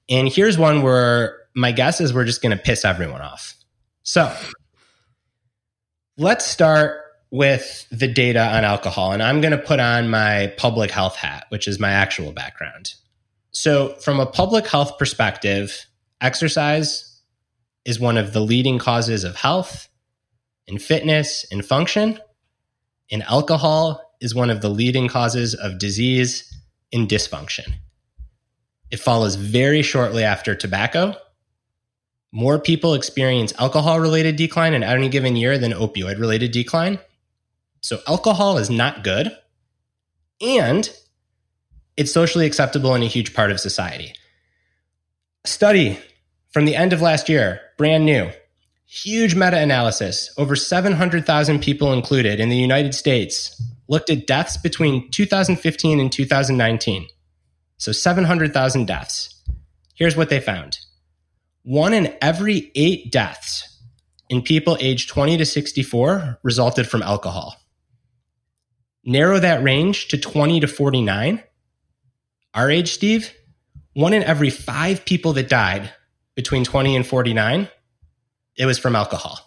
And 0.09 0.29
here's 0.29 0.57
one 0.57 0.83
where 0.83 1.39
my 1.55 1.73
guess 1.73 2.01
is 2.01 2.15
we're 2.15 2.25
just 2.25 2.43
going 2.43 2.57
to 2.57 2.63
piss 2.63 2.85
everyone 2.85 3.21
off. 3.21 3.55
So 4.03 4.35
let's 6.17 6.45
start 6.45 7.03
with 7.31 7.87
the 7.91 8.09
data 8.09 8.41
on 8.41 8.65
alcohol. 8.65 9.13
And 9.13 9.23
I'm 9.23 9.41
going 9.41 9.53
to 9.53 9.59
put 9.59 9.81
on 9.81 10.09
my 10.09 10.53
public 10.57 10.91
health 10.91 11.17
hat, 11.17 11.47
which 11.51 11.69
is 11.69 11.79
my 11.79 11.91
actual 11.91 12.33
background. 12.33 12.95
So, 13.51 13.95
from 13.95 14.21
a 14.21 14.27
public 14.27 14.67
health 14.67 14.99
perspective, 14.99 15.87
exercise 16.21 17.21
is 17.85 17.99
one 17.99 18.17
of 18.17 18.33
the 18.33 18.41
leading 18.41 18.79
causes 18.79 19.25
of 19.25 19.37
health 19.37 19.89
and 20.69 20.81
fitness 20.81 21.47
and 21.51 21.65
function. 21.65 22.21
And 23.11 23.23
alcohol 23.23 24.03
is 24.21 24.35
one 24.35 24.51
of 24.51 24.61
the 24.61 24.69
leading 24.69 25.09
causes 25.09 25.55
of 25.55 25.79
disease 25.79 26.55
and 26.93 27.09
dysfunction. 27.09 27.75
It 28.91 29.01
follows 29.01 29.35
very 29.35 29.83
shortly 29.83 30.25
after 30.25 30.55
tobacco. 30.55 31.15
More 32.33 32.59
people 32.59 32.95
experience 32.95 33.53
alcohol 33.59 34.01
related 34.01 34.37
decline 34.37 34.75
in 34.75 34.83
any 34.83 35.09
given 35.09 35.37
year 35.37 35.59
than 35.59 35.73
opioid 35.73 36.19
related 36.19 36.53
decline. 36.53 36.99
So, 37.81 38.01
alcohol 38.07 38.59
is 38.59 38.71
not 38.71 39.05
good. 39.05 39.37
And 40.41 40.91
it's 41.97 42.13
socially 42.13 42.47
acceptable 42.47 42.95
in 42.95 43.03
a 43.03 43.07
huge 43.07 43.35
part 43.35 43.51
of 43.51 43.61
society. 43.61 44.15
Study 45.45 45.99
from 46.51 46.65
the 46.65 46.77
end 46.77 46.93
of 46.93 47.03
last 47.03 47.29
year, 47.29 47.61
brand 47.77 48.05
new, 48.05 48.31
huge 48.87 49.35
meta 49.35 49.59
analysis, 49.59 50.33
over 50.39 50.57
700,000 50.57 51.61
people 51.61 51.93
included 51.93 52.41
in 52.41 52.49
the 52.49 52.57
United 52.57 52.95
States, 52.95 53.61
looked 53.89 54.11
at 54.11 54.27
deaths 54.27 54.57
between 54.57 55.11
2015 55.11 56.01
and 56.01 56.13
2019. 56.13 57.07
So 57.79 57.93
700,000 57.93 58.87
deaths. 58.87 59.43
Here's 59.95 60.17
what 60.17 60.29
they 60.29 60.41
found 60.41 60.79
one 61.63 61.93
in 61.93 62.17
every 62.23 62.71
eight 62.75 63.13
deaths 63.13 63.83
in 64.29 64.43
people 64.43 64.77
aged 64.81 65.09
20 65.09 65.37
to 65.39 65.45
64 65.45 66.39
resulted 66.43 66.89
from 66.89 67.03
alcohol. 67.03 67.57
Narrow 69.05 69.39
that 69.39 69.63
range 69.63 70.09
to 70.09 70.19
20 70.19 70.61
to 70.61 70.67
49. 70.67 71.43
Our 72.55 72.71
age, 72.71 72.93
Steve, 72.93 73.33
one 73.95 74.13
in 74.13 74.23
every 74.23 74.51
five 74.51 75.05
people 75.05 75.33
that 75.35 75.49
died 75.49 75.93
between 76.35 76.65
20 76.65 76.97
and 76.97 77.07
49, 77.07 77.69
it 78.57 78.67
was 78.67 78.79
from 78.79 78.97
alcohol. 78.97 79.39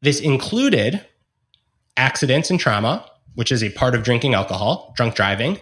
This 0.00 0.20
included 0.20 1.04
accidents 1.96 2.50
and 2.50 2.58
trauma, 2.58 3.08
which 3.34 3.52
is 3.52 3.62
a 3.62 3.70
part 3.70 3.94
of 3.94 4.02
drinking 4.02 4.34
alcohol, 4.34 4.92
drunk 4.96 5.14
driving, 5.14 5.60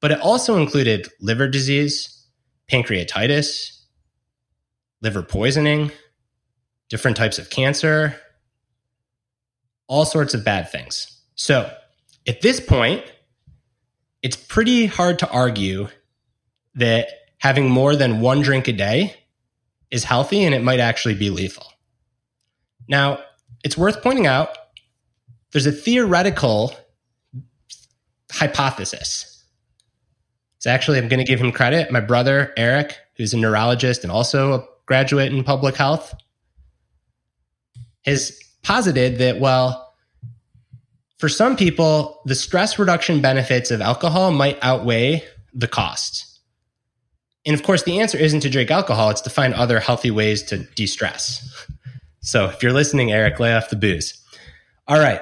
but 0.00 0.10
it 0.10 0.20
also 0.20 0.56
included 0.56 1.08
liver 1.20 1.48
disease, 1.48 2.26
pancreatitis, 2.70 3.78
liver 5.02 5.22
poisoning, 5.22 5.90
different 6.88 7.16
types 7.16 7.38
of 7.38 7.50
cancer, 7.50 8.14
all 9.86 10.04
sorts 10.04 10.34
of 10.34 10.44
bad 10.44 10.70
things. 10.70 11.22
So 11.34 11.72
at 12.26 12.40
this 12.40 12.60
point, 12.60 13.04
it's 14.22 14.36
pretty 14.36 14.86
hard 14.86 15.18
to 15.20 15.30
argue 15.30 15.88
that 16.74 17.08
having 17.38 17.70
more 17.70 17.96
than 17.96 18.20
one 18.20 18.42
drink 18.42 18.68
a 18.68 18.72
day 18.72 19.14
is 19.90 20.04
healthy 20.04 20.44
and 20.44 20.54
it 20.54 20.62
might 20.62 20.80
actually 20.80 21.14
be 21.14 21.30
lethal. 21.30 21.66
Now, 22.88 23.20
it's 23.64 23.76
worth 23.76 24.02
pointing 24.02 24.26
out 24.26 24.56
there's 25.52 25.66
a 25.66 25.72
theoretical 25.72 26.74
hypothesis. 28.30 29.37
It's 30.58 30.66
actually, 30.66 30.98
I'm 30.98 31.08
going 31.08 31.24
to 31.24 31.24
give 31.24 31.40
him 31.40 31.52
credit. 31.52 31.90
My 31.90 32.00
brother, 32.00 32.52
Eric, 32.56 32.96
who's 33.16 33.32
a 33.32 33.38
neurologist 33.38 34.02
and 34.02 34.10
also 34.10 34.54
a 34.54 34.64
graduate 34.86 35.32
in 35.32 35.44
public 35.44 35.76
health, 35.76 36.14
has 38.04 38.38
posited 38.62 39.18
that, 39.18 39.38
well, 39.38 39.94
for 41.18 41.28
some 41.28 41.56
people, 41.56 42.20
the 42.26 42.34
stress 42.34 42.78
reduction 42.78 43.20
benefits 43.20 43.70
of 43.70 43.80
alcohol 43.80 44.32
might 44.32 44.58
outweigh 44.60 45.24
the 45.54 45.68
cost. 45.68 46.40
And 47.46 47.54
of 47.54 47.62
course, 47.62 47.84
the 47.84 48.00
answer 48.00 48.18
isn't 48.18 48.40
to 48.40 48.50
drink 48.50 48.70
alcohol, 48.70 49.10
it's 49.10 49.20
to 49.22 49.30
find 49.30 49.54
other 49.54 49.80
healthy 49.80 50.10
ways 50.10 50.42
to 50.44 50.58
de 50.74 50.86
stress. 50.86 51.66
So 52.20 52.46
if 52.46 52.62
you're 52.62 52.72
listening, 52.72 53.12
Eric, 53.12 53.40
lay 53.40 53.54
off 53.54 53.70
the 53.70 53.76
booze. 53.76 54.22
All 54.86 54.98
right. 54.98 55.20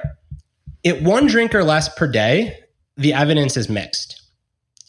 At 0.84 1.02
one 1.02 1.26
drink 1.26 1.54
or 1.54 1.62
less 1.62 1.88
per 1.94 2.06
day, 2.10 2.58
the 2.96 3.12
evidence 3.12 3.56
is 3.56 3.68
mixed. 3.68 4.22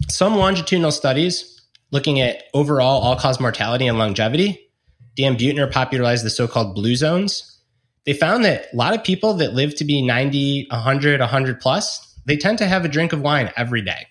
Some 0.09 0.35
longitudinal 0.35 0.91
studies 0.91 1.61
looking 1.91 2.19
at 2.19 2.43
overall 2.53 3.01
all 3.01 3.15
cause 3.15 3.39
mortality 3.39 3.87
and 3.87 3.97
longevity, 3.97 4.69
Dan 5.15 5.35
Buettner 5.35 5.71
popularized 5.71 6.23
the 6.25 6.29
so 6.29 6.47
called 6.47 6.75
blue 6.75 6.95
zones. 6.95 7.59
They 8.05 8.13
found 8.13 8.45
that 8.45 8.67
a 8.71 8.75
lot 8.75 8.93
of 8.93 9.03
people 9.03 9.33
that 9.35 9.53
live 9.53 9.75
to 9.75 9.85
be 9.85 10.05
90, 10.05 10.67
100, 10.69 11.19
100 11.19 11.59
plus, 11.59 12.15
they 12.25 12.37
tend 12.37 12.57
to 12.59 12.67
have 12.67 12.85
a 12.85 12.89
drink 12.89 13.13
of 13.13 13.21
wine 13.21 13.51
every 13.57 13.81
day. 13.81 14.07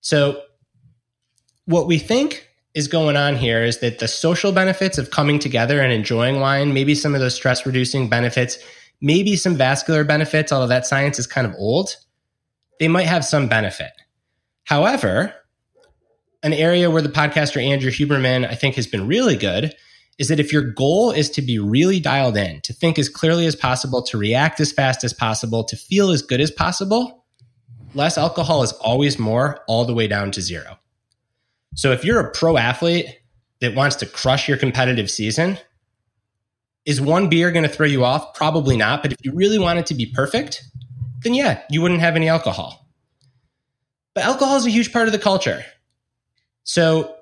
So, 0.00 0.42
what 1.66 1.86
we 1.86 1.98
think 1.98 2.48
is 2.74 2.88
going 2.88 3.16
on 3.16 3.36
here 3.36 3.62
is 3.62 3.78
that 3.78 4.00
the 4.00 4.08
social 4.08 4.52
benefits 4.52 4.98
of 4.98 5.10
coming 5.10 5.38
together 5.38 5.80
and 5.80 5.92
enjoying 5.92 6.40
wine, 6.40 6.74
maybe 6.74 6.94
some 6.94 7.14
of 7.14 7.20
those 7.20 7.34
stress 7.34 7.64
reducing 7.64 8.08
benefits, 8.08 8.58
maybe 9.00 9.36
some 9.36 9.54
vascular 9.54 10.04
benefits, 10.04 10.52
although 10.52 10.66
that 10.66 10.86
science 10.86 11.18
is 11.18 11.26
kind 11.26 11.46
of 11.46 11.54
old, 11.56 11.96
they 12.80 12.88
might 12.88 13.06
have 13.06 13.24
some 13.24 13.48
benefit. 13.48 13.92
However, 14.64 15.34
an 16.42 16.52
area 16.52 16.90
where 16.90 17.02
the 17.02 17.08
podcaster 17.08 17.62
Andrew 17.62 17.90
Huberman, 17.90 18.48
I 18.48 18.54
think, 18.54 18.74
has 18.76 18.86
been 18.86 19.06
really 19.06 19.36
good 19.36 19.74
is 20.18 20.28
that 20.28 20.38
if 20.38 20.52
your 20.52 20.62
goal 20.62 21.10
is 21.10 21.28
to 21.30 21.42
be 21.42 21.58
really 21.58 21.98
dialed 21.98 22.36
in, 22.36 22.60
to 22.60 22.72
think 22.72 22.98
as 22.98 23.08
clearly 23.08 23.46
as 23.46 23.56
possible, 23.56 24.02
to 24.02 24.18
react 24.18 24.60
as 24.60 24.70
fast 24.70 25.02
as 25.02 25.12
possible, 25.12 25.64
to 25.64 25.76
feel 25.76 26.10
as 26.10 26.22
good 26.22 26.40
as 26.40 26.50
possible, 26.50 27.24
less 27.94 28.16
alcohol 28.16 28.62
is 28.62 28.72
always 28.72 29.18
more, 29.18 29.60
all 29.66 29.84
the 29.84 29.94
way 29.94 30.06
down 30.06 30.30
to 30.30 30.40
zero. 30.40 30.78
So 31.74 31.90
if 31.90 32.04
you're 32.04 32.20
a 32.20 32.30
pro 32.30 32.56
athlete 32.56 33.06
that 33.60 33.74
wants 33.74 33.96
to 33.96 34.06
crush 34.06 34.48
your 34.48 34.56
competitive 34.56 35.10
season, 35.10 35.58
is 36.84 37.00
one 37.00 37.28
beer 37.28 37.50
going 37.50 37.64
to 37.64 37.68
throw 37.68 37.86
you 37.86 38.04
off? 38.04 38.34
Probably 38.34 38.76
not. 38.76 39.02
But 39.02 39.12
if 39.12 39.18
you 39.24 39.32
really 39.32 39.58
want 39.58 39.78
it 39.78 39.86
to 39.86 39.94
be 39.94 40.06
perfect, 40.06 40.62
then 41.22 41.34
yeah, 41.34 41.62
you 41.70 41.80
wouldn't 41.80 42.00
have 42.00 42.14
any 42.14 42.28
alcohol. 42.28 42.83
But 44.14 44.24
alcohol 44.24 44.56
is 44.56 44.66
a 44.66 44.70
huge 44.70 44.92
part 44.92 45.06
of 45.06 45.12
the 45.12 45.18
culture. 45.18 45.64
So 46.62 47.16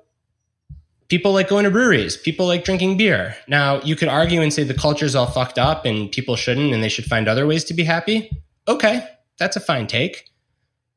people 1.09 1.33
like 1.33 1.49
going 1.49 1.65
to 1.65 1.71
breweries, 1.71 2.17
people 2.17 2.47
like 2.47 2.63
drinking 2.63 2.97
beer. 2.97 3.35
Now, 3.47 3.81
you 3.81 3.95
could 3.95 4.07
argue 4.07 4.41
and 4.41 4.53
say 4.53 4.63
the 4.63 4.73
culture's 4.73 5.15
all 5.15 5.27
fucked 5.27 5.59
up 5.59 5.85
and 5.85 6.11
people 6.11 6.35
shouldn't 6.35 6.73
and 6.73 6.83
they 6.83 6.89
should 6.89 7.05
find 7.05 7.27
other 7.27 7.45
ways 7.45 7.63
to 7.65 7.73
be 7.73 7.83
happy. 7.83 8.31
Okay, 8.67 9.07
that's 9.37 9.55
a 9.55 9.59
fine 9.59 9.87
take. 9.87 10.29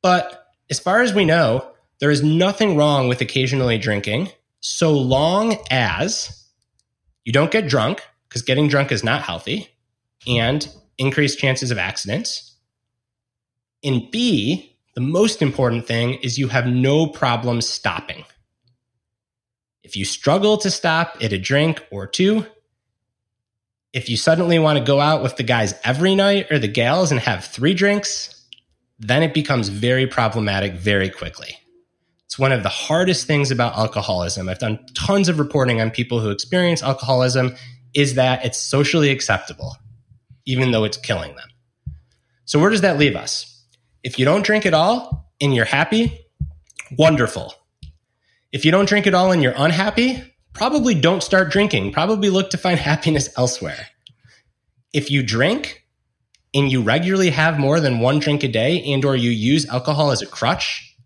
But 0.03 0.47
as 0.70 0.78
far 0.78 1.03
as 1.03 1.12
we 1.12 1.24
know, 1.24 1.68
there 1.99 2.11
is 2.11 2.22
nothing 2.22 2.76
wrong 2.76 3.09
with 3.09 3.20
occasionally 3.20 3.78
drinking 3.78 4.30
so 4.61 4.92
long 4.92 5.57
as 5.70 6.44
you 7.24 7.32
don't 7.32 7.51
get 7.51 7.68
drunk 7.68 8.03
because 8.28 8.42
getting 8.42 8.68
drunk 8.68 8.92
is 8.92 9.03
not 9.03 9.22
healthy 9.22 9.68
and 10.26 10.68
increased 10.99 11.38
chances 11.38 11.70
of 11.70 11.78
accidents. 11.78 12.55
And 13.82 14.11
B, 14.11 14.76
the 14.97 15.03
most 15.03 15.42
important 15.42 15.86
thing 15.86 16.14
is 16.14 16.38
you 16.38 16.49
have 16.49 16.66
no 16.66 17.07
problem 17.07 17.61
stopping. 17.61 18.24
If 19.84 19.94
you 19.94 20.07
struggle 20.07 20.57
to 20.57 20.70
stop 20.70 21.18
at 21.20 21.34
a 21.34 21.38
drink 21.38 21.86
or 21.92 22.07
two, 22.07 22.47
if 23.92 24.09
you 24.09 24.16
suddenly 24.16 24.59
want 24.59 24.78
to 24.78 24.84
go 24.84 24.99
out 24.99 25.22
with 25.22 25.36
the 25.36 25.42
guys 25.42 25.74
every 25.84 26.14
night 26.14 26.51
or 26.51 26.59
the 26.59 26.66
gals 26.66 27.11
and 27.12 27.20
have 27.20 27.44
three 27.44 27.74
drinks, 27.74 28.42
then 28.99 29.22
it 29.22 29.34
becomes 29.34 29.68
very 29.68 30.07
problematic 30.07 30.72
very 30.72 31.11
quickly. 31.11 31.59
It's 32.24 32.38
one 32.38 32.53
of 32.53 32.62
the 32.62 32.70
hardest 32.70 33.26
things 33.26 33.51
about 33.51 33.76
alcoholism. 33.76 34.49
I've 34.49 34.59
done 34.59 34.84
tons 34.94 35.28
of 35.28 35.38
reporting 35.38 35.80
on 35.80 35.90
people 35.90 36.20
who 36.20 36.30
experience 36.30 36.82
alcoholism 36.82 37.55
is 37.94 38.14
that 38.14 38.47
it's 38.47 38.59
socially 38.59 39.11
acceptable, 39.11 39.76
even 40.47 40.70
though 40.70 40.84
it's 40.84 40.97
killing 40.97 41.36
them. 41.36 41.49
So, 42.47 42.59
where 42.59 42.70
does 42.70 42.80
that 42.80 42.99
leave 42.99 43.14
us? 43.14 43.56
If 44.07 44.21
you 44.21 44.25
don't 44.25 44.45
drink 44.45 44.65
at 44.67 44.73
all 44.73 45.33
and 45.41 45.53
you're 45.53 45.65
happy, 45.65 46.17
wonderful. 46.97 47.53
If 48.53 48.65
you 48.65 48.71
don't 48.71 48.89
drink 48.89 49.09
at 49.09 49.15
all 49.15 49.33
and 49.33 49.43
you're 49.43 49.53
unhappy, 49.57 50.23
probably 50.53 50.95
don't 50.95 51.25
start 51.25 51.51
drinking. 51.51 51.91
Probably 51.91 52.31
look 52.31 52.51
to 52.51 52.57
find 52.57 52.79
happiness 52.93 53.29
elsewhere. 53.37 53.89
If 54.93 55.11
you 55.11 55.25
drink 55.25 55.83
and 56.55 56.71
you 56.71 56.83
regularly 56.83 57.31
have 57.31 57.59
more 57.59 57.81
than 57.81 57.99
one 57.99 58.21
drink 58.21 58.45
a 58.45 58.49
day 58.49 58.81
and 58.93 59.05
or 59.05 59.17
you 59.17 59.31
use 59.31 59.67
alcohol 59.67 60.13
as 60.13 60.23
a 60.23 60.27
crutch 60.27 60.97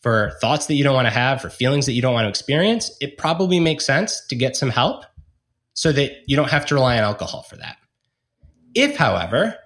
for 0.00 0.32
thoughts 0.40 0.64
that 0.64 0.76
you 0.76 0.82
don't 0.82 0.94
want 0.94 1.06
to 1.06 1.12
have, 1.12 1.42
for 1.42 1.50
feelings 1.50 1.84
that 1.84 1.92
you 1.92 2.00
don't 2.00 2.14
want 2.14 2.24
to 2.24 2.30
experience, 2.30 2.90
it 3.02 3.18
probably 3.18 3.60
makes 3.60 3.84
sense 3.84 4.26
to 4.28 4.34
get 4.34 4.56
some 4.56 4.70
help 4.70 5.04
so 5.74 5.92
that 5.92 6.12
you 6.26 6.36
don't 6.36 6.50
have 6.50 6.64
to 6.64 6.74
rely 6.74 6.96
on 6.96 7.04
alcohol 7.04 7.42
for 7.42 7.58
that. 7.58 7.76
If, 8.74 8.96
however, 8.96 9.58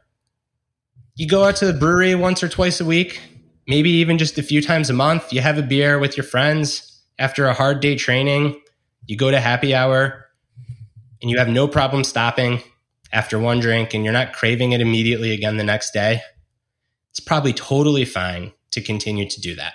you 1.18 1.26
go 1.26 1.44
out 1.44 1.56
to 1.56 1.66
the 1.66 1.72
brewery 1.72 2.14
once 2.14 2.44
or 2.44 2.48
twice 2.48 2.80
a 2.80 2.84
week, 2.84 3.20
maybe 3.66 3.90
even 3.90 4.18
just 4.18 4.38
a 4.38 4.42
few 4.42 4.62
times 4.62 4.88
a 4.88 4.92
month, 4.92 5.32
you 5.32 5.40
have 5.40 5.58
a 5.58 5.62
beer 5.62 5.98
with 5.98 6.16
your 6.16 6.24
friends 6.24 7.02
after 7.18 7.46
a 7.46 7.52
hard 7.52 7.80
day 7.80 7.96
training, 7.96 8.58
you 9.06 9.16
go 9.16 9.28
to 9.28 9.40
happy 9.40 9.74
hour, 9.74 10.26
and 11.20 11.28
you 11.28 11.36
have 11.38 11.48
no 11.48 11.66
problem 11.66 12.04
stopping 12.04 12.62
after 13.12 13.36
one 13.36 13.58
drink 13.58 13.94
and 13.94 14.04
you're 14.04 14.12
not 14.12 14.32
craving 14.32 14.70
it 14.70 14.80
immediately 14.80 15.32
again 15.32 15.56
the 15.56 15.64
next 15.64 15.90
day, 15.90 16.22
it's 17.10 17.18
probably 17.18 17.52
totally 17.52 18.04
fine 18.04 18.52
to 18.70 18.80
continue 18.80 19.28
to 19.28 19.40
do 19.40 19.56
that. 19.56 19.74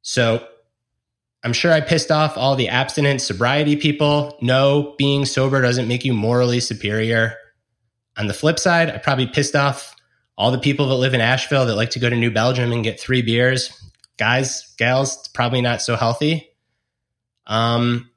So 0.00 0.48
I'm 1.44 1.52
sure 1.52 1.72
I 1.72 1.82
pissed 1.82 2.10
off 2.10 2.38
all 2.38 2.56
the 2.56 2.68
abstinent 2.68 3.20
sobriety 3.20 3.76
people. 3.76 4.38
No, 4.40 4.94
being 4.96 5.26
sober 5.26 5.60
doesn't 5.60 5.88
make 5.88 6.06
you 6.06 6.14
morally 6.14 6.60
superior. 6.60 7.36
On 8.16 8.28
the 8.28 8.34
flip 8.34 8.58
side, 8.58 8.88
I 8.88 8.96
probably 8.96 9.26
pissed 9.26 9.54
off 9.54 9.94
all 10.36 10.50
the 10.50 10.58
people 10.58 10.88
that 10.88 10.94
live 10.94 11.14
in 11.14 11.20
Asheville 11.20 11.66
that 11.66 11.76
like 11.76 11.90
to 11.90 11.98
go 11.98 12.08
to 12.08 12.16
New 12.16 12.30
Belgium 12.30 12.72
and 12.72 12.84
get 12.84 13.00
three 13.00 13.22
beers. 13.22 13.70
Guys, 14.18 14.74
gals, 14.78 15.18
it's 15.18 15.28
probably 15.28 15.60
not 15.60 15.82
so 15.82 15.96
healthy. 15.96 16.48
Um, 17.46 18.10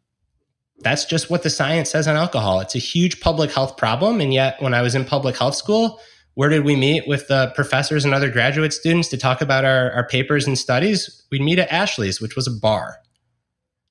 that's 0.80 1.06
just 1.06 1.30
what 1.30 1.44
the 1.44 1.50
science 1.50 1.90
says 1.90 2.08
on 2.08 2.16
alcohol. 2.16 2.60
It's 2.60 2.76
a 2.76 2.80
huge 2.80 3.20
public 3.22 3.52
health 3.52 3.78
problem. 3.78 4.22
And 4.22 4.34
yet, 4.34 4.62
when 4.62 4.74
I 4.74 4.82
was 4.82 4.96
in 4.96 5.06
public 5.06 5.38
health 5.38 5.56
school, 5.56 6.00
where 6.36 6.50
did 6.50 6.66
we 6.66 6.76
meet 6.76 7.08
with 7.08 7.28
the 7.28 7.52
professors 7.56 8.06
and 8.06 8.14
other 8.14 8.30
graduate 8.30 8.74
students 8.74 9.08
to 9.10 9.18
talk 9.18 9.42
about 9.42 9.64
our, 9.64 9.92
our 9.92 10.08
papers 10.08 10.46
and 10.46 10.58
studies? 10.58 11.24
We'd 11.32 11.42
meet 11.42 11.60
at 11.60 11.72
Ashley's, 11.72 12.20
which 12.20 12.36
was 12.36 12.48
a 12.48 12.52
bar. 12.52 12.98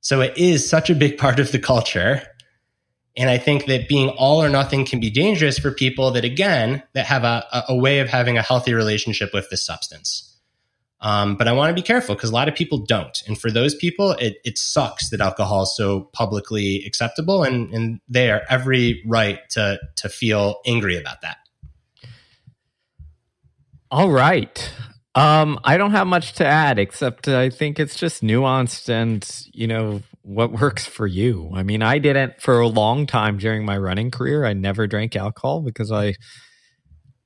So 0.01 0.21
it 0.21 0.37
is 0.37 0.69
such 0.69 0.91
a 0.91 0.95
big 0.95 1.17
part 1.19 1.41
of 1.41 1.53
the 1.53 1.59
culture. 1.59 2.23
And 3.17 3.31
I 3.31 3.39
think 3.39 3.67
that 3.67 3.89
being 3.89 4.09
all 4.11 4.43
or 4.43 4.49
nothing 4.49 4.85
can 4.85 4.99
be 4.99 5.09
dangerous 5.09 5.59
for 5.59 5.71
people 5.71 6.11
that, 6.13 6.25
again, 6.25 6.83
that 6.95 7.07
have 7.07 7.23
a, 7.23 7.65
a 7.69 7.77
way 7.77 8.01
of 8.01 8.09
having 8.09 8.37
a 8.37 8.43
healthy 8.43 8.75
relationship 8.75 9.33
with 9.33 9.49
this 9.51 9.65
substance. 9.65 10.37
Um, 11.01 11.37
but 11.37 11.47
I 11.47 11.53
want 11.53 11.71
to 11.71 11.75
be 11.75 11.87
careful 11.87 12.15
because 12.15 12.31
a 12.31 12.33
lot 12.33 12.49
of 12.49 12.55
people 12.55 12.79
don't. 12.79 13.23
And 13.29 13.39
for 13.39 13.51
those 13.51 13.75
people, 13.75 14.13
it, 14.13 14.39
it 14.43 14.59
sucks 14.59 15.11
that 15.11 15.21
alcohol 15.21 15.65
is 15.65 15.77
so 15.77 16.09
publicly 16.13 16.83
acceptable, 16.87 17.45
and, 17.45 17.73
and 17.75 18.01
they 18.09 18.31
are 18.31 18.43
every 18.49 19.03
right 19.07 19.39
to, 19.51 19.79
to 19.97 20.09
feel 20.09 20.61
angry 20.67 20.97
about 20.97 21.21
that. 21.21 21.37
All 23.91 24.11
right. 24.11 24.73
Um, 25.15 25.61
I 25.63 25.77
don't 25.77 25.93
have 25.93 26.09
much 26.09 26.33
to 26.35 26.47
add 26.47 26.81
except 26.81 27.29
I 27.29 27.51
think 27.51 27.79
it's 27.79 27.97
just 27.97 28.23
nuanced 28.23 28.89
and, 28.89 29.25
you 29.53 29.69
know, 29.69 30.03
what 30.25 30.53
works 30.53 30.87
for 30.87 31.07
you. 31.07 31.51
I 31.55 31.63
mean, 31.63 31.83
I 31.83 31.99
didn't 31.99 32.41
for 32.41 32.59
a 32.61 32.67
long 32.67 33.07
time 33.07 33.39
during 33.39 33.65
my 33.65 33.77
running 33.77 34.11
career. 34.11 34.45
I 34.45 34.55
never 34.55 34.87
drank 34.87 35.15
alcohol 35.15 35.61
because 35.61 35.93
I 35.93 36.15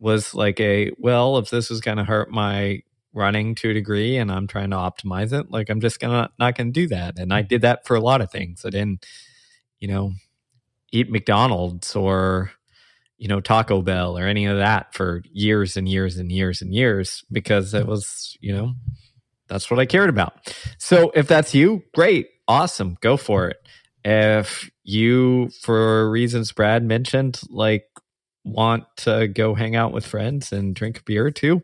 was 0.00 0.34
like 0.34 0.60
a 0.60 0.90
well, 0.98 1.38
if 1.38 1.48
this 1.48 1.70
is 1.70 1.80
going 1.80 1.98
to 1.98 2.04
hurt 2.04 2.30
my 2.30 2.82
running 3.14 3.54
to 3.56 3.70
a 3.70 3.74
degree 3.74 4.16
and 4.16 4.30
I'm 4.30 4.46
trying 4.46 4.70
to 4.70 4.76
optimize 4.76 5.32
it, 5.32 5.50
like 5.50 5.70
I'm 5.70 5.80
just 5.80 6.00
gonna 6.00 6.30
not 6.38 6.56
gonna 6.56 6.72
do 6.72 6.88
that. 6.88 7.18
And 7.18 7.32
I 7.32 7.42
did 7.42 7.62
that 7.62 7.86
for 7.86 7.96
a 7.96 8.00
lot 8.00 8.20
of 8.20 8.30
things. 8.30 8.64
I 8.64 8.70
didn't, 8.70 9.06
you 9.78 9.88
know, 9.88 10.12
eat 10.92 11.10
McDonald's 11.10 11.94
or 11.94 12.50
you 13.16 13.28
know 13.28 13.40
Taco 13.40 13.80
Bell 13.80 14.18
or 14.18 14.26
any 14.26 14.46
of 14.46 14.58
that 14.58 14.92
for 14.94 15.22
years 15.32 15.76
and 15.76 15.88
years 15.88 16.16
and 16.16 16.32
years 16.32 16.62
and 16.62 16.74
years 16.74 17.24
because 17.30 17.74
it 17.74 17.86
was, 17.86 18.36
you 18.40 18.54
know, 18.54 18.74
that's 19.48 19.70
what 19.70 19.80
I 19.80 19.86
cared 19.86 20.10
about. 20.10 20.54
So 20.78 21.10
if 21.14 21.28
that's 21.28 21.54
you, 21.54 21.82
great, 21.94 22.28
awesome, 22.48 22.96
go 23.00 23.16
for 23.16 23.48
it. 23.48 23.58
If 24.04 24.70
you, 24.82 25.50
for 25.60 26.10
reasons 26.10 26.50
Brad 26.52 26.82
mentioned, 26.82 27.40
like 27.50 27.84
want 28.44 28.84
to 28.96 29.28
go 29.28 29.54
hang 29.54 29.76
out 29.76 29.92
with 29.92 30.06
friends 30.06 30.52
and 30.52 30.74
drink 30.74 31.00
a 31.00 31.02
beer 31.04 31.30
too, 31.30 31.62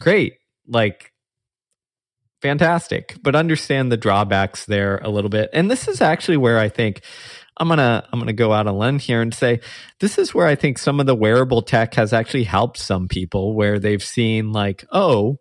great. 0.00 0.34
Like 0.66 1.12
fantastic. 2.42 3.16
But 3.22 3.36
understand 3.36 3.90
the 3.90 3.96
drawbacks 3.96 4.66
there 4.66 4.98
a 4.98 5.08
little 5.08 5.30
bit. 5.30 5.48
And 5.52 5.70
this 5.70 5.88
is 5.88 6.00
actually 6.00 6.36
where 6.36 6.58
i 6.58 6.68
think 6.68 7.02
i'm 7.56 7.68
gonna 7.68 8.06
i'm 8.12 8.18
gonna 8.18 8.32
go 8.32 8.52
out 8.52 8.66
on 8.66 8.76
limb 8.76 8.98
here 8.98 9.22
and 9.22 9.32
say 9.32 9.60
this 10.00 10.18
is 10.18 10.34
where 10.34 10.46
i 10.46 10.54
think 10.54 10.78
some 10.78 11.00
of 11.00 11.06
the 11.06 11.14
wearable 11.14 11.62
tech 11.62 11.94
has 11.94 12.12
actually 12.12 12.44
helped 12.44 12.78
some 12.78 13.08
people 13.08 13.54
where 13.54 13.78
they've 13.78 14.02
seen 14.02 14.52
like 14.52 14.84
oh 14.92 15.38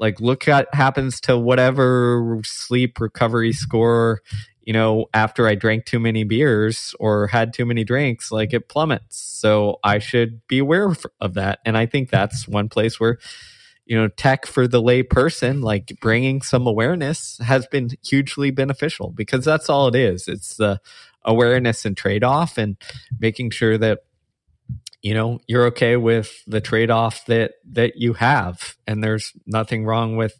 like 0.00 0.20
look 0.20 0.48
at 0.48 0.66
happens 0.74 1.20
to 1.20 1.38
whatever 1.38 2.40
sleep 2.42 2.98
recovery 2.98 3.52
score 3.52 4.20
you 4.62 4.72
know 4.72 5.06
after 5.14 5.46
i 5.46 5.54
drank 5.54 5.84
too 5.84 6.00
many 6.00 6.24
beers 6.24 6.94
or 6.98 7.28
had 7.28 7.52
too 7.52 7.64
many 7.64 7.84
drinks 7.84 8.32
like 8.32 8.52
it 8.52 8.68
plummets 8.68 9.16
so 9.16 9.78
i 9.84 9.98
should 10.00 10.44
be 10.48 10.58
aware 10.58 10.92
of 11.20 11.34
that 11.34 11.60
and 11.64 11.76
i 11.78 11.86
think 11.86 12.10
that's 12.10 12.48
one 12.48 12.68
place 12.68 12.98
where 12.98 13.18
you 13.90 13.96
know, 13.96 14.06
tech 14.06 14.46
for 14.46 14.68
the 14.68 14.80
lay 14.80 15.02
person, 15.02 15.62
like 15.62 15.98
bringing 16.00 16.42
some 16.42 16.64
awareness 16.64 17.38
has 17.38 17.66
been 17.66 17.90
hugely 18.04 18.52
beneficial 18.52 19.10
because 19.10 19.44
that's 19.44 19.68
all 19.68 19.88
it 19.88 19.96
is. 19.96 20.28
It's 20.28 20.54
the 20.58 20.80
awareness 21.24 21.84
and 21.84 21.96
trade 21.96 22.22
off 22.22 22.56
and 22.56 22.76
making 23.18 23.50
sure 23.50 23.76
that 23.78 24.04
you 25.02 25.14
know 25.14 25.40
you're 25.46 25.66
okay 25.66 25.96
with 25.96 26.42
the 26.46 26.60
trade 26.60 26.90
off 26.90 27.24
that 27.26 27.52
that 27.72 27.96
you 27.96 28.12
have 28.14 28.76
and 28.86 29.02
there's 29.02 29.32
nothing 29.46 29.84
wrong 29.84 30.16
with 30.16 30.38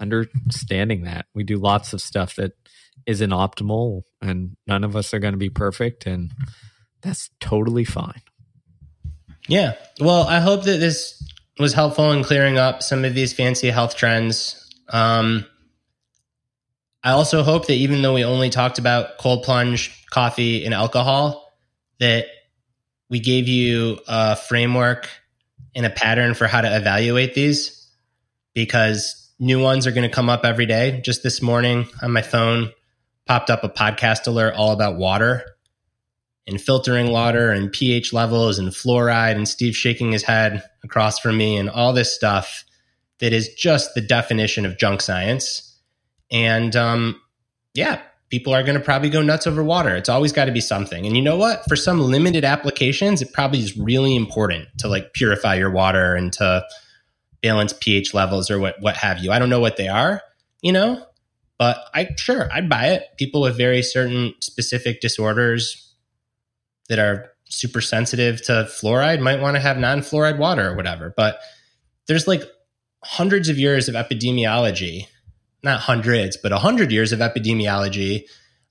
understanding 0.00 1.02
that. 1.02 1.26
We 1.34 1.44
do 1.44 1.58
lots 1.58 1.92
of 1.92 2.00
stuff 2.00 2.36
that 2.36 2.52
isn't 3.06 3.30
optimal 3.30 4.02
and 4.20 4.56
none 4.66 4.84
of 4.84 4.96
us 4.96 5.14
are 5.14 5.18
going 5.18 5.34
to 5.34 5.38
be 5.38 5.50
perfect 5.50 6.06
and 6.06 6.32
that's 7.02 7.30
totally 7.40 7.84
fine. 7.84 8.22
Yeah. 9.48 9.74
Well, 10.00 10.26
I 10.26 10.40
hope 10.40 10.64
that 10.64 10.80
this 10.80 11.22
was 11.58 11.72
helpful 11.74 12.12
in 12.12 12.24
clearing 12.24 12.58
up 12.58 12.82
some 12.82 13.04
of 13.04 13.14
these 13.14 13.32
fancy 13.32 13.68
health 13.68 13.96
trends. 13.96 14.68
Um, 14.88 15.46
I 17.02 17.12
also 17.12 17.42
hope 17.42 17.66
that 17.66 17.74
even 17.74 18.02
though 18.02 18.14
we 18.14 18.24
only 18.24 18.50
talked 18.50 18.78
about 18.78 19.18
cold 19.18 19.42
plunge, 19.42 20.04
coffee, 20.10 20.64
and 20.64 20.74
alcohol, 20.74 21.52
that 21.98 22.26
we 23.10 23.20
gave 23.20 23.48
you 23.48 23.98
a 24.08 24.36
framework 24.36 25.08
and 25.74 25.84
a 25.84 25.90
pattern 25.90 26.34
for 26.34 26.46
how 26.46 26.60
to 26.60 26.76
evaluate 26.76 27.34
these 27.34 27.88
because 28.54 29.30
new 29.38 29.60
ones 29.60 29.86
are 29.86 29.92
going 29.92 30.08
to 30.08 30.14
come 30.14 30.30
up 30.30 30.44
every 30.44 30.66
day. 30.66 31.00
Just 31.04 31.22
this 31.22 31.42
morning 31.42 31.86
on 32.02 32.12
my 32.12 32.22
phone 32.22 32.70
popped 33.26 33.50
up 33.50 33.64
a 33.64 33.68
podcast 33.68 34.26
alert 34.26 34.54
all 34.54 34.72
about 34.72 34.96
water 34.96 35.44
and 36.46 36.60
filtering 36.60 37.10
water 37.10 37.50
and 37.50 37.70
pH 37.70 38.12
levels 38.12 38.58
and 38.58 38.70
fluoride 38.70 39.36
and 39.36 39.48
Steve 39.48 39.76
shaking 39.76 40.12
his 40.12 40.22
head 40.22 40.62
across 40.82 41.18
from 41.18 41.36
me 41.36 41.56
and 41.56 41.68
all 41.68 41.92
this 41.92 42.14
stuff 42.14 42.64
that 43.18 43.32
is 43.32 43.52
just 43.54 43.94
the 43.94 44.00
definition 44.00 44.64
of 44.64 44.78
junk 44.78 45.00
science. 45.00 45.78
And 46.30 46.74
um, 46.74 47.20
yeah, 47.74 48.00
people 48.30 48.54
are 48.54 48.62
going 48.62 48.78
to 48.78 48.84
probably 48.84 49.10
go 49.10 49.20
nuts 49.22 49.46
over 49.46 49.62
water. 49.62 49.94
It's 49.96 50.08
always 50.08 50.32
got 50.32 50.46
to 50.46 50.52
be 50.52 50.60
something. 50.60 51.04
And 51.04 51.16
you 51.16 51.22
know 51.22 51.36
what? 51.36 51.64
For 51.68 51.76
some 51.76 52.00
limited 52.00 52.44
applications, 52.44 53.20
it 53.20 53.32
probably 53.32 53.58
is 53.58 53.76
really 53.76 54.16
important 54.16 54.68
to 54.78 54.88
like 54.88 55.12
purify 55.12 55.56
your 55.56 55.70
water 55.70 56.14
and 56.14 56.32
to 56.34 56.64
balance 57.42 57.74
pH 57.78 58.14
levels 58.14 58.50
or 58.50 58.58
what 58.58 58.76
what 58.80 58.96
have 58.96 59.18
you. 59.18 59.32
I 59.32 59.38
don't 59.38 59.50
know 59.50 59.60
what 59.60 59.76
they 59.76 59.88
are, 59.88 60.22
you 60.62 60.72
know, 60.72 61.04
but 61.58 61.78
I 61.94 62.08
sure 62.16 62.48
I'd 62.52 62.68
buy 62.68 62.88
it. 62.88 63.04
People 63.18 63.42
with 63.42 63.56
very 63.56 63.82
certain 63.82 64.34
specific 64.40 65.00
disorders 65.00 65.94
that 66.88 66.98
are 66.98 67.32
super 67.48 67.80
sensitive 67.80 68.42
to 68.42 68.68
fluoride 68.70 69.20
might 69.20 69.40
want 69.40 69.56
to 69.56 69.60
have 69.60 69.76
non-fluoride 69.76 70.38
water 70.38 70.70
or 70.70 70.76
whatever. 70.76 71.12
But 71.16 71.40
there's 72.06 72.28
like 72.28 72.42
hundreds 73.02 73.48
of 73.48 73.58
years 73.58 73.88
of 73.88 73.94
epidemiology, 73.94 75.06
not 75.62 75.80
hundreds, 75.80 76.36
but 76.36 76.52
a 76.52 76.58
hundred 76.58 76.92
years 76.92 77.12
of 77.12 77.20
epidemiology 77.20 78.24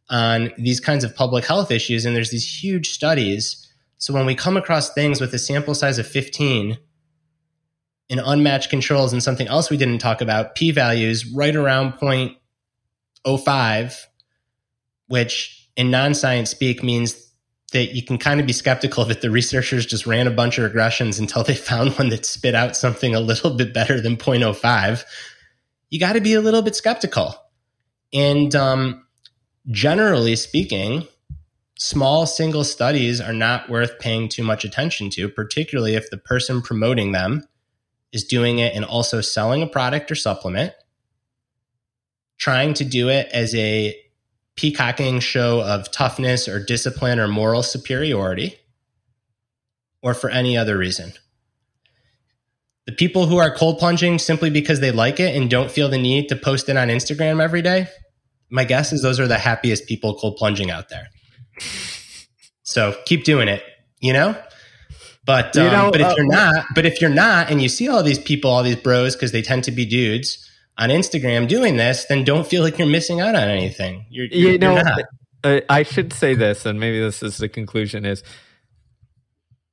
on 0.09 0.51
these 0.57 0.79
kinds 0.79 1.03
of 1.03 1.15
public 1.15 1.45
health 1.45 1.71
issues. 1.71 2.05
And 2.05 2.15
there's 2.15 2.31
these 2.31 2.63
huge 2.63 2.89
studies. 2.89 3.67
So 3.97 4.13
when 4.13 4.25
we 4.25 4.35
come 4.35 4.55
across 4.57 4.93
things 4.93 5.21
with 5.21 5.33
a 5.33 5.39
sample 5.39 5.75
size 5.75 5.99
of 5.99 6.07
15 6.07 6.77
and 8.09 8.21
unmatched 8.23 8.69
controls 8.69 9.11
and 9.13 9.21
something 9.21 9.47
else 9.47 9.69
we 9.69 9.77
didn't 9.77 9.99
talk 9.99 10.21
about, 10.21 10.55
p 10.55 10.71
values 10.71 11.27
right 11.27 11.55
around 11.55 11.93
0.05, 11.93 14.05
which 15.07 15.69
in 15.75 15.91
non 15.91 16.15
science 16.15 16.49
speak 16.49 16.81
means 16.81 17.27
that 17.71 17.93
you 17.93 18.01
can 18.01 18.17
kind 18.17 18.39
of 18.39 18.47
be 18.47 18.53
skeptical 18.53 19.05
that 19.05 19.21
the 19.21 19.29
researchers 19.29 19.85
just 19.85 20.07
ran 20.07 20.25
a 20.25 20.31
bunch 20.31 20.57
of 20.57 20.71
regressions 20.71 21.19
until 21.19 21.43
they 21.43 21.53
found 21.55 21.95
one 21.99 22.09
that 22.09 22.25
spit 22.25 22.55
out 22.55 22.75
something 22.75 23.13
a 23.13 23.19
little 23.19 23.51
bit 23.51 23.75
better 23.75 24.01
than 24.01 24.17
0.05 24.17 25.03
you 25.89 25.99
got 25.99 26.13
to 26.13 26.21
be 26.21 26.33
a 26.33 26.41
little 26.41 26.61
bit 26.61 26.75
skeptical 26.75 27.35
and 28.13 28.55
um, 28.55 29.05
generally 29.69 30.35
speaking 30.35 31.07
small 31.77 32.25
single 32.25 32.63
studies 32.63 33.21
are 33.21 33.33
not 33.33 33.69
worth 33.69 33.99
paying 33.99 34.27
too 34.27 34.43
much 34.43 34.65
attention 34.65 35.09
to 35.09 35.29
particularly 35.29 35.95
if 35.95 36.09
the 36.09 36.17
person 36.17 36.61
promoting 36.61 37.11
them 37.11 37.47
is 38.11 38.23
doing 38.23 38.59
it 38.59 38.75
and 38.75 38.83
also 38.83 39.21
selling 39.21 39.61
a 39.61 39.67
product 39.67 40.11
or 40.11 40.15
supplement 40.15 40.73
trying 42.39 42.73
to 42.73 42.85
do 42.85 43.09
it 43.09 43.27
as 43.31 43.53
a 43.53 43.95
peacocking 44.59 45.21
show 45.21 45.61
of 45.61 45.89
toughness 45.89 46.45
or 46.45 46.61
discipline 46.61 47.17
or 47.17 47.29
moral 47.29 47.63
superiority, 47.63 48.57
or 50.01 50.13
for 50.13 50.29
any 50.29 50.57
other 50.57 50.77
reason. 50.77 51.13
The 52.89 52.95
people 52.95 53.27
who 53.27 53.37
are 53.37 53.53
cold 53.53 53.77
plunging 53.77 54.17
simply 54.17 54.49
because 54.49 54.79
they 54.79 54.89
like 54.89 55.19
it 55.19 55.35
and 55.35 55.47
don't 55.47 55.69
feel 55.69 55.89
the 55.89 55.99
need 55.99 56.27
to 56.29 56.35
post 56.35 56.69
it 56.69 56.75
on 56.75 56.87
Instagram 56.87 57.39
every 57.39 57.61
day, 57.61 57.85
my 58.49 58.63
guess 58.63 58.91
is 58.91 59.03
those 59.03 59.19
are 59.19 59.27
the 59.27 59.37
happiest 59.37 59.85
people 59.85 60.15
cold 60.15 60.37
plunging 60.37 60.71
out 60.71 60.89
there. 60.89 61.09
So 62.63 62.95
keep 63.05 63.25
doing 63.25 63.47
it, 63.47 63.61
you 63.99 64.11
know? 64.11 64.35
But 65.23 65.55
um, 65.55 65.65
you 65.65 65.71
know, 65.71 65.91
but 65.91 66.01
if 66.01 66.07
uh, 66.07 66.13
you're 66.17 66.25
not, 66.25 66.65
but 66.73 66.87
if 66.87 66.99
you're 66.99 67.11
not, 67.11 67.51
and 67.51 67.61
you 67.61 67.69
see 67.69 67.87
all 67.87 68.01
these 68.01 68.17
people, 68.17 68.49
all 68.49 68.63
these 68.63 68.75
bros, 68.75 69.15
because 69.15 69.33
they 69.33 69.43
tend 69.43 69.65
to 69.65 69.71
be 69.71 69.85
dudes, 69.85 70.43
on 70.79 70.89
Instagram 70.89 71.47
doing 71.47 71.77
this, 71.77 72.05
then 72.05 72.23
don't 72.23 72.47
feel 72.47 72.63
like 72.63 72.79
you're 72.79 72.87
missing 72.87 73.21
out 73.21 73.35
on 73.35 73.49
anything. 73.49 74.07
You're, 74.09 74.25
you're 74.31 74.51
you 74.53 74.57
know, 74.57 74.81
I 75.43 75.83
should 75.83 76.11
say 76.11 76.33
this, 76.33 76.65
and 76.65 76.79
maybe 76.79 76.99
this 76.99 77.21
is 77.21 77.37
the 77.37 77.49
conclusion: 77.49 78.03
is 78.03 78.23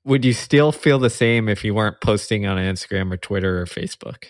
would 0.07 0.25
you 0.25 0.33
still 0.33 0.73
feel 0.73 0.99
the 0.99 1.11
same 1.11 1.49
if 1.49 1.65
you 1.65 1.75
weren't 1.75 2.01
posting 2.01 2.47
on 2.47 2.57
Instagram 2.57 3.13
or 3.13 3.17
Twitter 3.17 3.61
or 3.61 3.67
Facebook? 3.67 4.25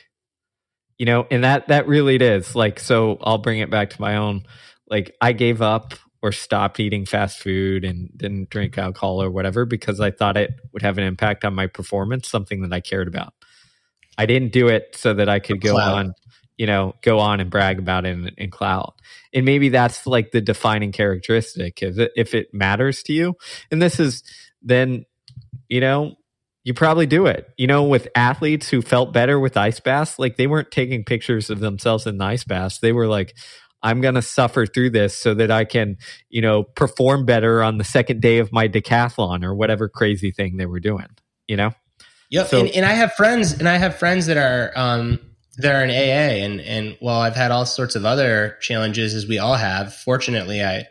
You 0.99 1.07
know, 1.07 1.27
and 1.31 1.45
that 1.45 1.69
that 1.69 1.87
really 1.87 2.17
it 2.17 2.23
is. 2.23 2.57
Like, 2.57 2.81
so 2.81 3.19
I'll 3.21 3.39
bring 3.39 3.61
it 3.61 3.71
back 3.71 3.91
to 3.91 4.01
my 4.01 4.17
own. 4.17 4.45
Like, 4.89 5.15
I 5.21 5.33
gave 5.33 5.61
up 5.61 5.95
or 6.23 6.33
stopped 6.33 6.81
eating 6.81 7.05
fast 7.05 7.39
food 7.39 7.85
and 7.85 8.11
didn't 8.17 8.49
drink 8.49 8.79
alcohol 8.79 9.23
or 9.23 9.31
whatever 9.31 9.67
because 9.67 10.01
I 10.01 10.11
thought 10.11 10.39
it 10.39 10.59
would 10.73 10.83
have 10.83 10.97
an 10.97 11.05
impact 11.05 11.45
on 11.45 11.55
my 11.55 11.67
performance, 11.67 12.29
something 12.29 12.63
that 12.63 12.73
I 12.73 12.81
cared 12.81 13.07
about. 13.07 13.35
I 14.17 14.25
didn't 14.25 14.53
do 14.53 14.69
it 14.69 14.97
so 14.97 15.13
that 15.13 15.29
I 15.29 15.41
could 15.41 15.61
go 15.61 15.77
on 15.77 16.15
you 16.57 16.67
know, 16.67 16.95
go 17.03 17.19
on 17.19 17.41
and 17.41 17.51
brag 17.51 17.79
about 17.79 18.07
it 18.07 18.11
in, 18.11 18.29
in 18.39 18.51
cloud. 18.51 18.95
And 19.33 19.45
maybe 19.45 19.69
that's 19.69 20.07
like 20.07 20.31
the 20.31 20.41
defining 20.41 20.93
characteristic 20.93 21.83
if 21.83 21.99
it, 21.99 22.13
if 22.17 22.35
it 22.35 22.55
matters 22.55 23.03
to 23.05 23.13
you. 23.13 23.35
And 23.71 23.81
this 23.81 24.01
is 24.01 24.23
then, 24.63 25.05
you 25.69 25.81
know, 25.81 26.17
you 26.65 26.75
probably 26.75 27.07
do 27.07 27.27
it. 27.27 27.49
You 27.57 27.67
know, 27.67 27.85
with 27.85 28.09
athletes 28.15 28.69
who 28.69 28.83
felt 28.83 29.13
better 29.13 29.39
with 29.39 29.57
ice 29.57 29.81
baths, 29.81 30.19
like 30.19 30.37
they 30.37 30.47
weren't 30.47 30.71
taking 30.71 31.05
pictures 31.05 31.51
of 31.51 31.61
themselves 31.61 32.07
in 32.07 32.19
the 32.19 32.25
ice 32.25 32.45
baths. 32.45 32.79
They 32.79 32.93
were 32.93 33.07
like, 33.07 33.37
I'm 33.83 34.01
going 34.01 34.15
to 34.15 34.23
suffer 34.23 34.67
through 34.67 34.91
this 34.91 35.17
so 35.17 35.35
that 35.35 35.51
I 35.51 35.65
can, 35.65 35.99
you 36.29 36.43
know, 36.43 36.65
perform 36.65 37.25
better 37.25 37.63
on 37.63 37.79
the 37.79 37.85
second 37.85 38.21
day 38.21 38.39
of 38.39 38.53
my 38.53 38.69
decathlon 38.69 39.45
or 39.45 39.55
whatever 39.55 39.89
crazy 39.89 40.33
thing 40.33 40.57
they 40.57 40.67
were 40.67 40.81
doing, 40.81 41.07
you 41.47 41.57
know? 41.57 41.73
Yep. 42.31 42.47
So, 42.49 42.61
and, 42.61 42.71
and 42.71 42.87
I 42.87 42.93
have 42.93 43.13
friends 43.13 43.53
and 43.53 43.69
I 43.69 43.77
have 43.77 43.97
friends 43.97 44.27
that 44.27 44.37
are, 44.37 44.73
um, 44.75 45.21
they're 45.57 45.83
an 45.83 45.91
AA, 45.91 46.45
and 46.45 46.61
and 46.61 46.97
while 47.01 47.21
I've 47.21 47.35
had 47.35 47.51
all 47.51 47.65
sorts 47.65 47.95
of 47.95 48.05
other 48.05 48.59
challenges 48.61 49.15
as 49.15 49.27
we 49.27 49.39
all 49.39 49.55
have, 49.55 49.95
fortunately, 49.95 50.63
I 50.63 50.87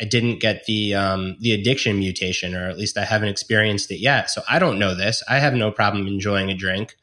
I 0.00 0.04
didn't 0.04 0.40
get 0.40 0.64
the 0.66 0.94
um, 0.94 1.36
the 1.40 1.52
addiction 1.52 1.98
mutation, 1.98 2.54
or 2.54 2.68
at 2.68 2.76
least 2.76 2.98
I 2.98 3.04
haven't 3.04 3.28
experienced 3.28 3.90
it 3.90 3.98
yet. 3.98 4.30
So 4.30 4.42
I 4.48 4.58
don't 4.58 4.78
know 4.78 4.94
this. 4.94 5.22
I 5.28 5.38
have 5.38 5.54
no 5.54 5.70
problem 5.70 6.06
enjoying 6.06 6.50
a 6.50 6.54
drink, 6.54 6.96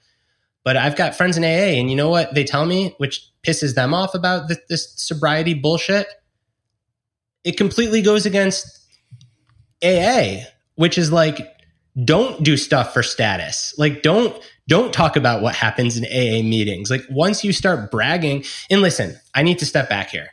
but 0.64 0.78
I've 0.78 0.96
got 0.96 1.16
friends 1.16 1.36
in 1.36 1.44
AA, 1.44 1.80
and 1.80 1.90
you 1.90 1.96
know 1.96 2.10
what 2.10 2.36
they 2.36 2.44
tell 2.44 2.66
me, 2.66 2.94
which 2.98 3.30
pisses 3.44 3.74
them 3.74 3.94
off 3.94 4.14
about 4.14 4.48
this, 4.48 4.60
this 4.70 4.94
sobriety 4.96 5.54
bullshit. 5.54 6.08
It 7.44 7.58
completely 7.58 8.02
goes 8.02 8.26
against 8.26 8.88
AA, 9.84 10.44
which 10.76 10.98
is 10.98 11.12
like, 11.12 11.40
don't 12.06 12.44
do 12.44 12.58
stuff 12.58 12.94
for 12.94 13.04
status. 13.04 13.74
Like, 13.78 14.04
don't 14.04 14.40
don't 14.68 14.94
talk 14.94 15.18
about 15.18 15.42
what 15.42 15.56
happens 15.56 15.98
in 15.98 16.06
AA 16.06 16.48
meetings. 16.48 16.92
Like, 16.92 17.04
once 17.10 17.44
you 17.44 17.52
start 17.54 17.90
bragging, 17.90 18.46
and 18.70 18.82
listen, 18.82 19.20
I 19.34 19.42
need 19.42 19.58
to 19.60 19.66
step 19.66 19.90
back 19.90 20.10
here 20.12 20.30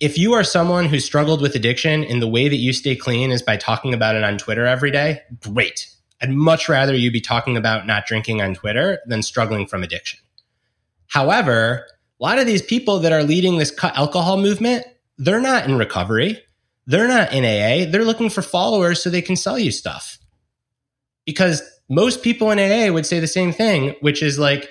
if 0.00 0.18
you 0.18 0.34
are 0.34 0.44
someone 0.44 0.86
who 0.86 1.00
struggled 1.00 1.40
with 1.40 1.54
addiction 1.54 2.04
and 2.04 2.20
the 2.20 2.28
way 2.28 2.48
that 2.48 2.56
you 2.56 2.72
stay 2.72 2.94
clean 2.94 3.30
is 3.30 3.42
by 3.42 3.56
talking 3.56 3.94
about 3.94 4.14
it 4.14 4.24
on 4.24 4.36
Twitter 4.36 4.66
every 4.66 4.90
day, 4.90 5.22
great. 5.40 5.88
I'd 6.20 6.30
much 6.30 6.68
rather 6.68 6.94
you 6.94 7.10
be 7.10 7.20
talking 7.20 7.56
about 7.56 7.86
not 7.86 8.06
drinking 8.06 8.42
on 8.42 8.54
Twitter 8.54 9.00
than 9.06 9.22
struggling 9.22 9.66
from 9.66 9.82
addiction. 9.82 10.18
However, 11.08 11.86
a 12.20 12.24
lot 12.24 12.38
of 12.38 12.46
these 12.46 12.62
people 12.62 12.98
that 13.00 13.12
are 13.12 13.22
leading 13.22 13.58
this 13.58 13.70
cut 13.70 13.96
alcohol 13.96 14.36
movement, 14.36 14.86
they're 15.18 15.40
not 15.40 15.64
in 15.64 15.78
recovery. 15.78 16.42
They're 16.86 17.08
not 17.08 17.32
in 17.32 17.44
AA. 17.44 17.90
They're 17.90 18.04
looking 18.04 18.30
for 18.30 18.42
followers 18.42 19.02
so 19.02 19.10
they 19.10 19.22
can 19.22 19.36
sell 19.36 19.58
you 19.58 19.70
stuff. 19.70 20.18
Because 21.24 21.62
most 21.88 22.22
people 22.22 22.50
in 22.50 22.58
AA 22.58 22.92
would 22.92 23.06
say 23.06 23.18
the 23.18 23.26
same 23.26 23.52
thing, 23.52 23.94
which 24.00 24.22
is 24.22 24.38
like, 24.38 24.70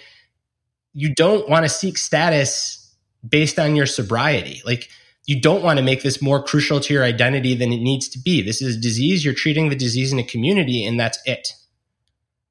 you 0.93 1.13
don't 1.13 1.49
want 1.49 1.65
to 1.65 1.69
seek 1.69 1.97
status 1.97 2.95
based 3.27 3.59
on 3.59 3.75
your 3.75 3.85
sobriety. 3.85 4.61
Like, 4.65 4.89
you 5.25 5.39
don't 5.39 5.63
want 5.63 5.77
to 5.77 5.83
make 5.83 6.03
this 6.03 6.21
more 6.21 6.41
crucial 6.41 6.79
to 6.79 6.93
your 6.93 7.03
identity 7.03 7.55
than 7.55 7.73
it 7.73 7.81
needs 7.81 8.07
to 8.09 8.19
be. 8.19 8.41
This 8.41 8.61
is 8.61 8.75
a 8.75 8.79
disease. 8.79 9.25
You're 9.25 9.33
treating 9.33 9.69
the 9.69 9.75
disease 9.75 10.11
in 10.11 10.19
a 10.19 10.23
community, 10.23 10.85
and 10.85 10.99
that's 10.99 11.19
it. 11.25 11.53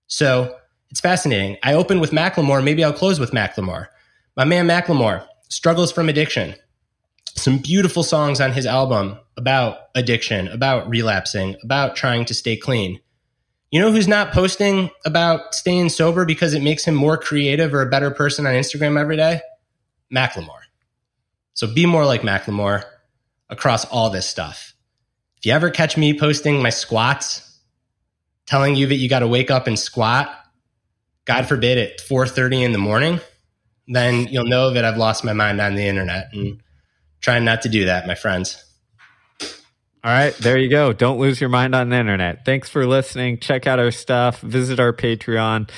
So 0.07 0.57
it's 0.91 1.01
fascinating. 1.01 1.57
I 1.63 1.75
opened 1.75 2.01
with 2.01 2.11
Macklemore. 2.11 2.63
Maybe 2.63 2.85
I'll 2.85 2.93
close 2.93 3.21
with 3.21 3.31
Macklemore. 3.31 3.89
My 4.37 4.45
man 4.45 4.67
Macklemore 4.67 5.27
struggles 5.49 5.93
from 5.93 6.09
addiction. 6.09 6.57
Some 7.37 7.59
beautiful 7.59 8.03
songs 8.03 8.41
on 8.41 8.53
his 8.53 8.67
album 8.67 9.19
about 9.37 9.79
addiction, 9.95 10.49
about 10.49 10.89
relapsing, 10.89 11.57
about 11.63 11.97
trying 11.97 12.25
to 12.27 12.35
stay 12.35 12.57
clean. 12.57 13.01
You 13.71 13.81
know 13.81 13.91
who's 13.91 14.07
not 14.07 14.33
posting 14.33 14.91
about 15.05 15.55
staying 15.55 15.89
sober 15.89 16.25
because 16.25 16.55
it 16.55 16.63
makes 16.63 16.85
him 16.85 16.95
more 16.95 17.17
creative 17.17 17.75
or 17.75 17.83
a 17.83 17.91
better 17.91 18.11
person 18.11 18.47
on 18.47 18.55
Instagram 18.55 18.99
every 18.99 19.17
day? 19.17 19.41
Macklemore. 20.15 20.64
So 21.55 21.73
be 21.73 21.87
more 21.87 22.05
like 22.05 22.23
Macklemore 22.23 22.85
across 23.49 23.85
all 23.85 24.11
this 24.11 24.27
stuff. 24.27 24.75
If 25.39 25.47
you 25.47 25.53
ever 25.53 25.71
catch 25.71 25.97
me 25.97 26.19
posting 26.19 26.63
my 26.63 26.71
squats, 26.71 27.59
telling 28.47 28.75
you 28.77 28.87
that 28.89 28.97
you 28.97 29.09
got 29.09 29.21
to 29.21 29.29
wake 29.29 29.51
up 29.51 29.67
and 29.67 29.79
squat, 29.79 30.35
God 31.25 31.47
forbid 31.47 31.79
at 31.79 31.99
4:30 32.01 32.63
in 32.63 32.73
the 32.73 32.79
morning, 32.79 33.21
then 33.87 34.27
you'll 34.29 34.47
know 34.47 34.71
that 34.71 34.85
I've 34.85 34.97
lost 34.97 35.25
my 35.25 35.33
mind 35.33 35.61
on 35.61 35.75
the 35.75 35.87
internet 35.87 36.29
and 36.33 36.61
trying 37.21 37.45
not 37.45 37.63
to 37.63 37.69
do 37.69 37.87
that, 37.87 38.07
my 38.07 38.15
friends. 38.15 38.63
All 39.41 40.11
right, 40.11 40.35
there 40.37 40.59
you 40.59 40.69
go. 40.69 40.93
Don't 40.93 41.19
lose 41.19 41.41
your 41.41 41.49
mind 41.49 41.75
on 41.75 41.89
the 41.89 41.97
internet. 41.97 42.45
Thanks 42.45 42.69
for 42.69 42.87
listening. 42.87 43.39
Check 43.39 43.67
out 43.67 43.79
our 43.79 43.91
stuff, 43.91 44.41
visit 44.41 44.79
our 44.79 44.93
Patreon. 44.93 45.71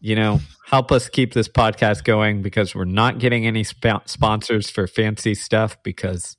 You 0.00 0.16
know, 0.16 0.40
help 0.70 0.92
us 0.92 1.08
keep 1.08 1.34
this 1.34 1.48
podcast 1.48 2.04
going 2.04 2.42
because 2.42 2.76
we're 2.76 2.84
not 2.84 3.18
getting 3.18 3.44
any 3.44 3.64
sp- 3.66 4.06
sponsors 4.06 4.70
for 4.70 4.86
fancy 4.86 5.34
stuff 5.34 5.76
because 5.82 6.36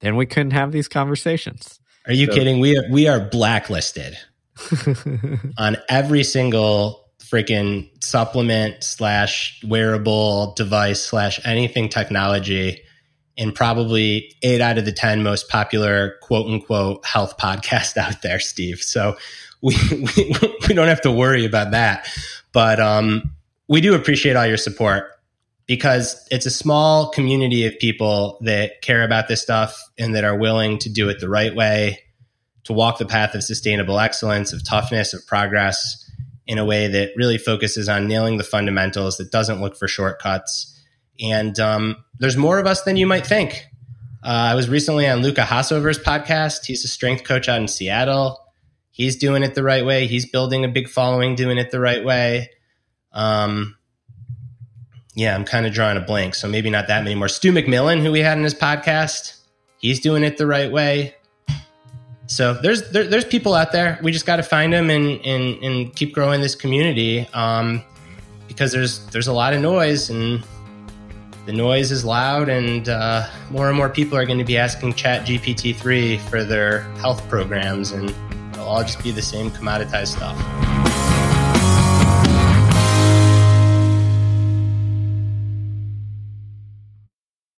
then 0.00 0.14
we 0.14 0.26
couldn't 0.26 0.52
have 0.52 0.70
these 0.70 0.86
conversations. 0.86 1.80
Are 2.06 2.12
you 2.12 2.26
so. 2.26 2.34
kidding? 2.34 2.60
We 2.60 2.78
are, 2.78 2.84
we 2.88 3.08
are 3.08 3.18
blacklisted 3.18 4.16
on 5.58 5.76
every 5.88 6.22
single 6.22 7.10
freaking 7.20 7.90
supplement 8.02 8.84
slash 8.84 9.60
wearable 9.66 10.54
device 10.54 11.02
slash 11.02 11.44
anything 11.44 11.88
technology 11.88 12.80
in 13.36 13.50
probably 13.50 14.32
eight 14.42 14.60
out 14.60 14.78
of 14.78 14.84
the 14.84 14.92
10 14.92 15.24
most 15.24 15.48
popular 15.48 16.14
quote 16.22 16.46
unquote 16.46 17.04
health 17.04 17.36
podcast 17.40 17.96
out 17.96 18.22
there, 18.22 18.38
Steve. 18.38 18.80
So 18.82 19.16
we, 19.60 19.76
we, 19.90 20.34
we 20.68 20.74
don't 20.74 20.86
have 20.86 21.00
to 21.00 21.10
worry 21.10 21.44
about 21.44 21.72
that. 21.72 22.08
But 22.52 22.78
um, 22.78 23.34
we 23.68 23.80
do 23.80 23.94
appreciate 23.94 24.34
all 24.36 24.46
your 24.46 24.56
support 24.56 25.10
because 25.66 26.26
it's 26.30 26.46
a 26.46 26.50
small 26.50 27.10
community 27.10 27.66
of 27.66 27.78
people 27.78 28.38
that 28.40 28.80
care 28.80 29.04
about 29.04 29.28
this 29.28 29.42
stuff 29.42 29.78
and 29.98 30.14
that 30.14 30.24
are 30.24 30.36
willing 30.36 30.78
to 30.78 30.88
do 30.88 31.10
it 31.10 31.20
the 31.20 31.28
right 31.28 31.54
way, 31.54 32.00
to 32.64 32.72
walk 32.72 32.98
the 32.98 33.04
path 33.04 33.34
of 33.34 33.44
sustainable 33.44 34.00
excellence, 34.00 34.52
of 34.52 34.64
toughness, 34.64 35.12
of 35.12 35.26
progress 35.26 36.10
in 36.46 36.56
a 36.56 36.64
way 36.64 36.88
that 36.88 37.10
really 37.14 37.36
focuses 37.36 37.88
on 37.88 38.08
nailing 38.08 38.38
the 38.38 38.44
fundamentals, 38.44 39.18
that 39.18 39.30
doesn't 39.30 39.60
look 39.60 39.76
for 39.76 39.86
shortcuts. 39.86 40.74
And 41.20 41.58
um, 41.60 41.96
there's 42.18 42.38
more 42.38 42.58
of 42.58 42.66
us 42.66 42.82
than 42.82 42.96
you 42.96 43.06
might 43.06 43.26
think. 43.26 43.66
Uh, 44.24 44.28
I 44.28 44.54
was 44.54 44.70
recently 44.70 45.06
on 45.06 45.20
Luka 45.20 45.42
Hocevar's 45.42 45.98
podcast. 45.98 46.64
He's 46.64 46.84
a 46.84 46.88
strength 46.88 47.24
coach 47.24 47.48
out 47.48 47.60
in 47.60 47.68
Seattle. 47.68 48.40
He's 48.90 49.16
doing 49.16 49.42
it 49.42 49.54
the 49.54 49.62
right 49.62 49.84
way. 49.84 50.06
He's 50.06 50.24
building 50.24 50.64
a 50.64 50.68
big 50.68 50.88
following, 50.88 51.34
doing 51.34 51.58
it 51.58 51.70
the 51.70 51.80
right 51.80 52.02
way. 52.02 52.48
Um, 53.18 53.76
yeah, 55.16 55.34
I'm 55.34 55.44
kind 55.44 55.66
of 55.66 55.72
drawing 55.72 55.96
a 55.96 56.00
blank, 56.00 56.36
so 56.36 56.46
maybe 56.46 56.70
not 56.70 56.86
that 56.86 57.02
many 57.02 57.16
more. 57.16 57.28
Stu 57.28 57.52
McMillan, 57.52 58.00
who 58.00 58.12
we 58.12 58.20
had 58.20 58.38
in 58.38 58.44
his 58.44 58.54
podcast, 58.54 59.40
he's 59.78 59.98
doing 59.98 60.22
it 60.22 60.36
the 60.36 60.46
right 60.46 60.70
way. 60.70 61.16
So 62.28 62.54
there's 62.54 62.92
there, 62.92 63.04
there's 63.04 63.24
people 63.24 63.54
out 63.54 63.72
there. 63.72 63.98
We 64.02 64.12
just 64.12 64.26
got 64.26 64.36
to 64.36 64.44
find 64.44 64.72
them 64.72 64.90
and, 64.90 65.20
and 65.26 65.62
and 65.64 65.96
keep 65.96 66.14
growing 66.14 66.40
this 66.40 66.54
community 66.54 67.26
um, 67.34 67.82
because 68.46 68.70
there's 68.70 69.04
there's 69.06 69.26
a 69.26 69.32
lot 69.32 69.52
of 69.52 69.60
noise 69.60 70.08
and 70.10 70.44
the 71.46 71.52
noise 71.52 71.90
is 71.90 72.04
loud 72.04 72.48
and 72.48 72.88
uh, 72.88 73.26
more 73.50 73.68
and 73.68 73.76
more 73.76 73.88
people 73.88 74.16
are 74.16 74.26
going 74.26 74.38
to 74.38 74.44
be 74.44 74.56
asking 74.56 74.92
Chat 74.92 75.26
GPT 75.26 75.74
three 75.74 76.18
for 76.18 76.44
their 76.44 76.82
health 77.00 77.26
programs 77.28 77.90
and 77.90 78.10
it'll 78.52 78.68
all 78.68 78.82
just 78.82 79.02
be 79.02 79.10
the 79.10 79.22
same 79.22 79.50
commoditized 79.50 80.08
stuff. 80.08 80.77